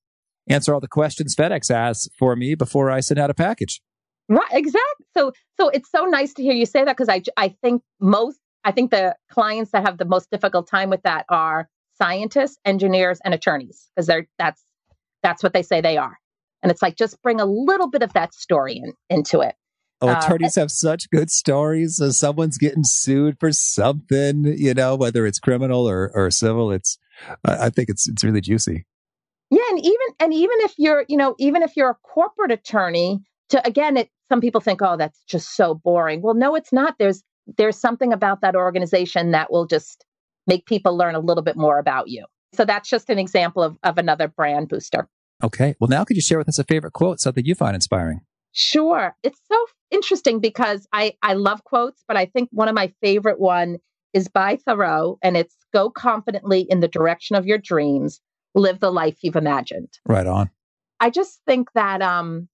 answer 0.48 0.74
all 0.74 0.80
the 0.80 0.88
questions 0.88 1.34
FedEx 1.34 1.70
asks 1.70 2.08
for 2.18 2.36
me 2.36 2.54
before 2.54 2.90
I 2.90 3.00
send 3.00 3.18
out 3.18 3.30
a 3.30 3.34
package. 3.34 3.80
Right, 4.28 4.48
exactly. 4.52 5.06
So 5.16 5.32
so 5.58 5.68
it's 5.68 5.90
so 5.90 6.04
nice 6.04 6.32
to 6.34 6.42
hear 6.42 6.54
you 6.54 6.66
say 6.66 6.84
that 6.84 6.96
because 6.96 7.08
I 7.08 7.22
I 7.36 7.54
think 7.62 7.82
most 8.00 8.38
I 8.64 8.72
think 8.72 8.90
the 8.90 9.16
clients 9.30 9.72
that 9.72 9.84
have 9.86 9.98
the 9.98 10.04
most 10.04 10.30
difficult 10.30 10.68
time 10.68 10.90
with 10.90 11.02
that 11.02 11.26
are 11.28 11.68
scientists, 11.98 12.58
engineers, 12.64 13.20
and 13.24 13.34
attorneys 13.34 13.90
because 13.94 14.06
they're 14.06 14.26
that's 14.38 14.62
that's 15.22 15.42
what 15.42 15.52
they 15.52 15.62
say 15.62 15.80
they 15.80 15.96
are. 15.96 16.18
And 16.62 16.70
it's 16.70 16.80
like, 16.80 16.96
just 16.96 17.20
bring 17.22 17.40
a 17.40 17.44
little 17.44 17.90
bit 17.90 18.02
of 18.02 18.14
that 18.14 18.32
story 18.32 18.76
in, 18.76 18.94
into 19.10 19.40
it. 19.40 19.54
Oh, 20.00 20.08
uh, 20.08 20.18
attorneys 20.18 20.56
uh, 20.56 20.62
have 20.62 20.70
such 20.70 21.10
good 21.10 21.30
stories. 21.30 21.96
So 21.96 22.10
someone's 22.10 22.56
getting 22.56 22.84
sued 22.84 23.38
for 23.38 23.52
something, 23.52 24.44
you 24.44 24.72
know, 24.72 24.96
whether 24.96 25.26
it's 25.26 25.38
criminal 25.38 25.86
or, 25.86 26.10
or 26.14 26.30
civil. 26.30 26.72
It's, 26.72 26.96
I 27.44 27.68
think 27.68 27.90
it's, 27.90 28.08
it's 28.08 28.24
really 28.24 28.40
juicy. 28.40 28.86
Yeah. 29.50 29.60
And 29.70 29.78
even, 29.78 30.06
and 30.20 30.32
even 30.32 30.56
if 30.60 30.72
you're, 30.78 31.04
you 31.06 31.18
know, 31.18 31.34
even 31.38 31.62
if 31.62 31.76
you're 31.76 31.90
a 31.90 31.98
corporate 32.02 32.50
attorney 32.50 33.20
to, 33.50 33.66
again, 33.66 33.98
it, 33.98 34.08
some 34.30 34.40
people 34.40 34.62
think, 34.62 34.80
oh, 34.80 34.96
that's 34.96 35.22
just 35.28 35.54
so 35.54 35.74
boring. 35.74 36.22
Well, 36.22 36.34
no, 36.34 36.54
it's 36.54 36.72
not. 36.72 36.96
There's, 36.98 37.22
there's 37.56 37.76
something 37.76 38.12
about 38.12 38.40
that 38.40 38.56
organization 38.56 39.32
that 39.32 39.50
will 39.52 39.66
just 39.66 40.04
make 40.46 40.66
people 40.66 40.96
learn 40.96 41.14
a 41.14 41.20
little 41.20 41.42
bit 41.42 41.56
more 41.56 41.78
about 41.78 42.08
you. 42.08 42.24
So 42.52 42.64
that's 42.64 42.88
just 42.88 43.10
an 43.10 43.18
example 43.18 43.62
of, 43.62 43.78
of 43.82 43.98
another 43.98 44.28
brand 44.28 44.68
booster. 44.68 45.08
Okay. 45.42 45.74
Well, 45.80 45.88
now 45.88 46.04
could 46.04 46.16
you 46.16 46.22
share 46.22 46.38
with 46.38 46.48
us 46.48 46.58
a 46.58 46.64
favorite 46.64 46.92
quote, 46.92 47.20
something 47.20 47.44
you 47.44 47.54
find 47.54 47.74
inspiring? 47.74 48.20
Sure. 48.52 49.16
It's 49.22 49.40
so 49.50 49.66
interesting 49.90 50.40
because 50.40 50.86
I, 50.92 51.14
I 51.22 51.34
love 51.34 51.64
quotes, 51.64 52.04
but 52.06 52.16
I 52.16 52.26
think 52.26 52.48
one 52.52 52.68
of 52.68 52.74
my 52.74 52.92
favorite 53.02 53.40
one 53.40 53.78
is 54.12 54.28
by 54.28 54.56
Thoreau, 54.56 55.18
and 55.22 55.36
it's 55.36 55.56
go 55.72 55.90
confidently 55.90 56.60
in 56.60 56.78
the 56.78 56.88
direction 56.88 57.34
of 57.34 57.46
your 57.46 57.58
dreams, 57.58 58.20
live 58.54 58.78
the 58.78 58.92
life 58.92 59.16
you've 59.22 59.34
imagined. 59.34 59.88
Right 60.06 60.26
on. 60.26 60.50
I 61.00 61.10
just 61.10 61.40
think 61.46 61.72
that 61.74 62.00
um 62.00 62.48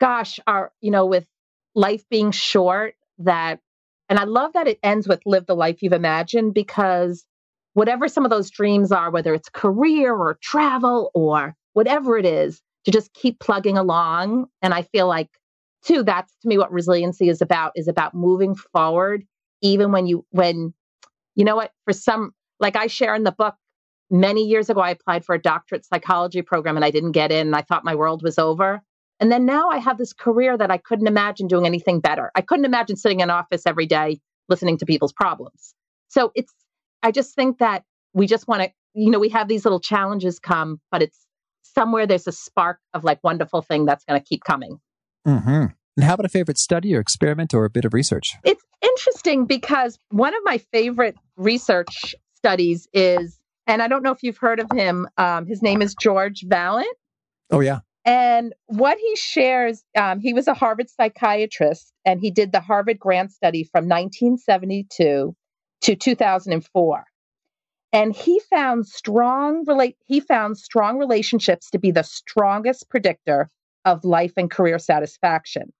gosh, 0.00 0.40
our 0.46 0.72
you 0.80 0.90
know, 0.90 1.06
with 1.06 1.26
life 1.74 2.04
being 2.10 2.32
short, 2.32 2.96
that 3.18 3.60
and 4.08 4.18
I 4.18 4.24
love 4.24 4.52
that 4.52 4.68
it 4.68 4.78
ends 4.82 5.08
with 5.08 5.20
live 5.24 5.46
the 5.46 5.56
life 5.56 5.82
you've 5.82 5.92
imagined 5.92 6.54
because 6.54 7.24
whatever 7.72 8.08
some 8.08 8.24
of 8.24 8.30
those 8.30 8.50
dreams 8.50 8.92
are, 8.92 9.10
whether 9.10 9.34
it's 9.34 9.48
career 9.48 10.14
or 10.14 10.38
travel 10.42 11.10
or 11.14 11.54
whatever 11.72 12.16
it 12.16 12.26
is, 12.26 12.60
to 12.84 12.90
just 12.90 13.12
keep 13.14 13.40
plugging 13.40 13.76
along. 13.76 14.46
And 14.62 14.74
I 14.74 14.82
feel 14.82 15.08
like, 15.08 15.30
too, 15.84 16.02
that's 16.02 16.32
to 16.42 16.48
me 16.48 16.58
what 16.58 16.72
resiliency 16.72 17.28
is 17.28 17.42
about, 17.42 17.72
is 17.74 17.88
about 17.88 18.14
moving 18.14 18.54
forward, 18.54 19.24
even 19.60 19.90
when 19.90 20.06
you, 20.06 20.24
when, 20.30 20.72
you 21.34 21.44
know 21.44 21.56
what, 21.56 21.72
for 21.84 21.92
some, 21.92 22.32
like 22.60 22.76
I 22.76 22.86
share 22.86 23.14
in 23.14 23.24
the 23.24 23.32
book, 23.32 23.56
many 24.10 24.42
years 24.42 24.70
ago, 24.70 24.80
I 24.80 24.90
applied 24.90 25.24
for 25.24 25.34
a 25.34 25.40
doctorate 25.40 25.84
psychology 25.84 26.42
program 26.42 26.76
and 26.76 26.84
I 26.84 26.90
didn't 26.90 27.12
get 27.12 27.32
in. 27.32 27.48
And 27.48 27.56
I 27.56 27.62
thought 27.62 27.84
my 27.84 27.94
world 27.94 28.22
was 28.22 28.38
over. 28.38 28.82
And 29.20 29.30
then 29.30 29.46
now 29.46 29.68
I 29.68 29.78
have 29.78 29.98
this 29.98 30.12
career 30.12 30.56
that 30.56 30.70
I 30.70 30.76
couldn't 30.76 31.06
imagine 31.06 31.46
doing 31.46 31.66
anything 31.66 32.00
better. 32.00 32.30
I 32.34 32.40
couldn't 32.40 32.64
imagine 32.64 32.96
sitting 32.96 33.20
in 33.20 33.30
office 33.30 33.62
every 33.66 33.86
day 33.86 34.20
listening 34.48 34.76
to 34.78 34.86
people's 34.86 35.12
problems. 35.12 35.74
So 36.08 36.32
it's, 36.34 36.52
I 37.02 37.10
just 37.10 37.34
think 37.34 37.58
that 37.58 37.84
we 38.12 38.26
just 38.26 38.46
want 38.48 38.62
to, 38.62 38.70
you 38.94 39.10
know, 39.10 39.18
we 39.18 39.28
have 39.30 39.48
these 39.48 39.64
little 39.64 39.80
challenges 39.80 40.38
come, 40.38 40.80
but 40.90 41.02
it's 41.02 41.26
somewhere 41.62 42.06
there's 42.06 42.26
a 42.26 42.32
spark 42.32 42.78
of 42.92 43.04
like 43.04 43.18
wonderful 43.22 43.62
thing 43.62 43.84
that's 43.84 44.04
going 44.04 44.20
to 44.20 44.24
keep 44.24 44.44
coming. 44.44 44.78
Mm-hmm. 45.26 45.66
And 45.96 46.04
how 46.04 46.14
about 46.14 46.26
a 46.26 46.28
favorite 46.28 46.58
study 46.58 46.94
or 46.94 47.00
experiment 47.00 47.54
or 47.54 47.64
a 47.64 47.70
bit 47.70 47.84
of 47.84 47.94
research? 47.94 48.34
It's 48.44 48.62
interesting 48.82 49.46
because 49.46 49.98
one 50.10 50.34
of 50.34 50.40
my 50.44 50.58
favorite 50.58 51.16
research 51.36 52.14
studies 52.34 52.88
is, 52.92 53.38
and 53.66 53.80
I 53.80 53.88
don't 53.88 54.02
know 54.02 54.10
if 54.10 54.22
you've 54.22 54.36
heard 54.36 54.60
of 54.60 54.66
him. 54.72 55.08
Um, 55.16 55.46
his 55.46 55.62
name 55.62 55.82
is 55.82 55.94
George 55.94 56.44
Vaillant. 56.46 56.84
Oh 57.50 57.60
yeah. 57.60 57.80
And 58.04 58.52
what 58.66 58.98
he 58.98 59.16
shares, 59.16 59.82
um, 59.96 60.20
he 60.20 60.34
was 60.34 60.46
a 60.46 60.54
Harvard 60.54 60.90
psychiatrist, 60.90 61.92
and 62.04 62.20
he 62.20 62.30
did 62.30 62.52
the 62.52 62.60
Harvard 62.60 62.98
Grant 62.98 63.32
Study 63.32 63.64
from 63.64 63.84
1972 63.88 65.34
to 65.82 65.96
2004 65.96 67.04
and 67.94 68.12
he 68.14 68.40
found 68.50 68.86
strong 68.86 69.64
relate 69.66 69.96
he 70.04 70.18
found 70.18 70.58
strong 70.58 70.98
relationships 70.98 71.70
to 71.70 71.78
be 71.78 71.92
the 71.92 72.02
strongest 72.02 72.90
predictor 72.90 73.48
of 73.84 74.04
life 74.04 74.32
and 74.36 74.50
career 74.50 74.78
satisfaction. 74.78 75.72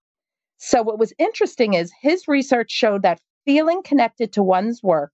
So 0.58 0.82
what 0.82 0.98
was 0.98 1.12
interesting 1.18 1.74
is 1.74 1.92
his 2.00 2.28
research 2.28 2.70
showed 2.70 3.02
that 3.02 3.20
feeling 3.44 3.82
connected 3.82 4.32
to 4.34 4.42
one's 4.42 4.82
work 4.82 5.10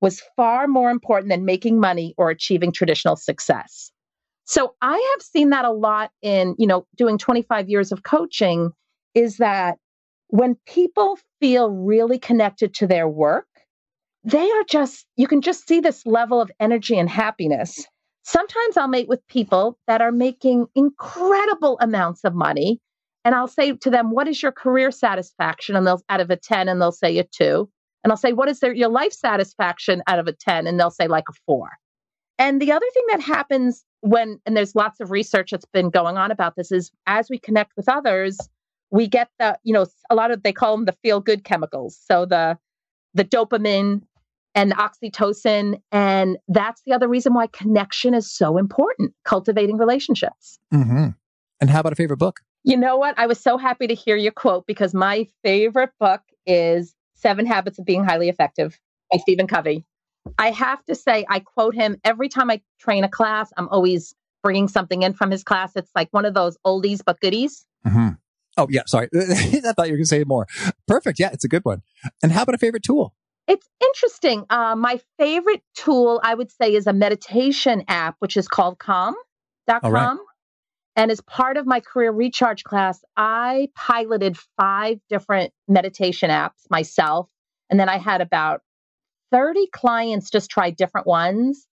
was 0.00 0.22
far 0.34 0.66
more 0.66 0.90
important 0.90 1.28
than 1.30 1.44
making 1.44 1.78
money 1.78 2.14
or 2.16 2.30
achieving 2.30 2.72
traditional 2.72 3.16
success 3.16 3.92
so 4.44 4.74
i 4.82 5.14
have 5.14 5.22
seen 5.22 5.50
that 5.50 5.64
a 5.64 5.72
lot 5.72 6.10
in 6.22 6.54
you 6.58 6.66
know 6.66 6.86
doing 6.96 7.18
25 7.18 7.68
years 7.68 7.92
of 7.92 8.02
coaching 8.02 8.70
is 9.14 9.38
that 9.38 9.78
when 10.28 10.56
people 10.66 11.18
feel 11.40 11.70
really 11.70 12.18
connected 12.18 12.74
to 12.74 12.86
their 12.86 13.08
work 13.08 13.46
they 14.24 14.50
are 14.50 14.64
just, 14.68 15.06
you 15.16 15.26
can 15.26 15.40
just 15.40 15.66
see 15.66 15.80
this 15.80 16.06
level 16.06 16.40
of 16.40 16.50
energy 16.60 16.98
and 16.98 17.10
happiness. 17.10 17.86
Sometimes 18.24 18.76
I'll 18.76 18.88
mate 18.88 19.08
with 19.08 19.26
people 19.28 19.78
that 19.88 20.00
are 20.00 20.12
making 20.12 20.66
incredible 20.76 21.76
amounts 21.80 22.24
of 22.24 22.34
money 22.34 22.80
And 23.24 23.34
I'll 23.34 23.48
say 23.48 23.72
to 23.72 23.90
them, 23.90 24.10
what 24.10 24.28
is 24.28 24.42
your 24.42 24.52
career 24.52 24.90
satisfaction? 24.90 25.76
And 25.76 25.86
they'll 25.86 26.02
out 26.08 26.20
of 26.20 26.30
a 26.30 26.36
10 26.36 26.68
and 26.68 26.80
they'll 26.80 26.92
say 26.92 27.18
a 27.18 27.24
two. 27.24 27.70
And 28.02 28.12
I'll 28.12 28.16
say, 28.16 28.32
what 28.32 28.48
is 28.48 28.60
their, 28.60 28.74
your 28.74 28.88
life 28.88 29.12
satisfaction 29.12 30.02
out 30.08 30.18
of 30.18 30.26
a 30.26 30.32
10? 30.32 30.66
And 30.66 30.78
they'll 30.78 30.90
say 30.90 31.06
like 31.06 31.24
a 31.30 31.34
four. 31.46 31.70
And 32.38 32.60
the 32.60 32.72
other 32.72 32.86
thing 32.94 33.04
that 33.10 33.20
happens 33.20 33.84
when, 34.02 34.40
and 34.44 34.56
there's 34.56 34.74
lots 34.74 35.00
of 35.00 35.10
research 35.10 35.52
that's 35.52 35.64
been 35.64 35.88
going 35.88 36.18
on 36.18 36.30
about 36.30 36.54
this, 36.56 36.70
is 36.70 36.90
as 37.06 37.30
we 37.30 37.38
connect 37.38 37.72
with 37.76 37.88
others, 37.88 38.36
we 38.90 39.06
get 39.06 39.30
the, 39.38 39.58
you 39.62 39.72
know, 39.72 39.86
a 40.10 40.14
lot 40.14 40.30
of, 40.30 40.42
they 40.42 40.52
call 40.52 40.76
them 40.76 40.84
the 40.84 40.96
feel 41.02 41.20
good 41.20 41.44
chemicals. 41.44 41.98
So 42.06 42.26
the, 42.26 42.58
the 43.14 43.24
dopamine 43.24 44.02
and 44.54 44.72
oxytocin. 44.74 45.80
And 45.92 46.36
that's 46.48 46.82
the 46.84 46.92
other 46.92 47.08
reason 47.08 47.32
why 47.32 47.46
connection 47.46 48.12
is 48.12 48.30
so 48.30 48.58
important, 48.58 49.14
cultivating 49.24 49.78
relationships. 49.78 50.58
Mm-hmm. 50.74 51.08
And 51.60 51.70
how 51.70 51.80
about 51.80 51.92
a 51.92 51.96
favorite 51.96 52.18
book? 52.18 52.40
You 52.64 52.76
know 52.76 52.96
what? 52.96 53.18
I 53.18 53.26
was 53.26 53.40
so 53.40 53.56
happy 53.56 53.86
to 53.86 53.94
hear 53.94 54.16
your 54.16 54.32
quote 54.32 54.66
because 54.66 54.94
my 54.94 55.26
favorite 55.42 55.90
book 55.98 56.20
is 56.44 56.94
Seven 57.14 57.46
Habits 57.46 57.78
of 57.78 57.84
Being 57.84 58.04
Highly 58.04 58.28
Effective 58.28 58.78
by 59.10 59.18
Stephen 59.18 59.46
Covey. 59.46 59.84
I 60.38 60.50
have 60.50 60.84
to 60.86 60.94
say, 60.94 61.24
I 61.28 61.40
quote 61.40 61.74
him 61.74 61.96
every 62.04 62.28
time 62.28 62.50
I 62.50 62.60
train 62.78 63.04
a 63.04 63.08
class. 63.08 63.52
I'm 63.56 63.68
always 63.68 64.14
bringing 64.42 64.68
something 64.68 65.02
in 65.02 65.12
from 65.12 65.30
his 65.30 65.44
class. 65.44 65.72
It's 65.76 65.90
like 65.94 66.08
one 66.10 66.24
of 66.24 66.34
those 66.34 66.56
oldies 66.66 67.00
but 67.04 67.20
goodies. 67.20 67.64
Mm-hmm. 67.86 68.08
Oh, 68.56 68.66
yeah. 68.70 68.82
Sorry. 68.86 69.08
I 69.14 69.72
thought 69.72 69.86
you 69.86 69.92
were 69.92 69.98
going 69.98 70.02
to 70.02 70.06
say 70.06 70.24
more. 70.24 70.46
Perfect. 70.86 71.18
Yeah, 71.18 71.30
it's 71.32 71.44
a 71.44 71.48
good 71.48 71.64
one. 71.64 71.82
And 72.22 72.32
how 72.32 72.42
about 72.42 72.54
a 72.54 72.58
favorite 72.58 72.82
tool? 72.82 73.14
It's 73.48 73.68
interesting. 73.82 74.44
Uh, 74.50 74.76
my 74.76 75.00
favorite 75.18 75.62
tool, 75.74 76.20
I 76.22 76.34
would 76.34 76.50
say, 76.50 76.74
is 76.74 76.86
a 76.86 76.92
meditation 76.92 77.84
app, 77.88 78.16
which 78.18 78.36
is 78.36 78.46
called 78.46 78.78
calm.com. 78.78 79.90
Right. 79.92 80.18
And 80.94 81.10
as 81.10 81.20
part 81.22 81.56
of 81.56 81.66
my 81.66 81.80
career 81.80 82.12
recharge 82.12 82.64
class, 82.64 83.02
I 83.16 83.68
piloted 83.74 84.36
five 84.58 85.00
different 85.08 85.52
meditation 85.66 86.30
apps 86.30 86.68
myself. 86.70 87.28
And 87.70 87.80
then 87.80 87.88
I 87.88 87.96
had 87.96 88.20
about 88.20 88.60
30 89.32 89.68
clients 89.72 90.30
just 90.30 90.50
tried 90.50 90.76
different 90.76 91.06
ones. 91.06 91.66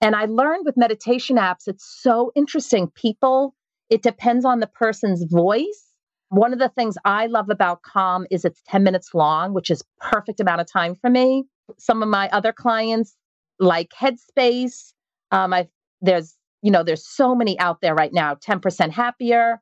And 0.00 0.16
I 0.16 0.24
learned 0.24 0.64
with 0.64 0.76
meditation 0.76 1.36
apps, 1.36 1.66
it's 1.68 1.84
so 2.00 2.32
interesting. 2.34 2.88
People, 2.94 3.54
it 3.90 4.02
depends 4.02 4.44
on 4.44 4.60
the 4.60 4.66
person's 4.66 5.24
voice. 5.24 5.84
One 6.28 6.52
of 6.52 6.58
the 6.58 6.70
things 6.70 6.96
I 7.04 7.26
love 7.26 7.50
about 7.50 7.82
Calm 7.82 8.26
is 8.30 8.44
it's 8.44 8.62
10 8.66 8.82
minutes 8.82 9.10
long, 9.12 9.52
which 9.52 9.70
is 9.70 9.84
perfect 10.00 10.40
amount 10.40 10.60
of 10.62 10.72
time 10.72 10.94
for 10.94 11.10
me. 11.10 11.44
Some 11.78 12.02
of 12.02 12.08
my 12.08 12.28
other 12.30 12.52
clients 12.52 13.16
like 13.58 13.90
Headspace. 13.90 14.92
Um, 15.30 15.52
I've, 15.52 15.68
there's 16.00 16.36
you 16.62 16.70
know, 16.70 16.84
there's 16.84 17.06
so 17.06 17.34
many 17.34 17.58
out 17.58 17.80
there 17.82 17.94
right 17.94 18.12
now, 18.12 18.36
10% 18.36 18.90
happier. 18.90 19.60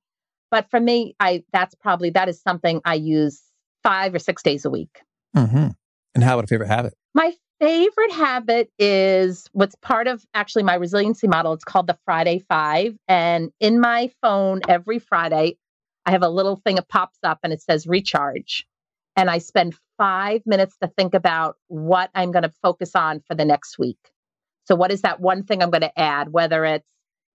But 0.50 0.70
for 0.70 0.78
me, 0.78 1.16
I 1.18 1.44
that's 1.52 1.74
probably 1.76 2.10
that 2.10 2.28
is 2.28 2.40
something 2.42 2.80
I 2.84 2.94
use 2.94 3.40
five 3.82 4.14
or 4.14 4.18
six 4.18 4.42
days 4.42 4.64
a 4.64 4.70
week. 4.70 5.00
Mm-hmm. 5.36 5.68
And 6.14 6.24
how 6.24 6.34
about 6.34 6.44
a 6.44 6.48
favorite 6.48 6.68
habit? 6.68 6.94
My 7.14 7.32
favorite 7.60 8.12
habit 8.12 8.70
is 8.78 9.48
what's 9.52 9.74
part 9.76 10.06
of 10.06 10.24
actually 10.34 10.62
my 10.62 10.74
resiliency 10.74 11.28
model. 11.28 11.52
It's 11.52 11.64
called 11.64 11.86
the 11.86 11.98
Friday 12.04 12.40
Five. 12.48 12.96
And 13.06 13.50
in 13.60 13.80
my 13.80 14.10
phone 14.22 14.60
every 14.68 14.98
Friday, 14.98 15.58
I 16.06 16.12
have 16.12 16.22
a 16.22 16.28
little 16.28 16.56
thing 16.56 16.76
that 16.76 16.88
pops 16.88 17.18
up 17.22 17.38
and 17.42 17.52
it 17.52 17.62
says 17.62 17.86
recharge. 17.86 18.66
And 19.16 19.28
I 19.28 19.38
spend 19.38 19.74
five 19.98 20.42
minutes 20.46 20.76
to 20.82 20.88
think 20.88 21.14
about 21.14 21.56
what 21.68 22.10
I'm 22.14 22.32
going 22.32 22.44
to 22.44 22.52
focus 22.62 22.94
on 22.94 23.20
for 23.26 23.34
the 23.34 23.44
next 23.44 23.78
week. 23.78 23.98
So, 24.64 24.74
what 24.74 24.92
is 24.92 25.02
that 25.02 25.20
one 25.20 25.42
thing 25.42 25.62
I'm 25.62 25.70
going 25.70 25.80
to 25.82 25.98
add? 25.98 26.32
Whether 26.32 26.64
it's 26.64 26.86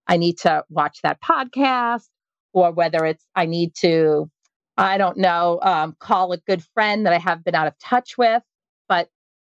I 0.07 0.17
need 0.17 0.39
to 0.39 0.63
watch 0.69 0.99
that 1.03 1.21
podcast, 1.21 2.07
or 2.53 2.71
whether 2.71 3.05
it's 3.05 3.25
I 3.35 3.45
need 3.45 3.75
to, 3.75 4.29
I 4.77 4.97
don't 4.97 5.17
know, 5.17 5.59
um, 5.61 5.95
call 5.99 6.31
a 6.31 6.37
good 6.37 6.63
friend 6.73 7.05
that 7.05 7.13
I 7.13 7.17
have 7.17 7.43
been 7.43 7.55
out 7.55 7.67
of 7.67 7.77
touch 7.79 8.17
with. 8.17 8.41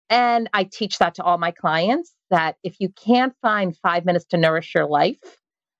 And 0.09 0.49
I 0.53 0.65
teach 0.65 0.99
that 0.99 1.15
to 1.15 1.23
all 1.23 1.37
my 1.37 1.51
clients 1.51 2.13
that 2.29 2.57
if 2.63 2.75
you 2.79 2.89
can't 2.89 3.33
find 3.41 3.75
five 3.77 4.05
minutes 4.05 4.25
to 4.25 4.37
nourish 4.37 4.73
your 4.75 4.85
life, 4.85 5.17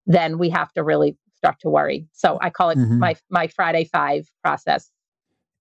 then 0.06 0.38
we 0.38 0.50
have 0.50 0.72
to 0.74 0.84
really 0.84 1.18
start 1.38 1.60
to 1.62 1.70
worry. 1.70 2.08
So 2.14 2.38
I 2.42 2.50
call 2.50 2.70
it 2.72 2.78
mm-hmm. 2.78 3.00
my 3.00 3.16
my 3.30 3.48
Friday 3.48 3.86
five 3.86 4.28
process. 4.44 4.90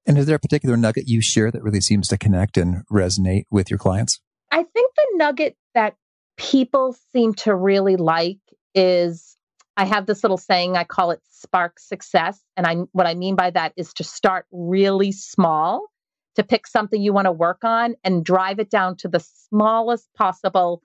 And 0.07 0.19
is 0.19 0.27
there 0.27 0.37
a 0.37 0.41
particular 0.41 0.77
nugget 0.77 1.09
you 1.09 1.23
share 1.23 1.51
that 1.51 1.63
really 1.63 1.81
seems 1.81 2.09
to 2.09 2.19
connect 2.19 2.57
and 2.57 2.87
resonate 2.93 3.45
with 3.51 3.71
your 3.71 3.79
clients? 3.79 4.21
I 4.51 4.63
think 4.63 4.95
the 4.95 5.07
nugget 5.17 5.57
that 5.75 5.97
people 6.37 6.95
seem 7.13 7.35
to 7.35 7.55
really 7.55 7.97
like 7.97 8.39
is 8.75 9.37
I 9.77 9.87
have 9.87 10.07
this 10.07 10.23
little 10.23 10.37
saying 10.37 10.77
I 10.77 10.85
call 10.85 11.11
it 11.11 11.21
spark 11.31 11.79
success 11.79 12.41
and 12.57 12.67
I 12.67 12.77
what 12.93 13.07
I 13.07 13.15
mean 13.15 13.35
by 13.35 13.51
that 13.51 13.73
is 13.77 13.93
to 13.95 14.05
start 14.05 14.47
really 14.53 15.13
small 15.13 15.87
to 16.37 16.43
pick 16.43 16.67
something 16.67 17.01
you 17.01 17.13
want 17.13 17.27
to 17.27 17.33
work 17.33 17.65
on 17.65 17.95
and 18.05 18.25
drive 18.25 18.59
it 18.59 18.71
down 18.71 18.97
to 18.97 19.09
the 19.09 19.21
smallest 19.21 20.09
possible 20.15 20.83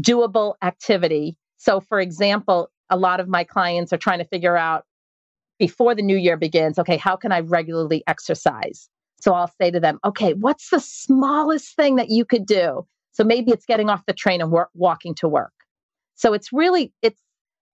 doable 0.00 0.54
activity. 0.62 1.36
So 1.56 1.80
for 1.80 2.00
example, 2.00 2.70
a 2.90 2.96
lot 2.96 3.20
of 3.20 3.28
my 3.28 3.44
clients 3.44 3.92
are 3.92 3.98
trying 3.98 4.18
to 4.18 4.24
figure 4.24 4.56
out 4.56 4.84
before 5.58 5.94
the 5.94 6.02
new 6.02 6.16
year 6.16 6.36
begins, 6.36 6.78
okay, 6.78 6.96
how 6.96 7.16
can 7.16 7.32
I 7.32 7.40
regularly 7.40 8.02
exercise? 8.06 8.88
So 9.20 9.32
I'll 9.32 9.52
say 9.60 9.70
to 9.70 9.78
them, 9.78 10.00
okay, 10.04 10.34
what's 10.34 10.70
the 10.70 10.80
smallest 10.80 11.76
thing 11.76 11.96
that 11.96 12.10
you 12.10 12.24
could 12.24 12.44
do? 12.44 12.86
So 13.12 13.22
maybe 13.22 13.52
it's 13.52 13.66
getting 13.66 13.88
off 13.88 14.04
the 14.06 14.12
train 14.12 14.40
and 14.40 14.50
work, 14.50 14.70
walking 14.74 15.14
to 15.16 15.28
work. 15.28 15.52
So 16.16 16.32
it's 16.32 16.52
really, 16.52 16.92
it's, 17.02 17.20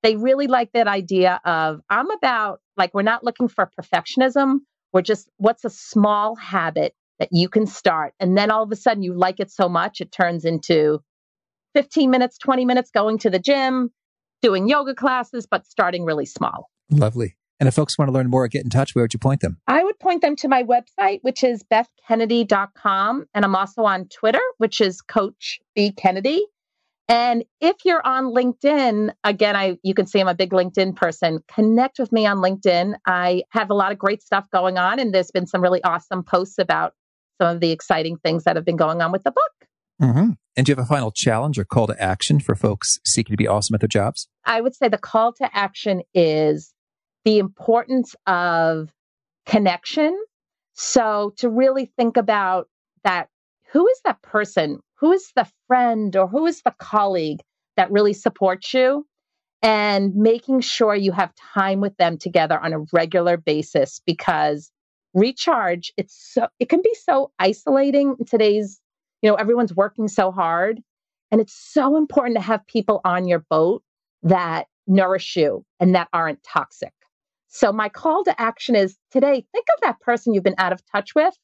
they 0.03 0.17
really 0.17 0.47
like 0.47 0.73
that 0.73 0.87
idea 0.87 1.41
of 1.45 1.81
I'm 1.89 2.11
about 2.11 2.61
like, 2.77 2.93
we're 2.95 3.03
not 3.03 3.25
looking 3.25 3.49
for 3.49 3.71
perfectionism. 3.81 4.59
We're 4.93 5.03
just, 5.03 5.29
what's 5.39 5.65
a 5.65 5.71
small 5.71 6.35
habit 6.37 6.95
that 7.19 7.29
you 7.33 7.49
can 7.49 7.67
start? 7.67 8.15
And 8.21 8.37
then 8.37 8.51
all 8.51 8.63
of 8.63 8.73
a 8.73 8.77
sudden 8.77 9.03
you 9.03 9.15
like 9.15 9.41
it 9.41 9.51
so 9.51 9.69
much, 9.69 10.01
it 10.01 10.13
turns 10.13 10.45
into 10.45 11.01
15 11.75 12.11
minutes, 12.11 12.39
20 12.39 12.65
minutes 12.65 12.91
going 12.91 13.19
to 13.19 13.31
the 13.31 13.39
gym, 13.39 13.91
doing 14.43 14.69
yoga 14.69 14.95
classes, 14.95 15.47
but 15.51 15.67
starting 15.67 16.05
really 16.05 16.27
small. 16.27 16.71
Lovely. 16.91 17.37
And 17.61 17.67
if 17.67 17.75
folks 17.75 17.99
want 17.99 18.09
to 18.09 18.13
learn 18.13 18.31
more 18.31 18.45
or 18.45 18.49
get 18.49 18.63
in 18.63 18.71
touch, 18.71 18.95
where 18.95 19.03
would 19.03 19.13
you 19.13 19.19
point 19.19 19.41
them? 19.41 19.59
I 19.67 19.83
would 19.83 19.99
point 19.99 20.23
them 20.23 20.37
to 20.37 20.49
my 20.49 20.63
website, 20.63 21.19
which 21.23 21.43
is 21.43 21.65
bethkennedy.com. 21.65 23.27
And 23.35 23.45
I'm 23.45 23.57
also 23.57 23.83
on 23.83 24.07
Twitter, 24.09 24.41
which 24.59 24.81
is 24.81 25.01
Coach 25.01 25.59
B 25.75 25.93
Kennedy. 25.93 26.47
And 27.09 27.45
if 27.61 27.77
you're 27.85 28.07
on 28.07 28.35
LinkedIn, 28.35 29.11
again, 29.25 29.57
I 29.57 29.79
you 29.83 29.95
can 29.95 30.07
see 30.07 30.21
I'm 30.21 30.29
a 30.29 30.35
big 30.35 30.51
LinkedIn 30.51 30.95
person. 30.95 31.43
Connect 31.49 31.99
with 31.99 32.13
me 32.13 32.27
on 32.27 32.37
LinkedIn. 32.37 32.97
I 33.07 33.45
have 33.51 33.71
a 33.71 33.75
lot 33.75 33.93
of 33.93 33.99
great 33.99 34.23
stuff 34.23 34.47
going 34.53 34.77
on, 34.77 35.01
and 35.01 35.13
there's 35.13 35.31
been 35.31 35.47
some 35.47 35.63
really 35.63 35.83
awesome 35.83 36.23
posts 36.23 36.59
about 36.59 36.93
some 37.41 37.55
of 37.55 37.61
the 37.61 37.71
exciting 37.71 38.17
things 38.19 38.45
that 38.45 38.57
have 38.57 38.65
been 38.65 38.77
going 38.77 39.01
on 39.01 39.13
with 39.13 39.23
the 39.25 39.31
book. 39.31 39.53
Mm-hmm. 40.03 40.33
And 40.57 40.67
do 40.67 40.71
you 40.71 40.77
have 40.77 40.85
a 40.85 40.89
final 40.89 41.11
challenge 41.11 41.59
or 41.59 41.65
call 41.65 41.87
to 41.87 42.03
action 42.03 42.41
for 42.41 42.55
folks 42.55 42.99
seeking 43.05 43.33
to 43.33 43.37
be 43.37 43.49
awesome 43.49 43.75
at 43.75 43.81
their 43.81 43.89
jobs? 43.89 44.29
I 44.45 44.61
would 44.61 44.75
say 44.75 44.89
the 44.89 44.99
call 44.99 45.33
to 45.35 45.57
action 45.57 46.03
is 46.15 46.73
the 47.25 47.39
importance 47.39 48.15
of 48.27 48.91
connection. 49.47 50.17
So 50.75 51.35
to 51.39 51.49
really 51.49 51.91
think 51.97 52.17
about 52.17 52.69
that 53.05 53.29
who 53.73 53.87
is 53.89 54.01
that 54.05 54.23
person? 54.23 54.81
Who 54.97 55.13
is 55.13 55.31
the 55.35 55.47
friend 55.67 56.15
or 56.17 56.27
who 56.27 56.47
is 56.47 56.63
the 56.63 56.75
colleague 56.79 57.41
that 57.77 57.91
really 57.91 58.13
supports 58.13 58.73
you? 58.73 59.07
And 59.61 60.15
making 60.15 60.61
sure 60.61 60.95
you 60.95 61.13
have 61.13 61.33
time 61.55 61.81
with 61.81 61.97
them 61.97 62.17
together 62.17 62.59
on 62.59 62.73
a 62.73 62.85
regular 62.93 63.37
basis 63.37 64.01
because 64.07 64.71
recharge, 65.15 65.93
it's 65.97 66.33
so, 66.35 66.49
it 66.59 66.69
can 66.69 66.83
be 66.83 66.95
so 66.95 67.31
isolating 67.39 68.17
in 68.19 68.27
today's, 68.27 68.81
you 69.23 69.31
know, 69.31 69.37
everyone's 69.37 69.75
working 69.75 70.09
so 70.09 70.31
hard. 70.31 70.81
And 71.31 71.41
it's 71.41 71.53
so 71.55 71.97
important 71.97 72.37
to 72.37 72.43
have 72.43 72.67
people 72.67 73.01
on 73.05 73.29
your 73.29 73.45
boat 73.51 73.83
that 74.23 74.67
nourish 74.87 75.37
you 75.37 75.65
and 75.79 75.95
that 75.95 76.09
aren't 76.13 76.43
toxic. 76.43 76.93
So 77.49 77.73
my 77.73 77.89
call 77.89 78.25
to 78.25 78.41
action 78.41 78.75
is 78.77 78.97
today, 79.11 79.45
think 79.53 79.67
of 79.77 79.81
that 79.83 80.01
person 80.01 80.35
you've 80.35 80.45
been 80.45 80.55
out 80.59 80.73
of 80.73 80.83
touch 80.91 81.15
with 81.15 81.35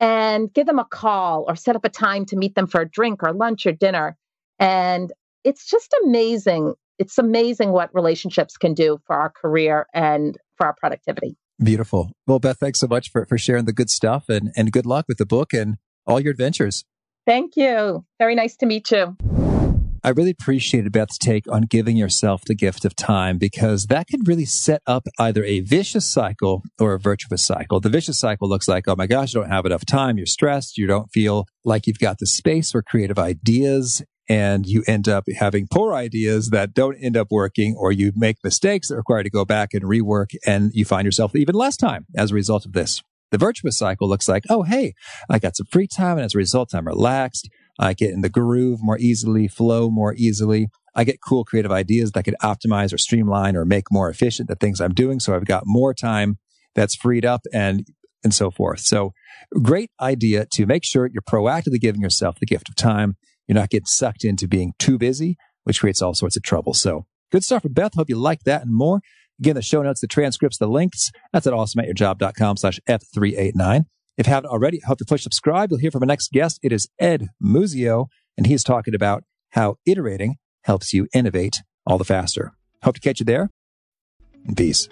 and 0.00 0.52
give 0.52 0.66
them 0.66 0.78
a 0.78 0.84
call 0.84 1.44
or 1.48 1.56
set 1.56 1.76
up 1.76 1.84
a 1.84 1.88
time 1.88 2.26
to 2.26 2.36
meet 2.36 2.54
them 2.54 2.66
for 2.66 2.82
a 2.82 2.88
drink 2.88 3.22
or 3.22 3.32
lunch 3.32 3.66
or 3.66 3.72
dinner. 3.72 4.16
And 4.58 5.12
it's 5.44 5.66
just 5.66 5.94
amazing. 6.04 6.74
It's 6.98 7.18
amazing 7.18 7.72
what 7.72 7.94
relationships 7.94 8.56
can 8.56 8.74
do 8.74 8.98
for 9.06 9.16
our 9.16 9.30
career 9.30 9.86
and 9.94 10.36
for 10.56 10.66
our 10.66 10.74
productivity. 10.74 11.36
Beautiful. 11.62 12.10
Well, 12.26 12.38
Beth, 12.38 12.58
thanks 12.58 12.80
so 12.80 12.86
much 12.86 13.10
for, 13.10 13.24
for 13.24 13.38
sharing 13.38 13.64
the 13.64 13.72
good 13.72 13.90
stuff 13.90 14.28
and, 14.28 14.52
and 14.56 14.72
good 14.72 14.86
luck 14.86 15.06
with 15.08 15.18
the 15.18 15.26
book 15.26 15.52
and 15.52 15.76
all 16.06 16.20
your 16.20 16.32
adventures. 16.32 16.84
Thank 17.26 17.56
you. 17.56 18.04
Very 18.18 18.34
nice 18.34 18.56
to 18.56 18.66
meet 18.66 18.90
you. 18.90 19.16
I 20.04 20.10
really 20.10 20.30
appreciated 20.30 20.92
Beth's 20.92 21.18
take 21.18 21.50
on 21.50 21.62
giving 21.62 21.96
yourself 21.96 22.42
the 22.46 22.54
gift 22.54 22.84
of 22.84 22.94
time 22.94 23.38
because 23.38 23.86
that 23.86 24.06
could 24.06 24.28
really 24.28 24.44
set 24.44 24.80
up 24.86 25.08
either 25.18 25.42
a 25.42 25.60
vicious 25.60 26.06
cycle 26.06 26.62
or 26.78 26.94
a 26.94 27.00
virtuous 27.00 27.44
cycle. 27.44 27.80
The 27.80 27.88
vicious 27.88 28.16
cycle 28.16 28.48
looks 28.48 28.68
like, 28.68 28.86
oh 28.86 28.94
my 28.94 29.08
gosh, 29.08 29.34
you 29.34 29.40
don't 29.40 29.50
have 29.50 29.66
enough 29.66 29.84
time. 29.84 30.16
You're 30.16 30.26
stressed. 30.26 30.78
You 30.78 30.86
don't 30.86 31.10
feel 31.12 31.46
like 31.64 31.88
you've 31.88 31.98
got 31.98 32.18
the 32.18 32.26
space 32.26 32.70
for 32.70 32.82
creative 32.82 33.18
ideas. 33.18 34.04
And 34.28 34.66
you 34.66 34.82
end 34.86 35.08
up 35.08 35.24
having 35.38 35.68
poor 35.70 35.94
ideas 35.94 36.50
that 36.50 36.74
don't 36.74 36.96
end 36.96 37.16
up 37.16 37.28
working, 37.30 37.76
or 37.78 37.92
you 37.92 38.12
make 38.14 38.36
mistakes 38.42 38.88
that 38.88 38.96
require 38.96 39.22
to 39.22 39.30
go 39.30 39.44
back 39.44 39.70
and 39.72 39.84
rework, 39.84 40.34
and 40.46 40.70
you 40.74 40.84
find 40.84 41.04
yourself 41.04 41.34
even 41.36 41.54
less 41.54 41.76
time 41.76 42.06
as 42.16 42.30
a 42.30 42.34
result 42.34 42.66
of 42.66 42.72
this. 42.72 43.02
The 43.30 43.38
virtuous 43.38 43.76
cycle 43.76 44.08
looks 44.08 44.28
like, 44.28 44.44
oh, 44.48 44.62
hey, 44.62 44.94
I 45.28 45.38
got 45.38 45.56
some 45.56 45.66
free 45.70 45.86
time, 45.88 46.16
and 46.16 46.24
as 46.24 46.34
a 46.34 46.38
result, 46.38 46.74
I'm 46.74 46.86
relaxed. 46.86 47.48
I 47.78 47.92
get 47.92 48.10
in 48.10 48.22
the 48.22 48.28
groove 48.28 48.78
more 48.82 48.98
easily, 48.98 49.48
flow 49.48 49.90
more 49.90 50.14
easily. 50.14 50.68
I 50.94 51.04
get 51.04 51.20
cool 51.20 51.44
creative 51.44 51.70
ideas 51.70 52.12
that 52.12 52.24
could 52.24 52.36
optimize 52.42 52.92
or 52.92 52.98
streamline 52.98 53.54
or 53.54 53.64
make 53.66 53.92
more 53.92 54.08
efficient 54.08 54.48
the 54.48 54.54
things 54.54 54.80
I'm 54.80 54.94
doing. 54.94 55.20
So 55.20 55.34
I've 55.34 55.44
got 55.44 55.64
more 55.66 55.92
time 55.92 56.38
that's 56.74 56.96
freed 56.96 57.24
up 57.24 57.42
and 57.52 57.86
and 58.24 58.34
so 58.34 58.50
forth. 58.50 58.80
So 58.80 59.12
great 59.62 59.90
idea 60.00 60.46
to 60.52 60.66
make 60.66 60.84
sure 60.84 61.06
you're 61.06 61.22
proactively 61.22 61.80
giving 61.80 62.00
yourself 62.00 62.38
the 62.40 62.46
gift 62.46 62.68
of 62.68 62.74
time. 62.74 63.16
You're 63.46 63.54
not 63.54 63.70
getting 63.70 63.86
sucked 63.86 64.24
into 64.24 64.48
being 64.48 64.74
too 64.78 64.98
busy, 64.98 65.36
which 65.64 65.80
creates 65.80 66.02
all 66.02 66.14
sorts 66.14 66.36
of 66.36 66.42
trouble. 66.42 66.74
So 66.74 67.06
good 67.30 67.44
stuff 67.44 67.62
with 67.62 67.74
Beth. 67.74 67.94
Hope 67.94 68.08
you 68.08 68.16
like 68.16 68.44
that 68.44 68.62
and 68.62 68.74
more. 68.74 69.00
Again, 69.38 69.54
the 69.54 69.62
show 69.62 69.82
notes, 69.82 70.00
the 70.00 70.06
transcripts, 70.06 70.58
the 70.58 70.66
links. 70.66 71.10
At 71.32 71.44
that's 71.44 71.46
at 71.46 71.52
awesomeatyourjob.com 71.52 72.56
slash 72.56 72.80
F389. 72.88 73.84
If 74.16 74.26
you 74.26 74.32
haven't 74.32 74.50
already, 74.50 74.80
hope 74.86 74.98
to 74.98 75.04
push 75.04 75.22
subscribe. 75.22 75.70
You'll 75.70 75.80
hear 75.80 75.90
from 75.90 76.02
our 76.02 76.06
next 76.06 76.32
guest. 76.32 76.58
It 76.62 76.72
is 76.72 76.88
Ed 76.98 77.28
Muzio, 77.42 78.06
and 78.36 78.46
he's 78.46 78.64
talking 78.64 78.94
about 78.94 79.24
how 79.50 79.76
iterating 79.84 80.36
helps 80.64 80.94
you 80.94 81.06
innovate 81.12 81.62
all 81.86 81.98
the 81.98 82.04
faster. 82.04 82.52
Hope 82.82 82.94
to 82.94 83.00
catch 83.00 83.20
you 83.20 83.26
there. 83.26 83.50
Peace. 84.56 84.88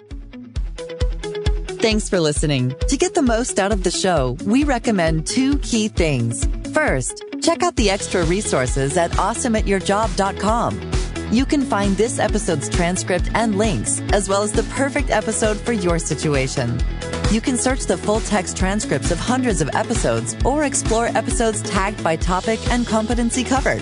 Thanks 1.79 2.09
for 2.09 2.19
listening. 2.19 2.75
To 2.87 2.97
get 2.97 3.13
the 3.13 3.21
most 3.21 3.59
out 3.59 3.71
of 3.71 3.83
the 3.83 3.91
show, 3.91 4.37
we 4.45 4.63
recommend 4.63 5.27
two 5.27 5.59
key 5.59 5.87
things. 5.87 6.47
First, 6.75 7.23
check 7.41 7.63
out 7.63 7.77
the 7.77 7.89
extra 7.89 8.25
resources 8.25 8.97
at 8.97 9.11
awesomeatyourjob.com. 9.11 10.91
You 11.31 11.45
can 11.45 11.61
find 11.61 11.95
this 11.95 12.19
episode's 12.19 12.67
transcript 12.67 13.29
and 13.33 13.57
links, 13.57 14.01
as 14.11 14.27
well 14.27 14.43
as 14.43 14.51
the 14.51 14.63
perfect 14.63 15.09
episode 15.09 15.55
for 15.55 15.71
your 15.71 15.99
situation. 15.99 16.77
You 17.31 17.39
can 17.39 17.55
search 17.55 17.85
the 17.85 17.95
full 17.95 18.19
text 18.19 18.57
transcripts 18.57 19.09
of 19.09 19.19
hundreds 19.19 19.61
of 19.61 19.69
episodes 19.73 20.35
or 20.43 20.65
explore 20.65 21.05
episodes 21.05 21.61
tagged 21.61 22.03
by 22.03 22.17
topic 22.17 22.59
and 22.69 22.85
competency 22.85 23.45
covered. 23.45 23.81